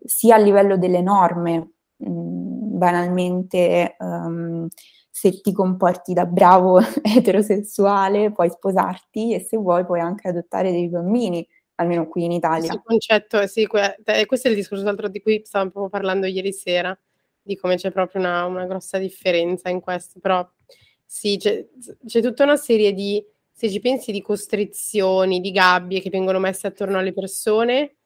sia 0.05 0.35
a 0.35 0.39
livello 0.39 0.77
delle 0.77 1.01
norme, 1.01 1.77
mh, 1.97 2.11
mm, 2.11 2.77
banalmente 2.77 3.97
um, 3.99 4.69
se 5.25 5.41
ti 5.41 5.53
comporti 5.53 6.13
da 6.13 6.27
bravo 6.27 6.79
eterosessuale 7.03 8.31
puoi 8.31 8.51
sposarti 8.51 9.33
e 9.33 9.41
se 9.41 9.57
vuoi 9.57 9.87
puoi 9.87 10.01
anche 10.01 10.29
adottare 10.29 10.71
dei 10.71 10.87
bambini 10.91 11.47
almeno 11.77 12.07
qui 12.07 12.25
in 12.25 12.33
Italia. 12.33 12.73
Il 12.75 12.83
concetto, 12.85 13.47
sì, 13.47 13.67
questo 13.67 14.03
è 14.03 14.51
il 14.51 14.55
discorso 14.55 14.87
altro 14.87 15.09
di 15.09 15.23
cui 15.23 15.41
stavamo 15.43 15.89
parlando 15.89 16.27
ieri 16.27 16.53
sera, 16.53 16.97
di 17.43 17.57
come 17.57 17.77
c'è 17.77 17.91
proprio 17.91 18.21
una, 18.21 18.45
una 18.45 18.67
grossa 18.67 18.99
differenza 18.99 19.71
in 19.71 19.81
questo, 19.81 20.21
però 20.21 20.47
sì, 21.07 21.39
c'è, 21.39 21.67
c'è, 22.07 22.21
tutta 22.21 22.45
una 22.45 22.57
serie 22.57 22.93
di, 22.93 23.25
se 23.51 23.71
ci 23.71 23.81
pensi, 23.81 24.13
di 24.13 24.21
costrizioni, 24.21 25.41
di 25.41 25.51
gabbie 25.51 26.01
che 26.01 26.11
vengono 26.11 26.39
messe 26.39 26.67
attorno 26.67 26.99
alle 26.99 27.15
persone 27.15 27.97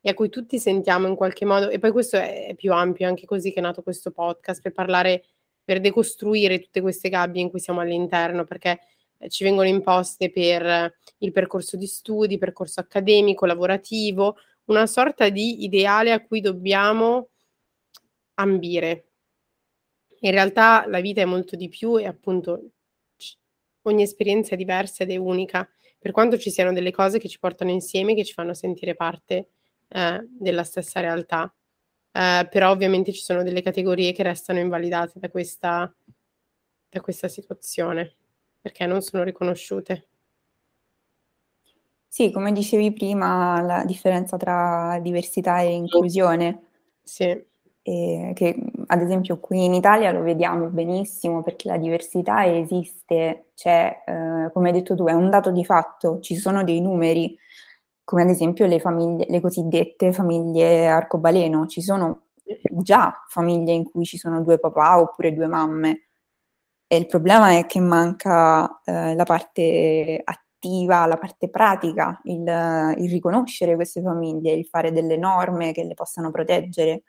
e 0.00 0.10
a 0.10 0.14
cui 0.14 0.28
tutti 0.28 0.58
sentiamo 0.58 1.08
in 1.08 1.16
qualche 1.16 1.46
modo, 1.46 1.70
e 1.70 1.78
poi 1.78 1.90
questo 1.90 2.16
è 2.16 2.54
più 2.54 2.72
ampio, 2.72 3.08
anche 3.08 3.24
così 3.24 3.50
che 3.50 3.58
è 3.58 3.62
nato 3.62 3.82
questo 3.82 4.12
podcast, 4.12 4.60
per 4.60 4.72
parlare, 4.72 5.24
per 5.66 5.80
decostruire 5.80 6.60
tutte 6.60 6.80
queste 6.80 7.08
gabbie 7.08 7.42
in 7.42 7.50
cui 7.50 7.58
siamo 7.58 7.80
all'interno, 7.80 8.44
perché 8.44 8.78
eh, 9.18 9.28
ci 9.28 9.42
vengono 9.42 9.66
imposte 9.66 10.30
per 10.30 10.94
il 11.18 11.32
percorso 11.32 11.76
di 11.76 11.86
studi, 11.86 12.38
percorso 12.38 12.78
accademico, 12.78 13.46
lavorativo, 13.46 14.36
una 14.66 14.86
sorta 14.86 15.28
di 15.28 15.64
ideale 15.64 16.12
a 16.12 16.24
cui 16.24 16.40
dobbiamo 16.40 17.30
ambire. 18.34 19.08
In 20.20 20.30
realtà 20.30 20.86
la 20.86 21.00
vita 21.00 21.20
è 21.20 21.24
molto 21.24 21.56
di 21.56 21.68
più 21.68 21.98
e 21.98 22.06
appunto 22.06 22.70
ogni 23.82 24.02
esperienza 24.02 24.54
è 24.54 24.56
diversa 24.56 25.02
ed 25.02 25.10
è 25.10 25.16
unica, 25.16 25.68
per 25.98 26.12
quanto 26.12 26.38
ci 26.38 26.50
siano 26.50 26.72
delle 26.72 26.92
cose 26.92 27.18
che 27.18 27.28
ci 27.28 27.40
portano 27.40 27.70
insieme, 27.70 28.14
che 28.14 28.24
ci 28.24 28.32
fanno 28.32 28.54
sentire 28.54 28.94
parte 28.94 29.48
eh, 29.88 30.26
della 30.28 30.64
stessa 30.64 31.00
realtà. 31.00 31.52
Eh, 32.16 32.48
però 32.50 32.70
ovviamente 32.70 33.12
ci 33.12 33.20
sono 33.20 33.42
delle 33.42 33.60
categorie 33.60 34.12
che 34.12 34.22
restano 34.22 34.58
invalidate 34.58 35.18
da 35.18 35.28
questa, 35.28 35.94
da 36.88 37.00
questa 37.02 37.28
situazione 37.28 38.16
perché 38.60 38.86
non 38.86 39.02
sono 39.02 39.22
riconosciute. 39.22 40.06
Sì, 42.08 42.30
come 42.30 42.52
dicevi 42.52 42.92
prima, 42.92 43.60
la 43.60 43.84
differenza 43.84 44.36
tra 44.38 44.98
diversità 45.02 45.60
e 45.60 45.74
inclusione. 45.74 46.62
Sì. 47.02 47.24
E 47.88 48.32
che 48.34 48.56
ad 48.86 49.00
esempio 49.02 49.38
qui 49.38 49.64
in 49.64 49.74
Italia 49.74 50.10
lo 50.10 50.22
vediamo 50.22 50.66
benissimo 50.70 51.42
perché 51.42 51.68
la 51.68 51.76
diversità 51.76 52.44
esiste, 52.46 53.50
c'è, 53.54 54.02
eh, 54.06 54.50
come 54.52 54.68
hai 54.68 54.72
detto 54.74 54.96
tu, 54.96 55.04
è 55.06 55.12
un 55.12 55.30
dato 55.30 55.50
di 55.52 55.64
fatto, 55.64 56.18
ci 56.20 56.34
sono 56.36 56.64
dei 56.64 56.80
numeri, 56.80 57.36
come 58.06 58.22
ad 58.22 58.28
esempio 58.28 58.66
le 58.66 58.78
famiglie, 58.78 59.26
le 59.28 59.40
cosiddette 59.40 60.12
famiglie 60.12 60.86
arcobaleno, 60.86 61.66
ci 61.66 61.82
sono 61.82 62.28
già 62.70 63.24
famiglie 63.26 63.72
in 63.72 63.82
cui 63.82 64.04
ci 64.04 64.16
sono 64.16 64.42
due 64.42 64.60
papà 64.60 65.00
oppure 65.00 65.34
due 65.34 65.48
mamme, 65.48 66.06
e 66.86 66.96
il 66.98 67.06
problema 67.06 67.58
è 67.58 67.66
che 67.66 67.80
manca 67.80 68.80
eh, 68.84 69.16
la 69.16 69.24
parte 69.24 70.20
attiva, 70.22 71.04
la 71.06 71.18
parte 71.18 71.50
pratica, 71.50 72.20
il, 72.24 72.42
il, 72.98 73.10
riconoscere 73.10 73.74
queste 73.74 74.00
famiglie, 74.02 74.52
il 74.52 74.66
fare 74.66 74.92
delle 74.92 75.16
norme 75.16 75.72
che 75.72 75.82
le 75.82 75.94
possano 75.94 76.30
proteggere. 76.30 77.02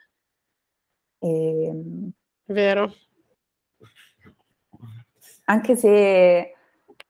E, 1.20 1.64
ehm, 1.66 2.10
Vero. 2.46 2.92
Anche 5.44 5.76
se 5.76 6.57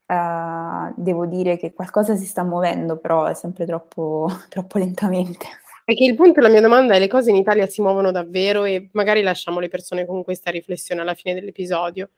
uh, 0.09 0.93
devo 0.97 1.27
dire 1.27 1.57
che 1.57 1.73
qualcosa 1.73 2.17
si 2.17 2.27
sta 2.27 2.43
muovendo, 2.43 2.97
però 2.97 3.27
è 3.27 3.35
sempre 3.35 3.67
troppo, 3.67 4.29
troppo 4.49 4.79
lentamente. 4.79 5.47
Perché 5.85 6.05
il 6.05 6.15
punto 6.17 6.41
della 6.41 6.53
mia 6.53 6.61
domanda 6.61 6.95
è 6.95 6.99
le 6.99 7.09
cose 7.09 7.31
in 7.31 7.37
Italia 7.37 7.67
si 7.67 7.81
muovono 7.81 8.11
davvero? 8.11 8.65
E 8.65 8.91
magari 8.93 9.23
lasciamo 9.23 9.59
le 9.61 9.69
persone 9.69 10.05
con 10.07 10.23
questa 10.23 10.51
riflessione 10.51 11.01
alla 11.01 11.15
fine 11.15 11.35
dell'episodio. 11.35 12.11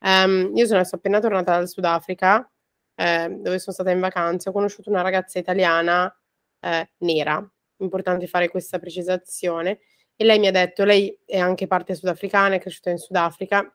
Um, 0.00 0.52
io 0.54 0.66
sono 0.66 0.82
appena 0.88 1.20
tornata 1.20 1.56
dal 1.56 1.68
Sudafrica, 1.68 2.50
eh, 2.94 3.28
dove 3.28 3.58
sono 3.58 3.74
stata 3.74 3.90
in 3.90 4.00
vacanza, 4.00 4.50
ho 4.50 4.52
conosciuto 4.52 4.90
una 4.90 5.02
ragazza 5.02 5.38
italiana 5.38 6.12
eh, 6.60 6.90
nera, 6.98 7.46
importante 7.78 8.26
fare 8.26 8.48
questa 8.48 8.78
precisazione, 8.78 9.80
e 10.16 10.24
lei 10.24 10.38
mi 10.38 10.48
ha 10.48 10.50
detto, 10.50 10.84
lei 10.84 11.16
è 11.24 11.38
anche 11.38 11.66
parte 11.66 11.94
sudafricana, 11.94 12.56
è 12.56 12.58
cresciuta 12.58 12.90
in 12.90 12.98
Sudafrica, 12.98 13.72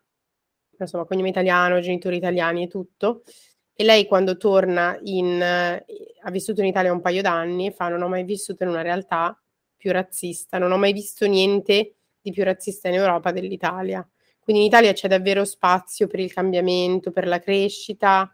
insomma, 0.77 1.05
cognome 1.05 1.29
italiano, 1.29 1.79
genitori 1.79 2.17
italiani 2.17 2.63
e 2.63 2.67
tutto, 2.67 3.23
e 3.75 3.83
lei 3.83 4.05
quando 4.05 4.37
torna 4.37 4.97
in, 5.03 5.41
eh, 5.41 5.85
ha 6.21 6.31
vissuto 6.31 6.61
in 6.61 6.67
Italia 6.67 6.91
un 6.91 7.01
paio 7.01 7.21
d'anni, 7.21 7.71
fa 7.71 7.87
non 7.89 8.01
ho 8.01 8.07
mai 8.07 8.23
vissuto 8.23 8.63
in 8.63 8.69
una 8.69 8.81
realtà 8.81 9.37
più 9.75 9.91
razzista, 9.91 10.57
non 10.57 10.71
ho 10.71 10.77
mai 10.77 10.93
visto 10.93 11.25
niente 11.25 11.95
di 12.21 12.31
più 12.31 12.43
razzista 12.43 12.87
in 12.87 12.95
Europa 12.95 13.31
dell'Italia. 13.31 14.07
Quindi 14.39 14.63
in 14.63 14.67
Italia 14.67 14.93
c'è 14.93 15.07
davvero 15.07 15.45
spazio 15.45 16.07
per 16.07 16.19
il 16.19 16.31
cambiamento, 16.31 17.11
per 17.11 17.27
la 17.27 17.39
crescita, 17.39 18.29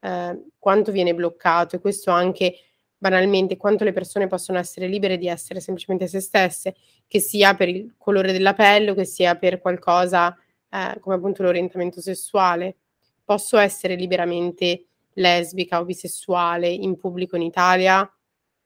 eh, 0.00 0.44
quanto 0.58 0.92
viene 0.92 1.14
bloccato 1.14 1.76
e 1.76 1.80
questo 1.80 2.10
anche 2.10 2.56
banalmente 2.98 3.56
quanto 3.56 3.82
le 3.84 3.92
persone 3.92 4.28
possono 4.28 4.58
essere 4.58 4.86
libere 4.86 5.18
di 5.18 5.26
essere 5.26 5.60
semplicemente 5.60 6.06
se 6.06 6.20
stesse, 6.20 6.76
che 7.08 7.18
sia 7.18 7.54
per 7.54 7.68
il 7.68 7.94
colore 7.98 8.30
della 8.32 8.54
pelle 8.54 8.90
o 8.90 8.94
che 8.94 9.04
sia 9.04 9.34
per 9.36 9.60
qualcosa 9.60 10.36
eh, 10.70 10.98
come 11.00 11.16
appunto 11.16 11.42
l'orientamento 11.42 12.00
sessuale. 12.00 12.76
Posso 13.24 13.58
essere 13.58 13.94
liberamente 13.94 14.86
lesbica 15.14 15.80
o 15.80 15.84
bisessuale 15.84 16.68
in 16.68 16.96
pubblico 16.96 17.36
in 17.36 17.42
Italia, 17.42 18.10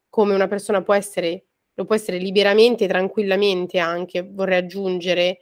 come 0.08 0.34
una 0.34 0.46
persona 0.46 0.82
può 0.82 0.94
essere, 0.94 1.44
lo 1.74 1.84
può 1.84 1.94
essere 1.94 2.18
liberamente, 2.18 2.86
tranquillamente 2.86 3.78
anche, 3.78 4.22
vorrei 4.22 4.58
aggiungere, 4.58 5.40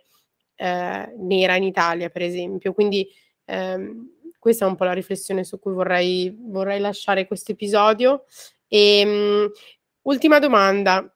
eh, 0.56 1.14
nera 1.16 1.56
in 1.56 1.64
Italia, 1.64 2.08
per 2.10 2.22
esempio. 2.22 2.72
Quindi 2.72 3.08
ehm, 3.44 4.10
questa 4.38 4.64
è 4.64 4.68
un 4.68 4.76
po' 4.76 4.84
la 4.84 4.92
riflessione 4.92 5.44
su 5.44 5.58
cui 5.58 5.72
vorrei, 5.72 6.36
vorrei 6.38 6.80
lasciare 6.80 7.26
questo 7.26 7.52
episodio. 7.52 8.24
E, 8.68 9.02
um, 9.04 9.50
ultima 10.02 10.38
domanda. 10.38 11.08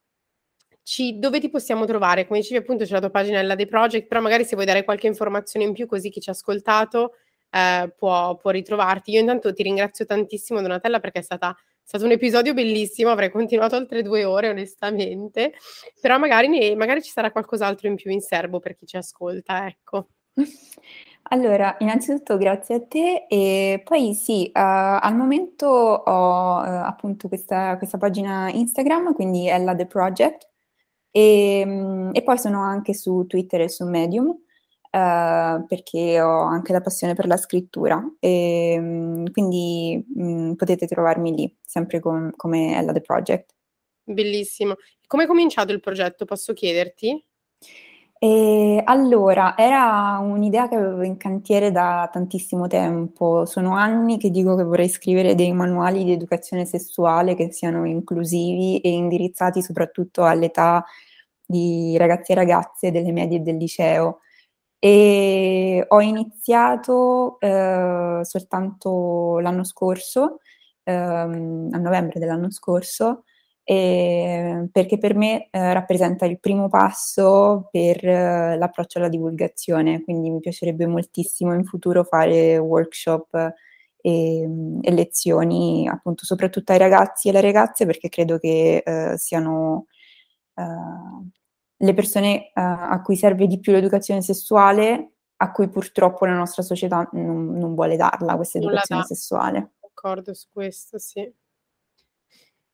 Ci, 0.82 1.18
dove 1.18 1.38
ti 1.38 1.50
possiamo 1.50 1.84
trovare? 1.84 2.26
Come 2.26 2.38
dicevi 2.38 2.60
appunto 2.60 2.84
c'è 2.84 2.92
la 2.92 3.00
tua 3.00 3.10
pagina 3.10 3.40
della 3.40 3.54
The 3.54 3.66
Project, 3.66 4.06
però 4.06 4.22
magari 4.22 4.46
se 4.46 4.54
vuoi 4.54 4.64
dare 4.64 4.84
qualche 4.84 5.06
informazione 5.06 5.66
in 5.66 5.74
più 5.74 5.86
così 5.86 6.08
chi 6.08 6.20
ci 6.20 6.30
ha 6.30 6.32
ascoltato 6.32 7.16
eh, 7.50 7.92
può, 7.96 8.36
può, 8.36 8.50
ritrovarti. 8.50 9.12
Io 9.12 9.20
intanto 9.20 9.52
ti 9.52 9.62
ringrazio 9.62 10.04
tantissimo 10.04 10.60
Donatella 10.60 11.00
perché 11.00 11.20
è 11.20 11.22
stata 11.22 11.56
è 11.88 11.92
stato 11.92 12.04
un 12.04 12.10
episodio 12.10 12.52
bellissimo, 12.52 13.08
avrei 13.08 13.30
continuato 13.30 13.74
altre 13.74 14.02
due 14.02 14.22
ore 14.24 14.50
onestamente, 14.50 15.54
però 16.02 16.18
magari, 16.18 16.76
magari 16.76 17.02
ci 17.02 17.10
sarà 17.10 17.32
qualcos'altro 17.32 17.88
in 17.88 17.94
più 17.94 18.10
in 18.10 18.20
serbo 18.20 18.58
per 18.58 18.76
chi 18.76 18.84
ci 18.84 18.98
ascolta, 18.98 19.66
ecco. 19.66 20.08
Allora, 21.30 21.76
innanzitutto 21.80 22.38
grazie 22.38 22.74
a 22.76 22.82
te 22.86 23.26
e 23.28 23.82
poi 23.84 24.14
sì, 24.14 24.46
uh, 24.46 24.50
al 24.54 25.14
momento 25.14 25.66
ho 25.66 26.60
uh, 26.60 26.64
appunto 26.64 27.28
questa, 27.28 27.76
questa, 27.76 27.98
pagina 27.98 28.48
Instagram, 28.50 29.12
quindi 29.12 29.46
Ella 29.46 29.74
The 29.74 29.86
Project, 29.86 30.48
e, 31.10 31.62
um, 31.66 32.10
e, 32.14 32.22
poi 32.22 32.38
sono 32.38 32.62
anche 32.62 32.94
su 32.94 33.26
Twitter 33.26 33.60
e 33.62 33.68
su 33.68 33.84
Medium. 33.86 34.34
Uh, 34.90 35.66
perché 35.66 36.18
ho 36.18 36.40
anche 36.44 36.72
la 36.72 36.80
passione 36.80 37.14
per 37.14 37.26
la 37.26 37.36
scrittura 37.36 38.02
e 38.18 38.74
um, 38.78 39.30
quindi 39.30 40.02
um, 40.14 40.54
potete 40.56 40.86
trovarmi 40.86 41.34
lì, 41.34 41.56
sempre 41.62 42.00
com- 42.00 42.30
come 42.34 42.74
Ella 42.74 42.92
The 42.92 43.02
Project. 43.02 43.54
Bellissimo. 44.02 44.76
Come 45.06 45.24
è 45.24 45.26
cominciato 45.26 45.72
il 45.72 45.80
progetto, 45.80 46.24
posso 46.24 46.54
chiederti? 46.54 47.22
E 48.20 48.82
allora, 48.84 49.56
era 49.56 50.18
un'idea 50.20 50.68
che 50.68 50.74
avevo 50.74 51.02
in 51.02 51.16
cantiere 51.18 51.70
da 51.70 52.08
tantissimo 52.10 52.66
tempo. 52.66 53.44
Sono 53.44 53.74
anni 53.76 54.18
che 54.18 54.30
dico 54.30 54.56
che 54.56 54.64
vorrei 54.64 54.88
scrivere 54.88 55.34
dei 55.34 55.52
manuali 55.52 56.02
di 56.02 56.12
educazione 56.12 56.64
sessuale 56.64 57.34
che 57.36 57.52
siano 57.52 57.86
inclusivi 57.86 58.80
e 58.80 58.90
indirizzati 58.90 59.62
soprattutto 59.62 60.24
all'età 60.24 60.84
di 61.46 61.96
ragazzi 61.96 62.32
e 62.32 62.34
ragazze 62.34 62.90
delle 62.90 63.12
medie 63.12 63.38
e 63.38 63.40
del 63.40 63.56
liceo. 63.56 64.20
E 64.82 65.84
ho 65.88 66.00
iniziato 66.00 67.40
eh, 67.40 68.20
soltanto 68.22 69.38
l'anno 69.40 69.64
scorso, 69.64 70.38
ehm, 70.84 71.70
a 71.72 71.78
novembre 71.78 72.20
dell'anno 72.20 72.50
scorso, 72.52 73.24
eh, 73.64 74.68
perché 74.70 74.96
per 74.98 75.14
me 75.16 75.48
eh, 75.50 75.72
rappresenta 75.72 76.26
il 76.26 76.38
primo 76.38 76.68
passo 76.68 77.68
per 77.72 78.04
eh, 78.06 78.56
l'approccio 78.56 78.98
alla 78.98 79.08
divulgazione, 79.08 80.02
quindi 80.04 80.30
mi 80.30 80.38
piacerebbe 80.40 80.86
moltissimo 80.86 81.54
in 81.54 81.64
futuro 81.64 82.04
fare 82.04 82.56
workshop 82.58 83.52
e, 84.00 84.48
e 84.80 84.90
lezioni 84.92 85.88
appunto 85.88 86.24
soprattutto 86.24 86.70
ai 86.72 86.78
ragazzi 86.78 87.26
e 87.28 87.30
alle 87.32 87.40
ragazze 87.40 87.84
perché 87.84 88.08
credo 88.08 88.38
che 88.38 88.82
eh, 88.84 89.18
siano 89.18 89.86
eh, 90.56 90.62
le 91.80 91.94
persone 91.94 92.50
a 92.54 93.00
cui 93.02 93.16
serve 93.16 93.46
di 93.46 93.60
più 93.60 93.72
l'educazione 93.72 94.22
sessuale 94.22 95.12
a 95.40 95.52
cui 95.52 95.68
purtroppo 95.68 96.24
la 96.26 96.34
nostra 96.34 96.62
società 96.62 97.08
non, 97.12 97.56
non 97.56 97.74
vuole 97.74 97.96
darla 97.96 98.36
questa 98.36 98.58
educazione 98.58 99.04
sessuale. 99.04 99.72
D'accordo 99.80 100.34
su 100.34 100.48
questo, 100.52 100.98
sì. 100.98 101.32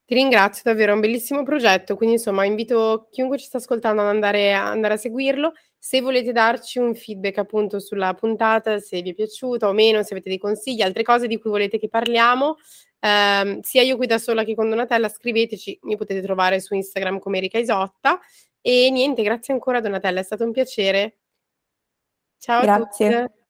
Ti 0.06 0.14
ringrazio 0.14 0.62
davvero, 0.64 0.92
è 0.92 0.94
un 0.94 1.00
bellissimo 1.00 1.42
progetto, 1.44 1.96
quindi 1.96 2.16
insomma 2.16 2.44
invito 2.44 3.08
chiunque 3.10 3.38
ci 3.38 3.46
sta 3.46 3.56
ascoltando 3.56 4.02
ad 4.02 4.08
andare, 4.08 4.54
a, 4.54 4.68
andare 4.68 4.94
a 4.94 4.96
seguirlo. 4.98 5.52
Se 5.78 6.00
volete 6.00 6.32
darci 6.32 6.78
un 6.78 6.94
feedback 6.94 7.38
appunto 7.38 7.78
sulla 7.78 8.12
puntata, 8.14 8.78
se 8.78 9.00
vi 9.02 9.10
è 9.10 9.14
piaciuta 9.14 9.68
o 9.68 9.72
meno, 9.72 10.02
se 10.02 10.12
avete 10.12 10.28
dei 10.28 10.38
consigli, 10.38 10.82
altre 10.82 11.02
cose 11.02 11.26
di 11.26 11.38
cui 11.38 11.50
volete 11.50 11.78
che 11.78 11.88
parliamo, 11.88 12.56
ehm, 13.00 13.60
sia 13.60 13.82
io 13.82 13.96
qui 13.96 14.06
da 14.06 14.18
sola 14.18 14.44
che 14.44 14.54
con 14.54 14.68
Donatella, 14.68 15.08
scriveteci, 15.08 15.78
mi 15.82 15.96
potete 15.96 16.22
trovare 16.22 16.60
su 16.60 16.74
Instagram 16.74 17.18
come 17.18 17.38
Erika 17.38 17.58
Isotta. 17.58 18.18
E 18.66 18.90
niente, 18.90 19.22
grazie 19.22 19.52
ancora 19.52 19.82
Donatella, 19.82 20.20
è 20.20 20.22
stato 20.22 20.42
un 20.42 20.50
piacere. 20.50 21.18
Ciao 22.38 22.62
grazie. 22.62 23.14
a 23.14 23.26
tutti. 23.26 23.43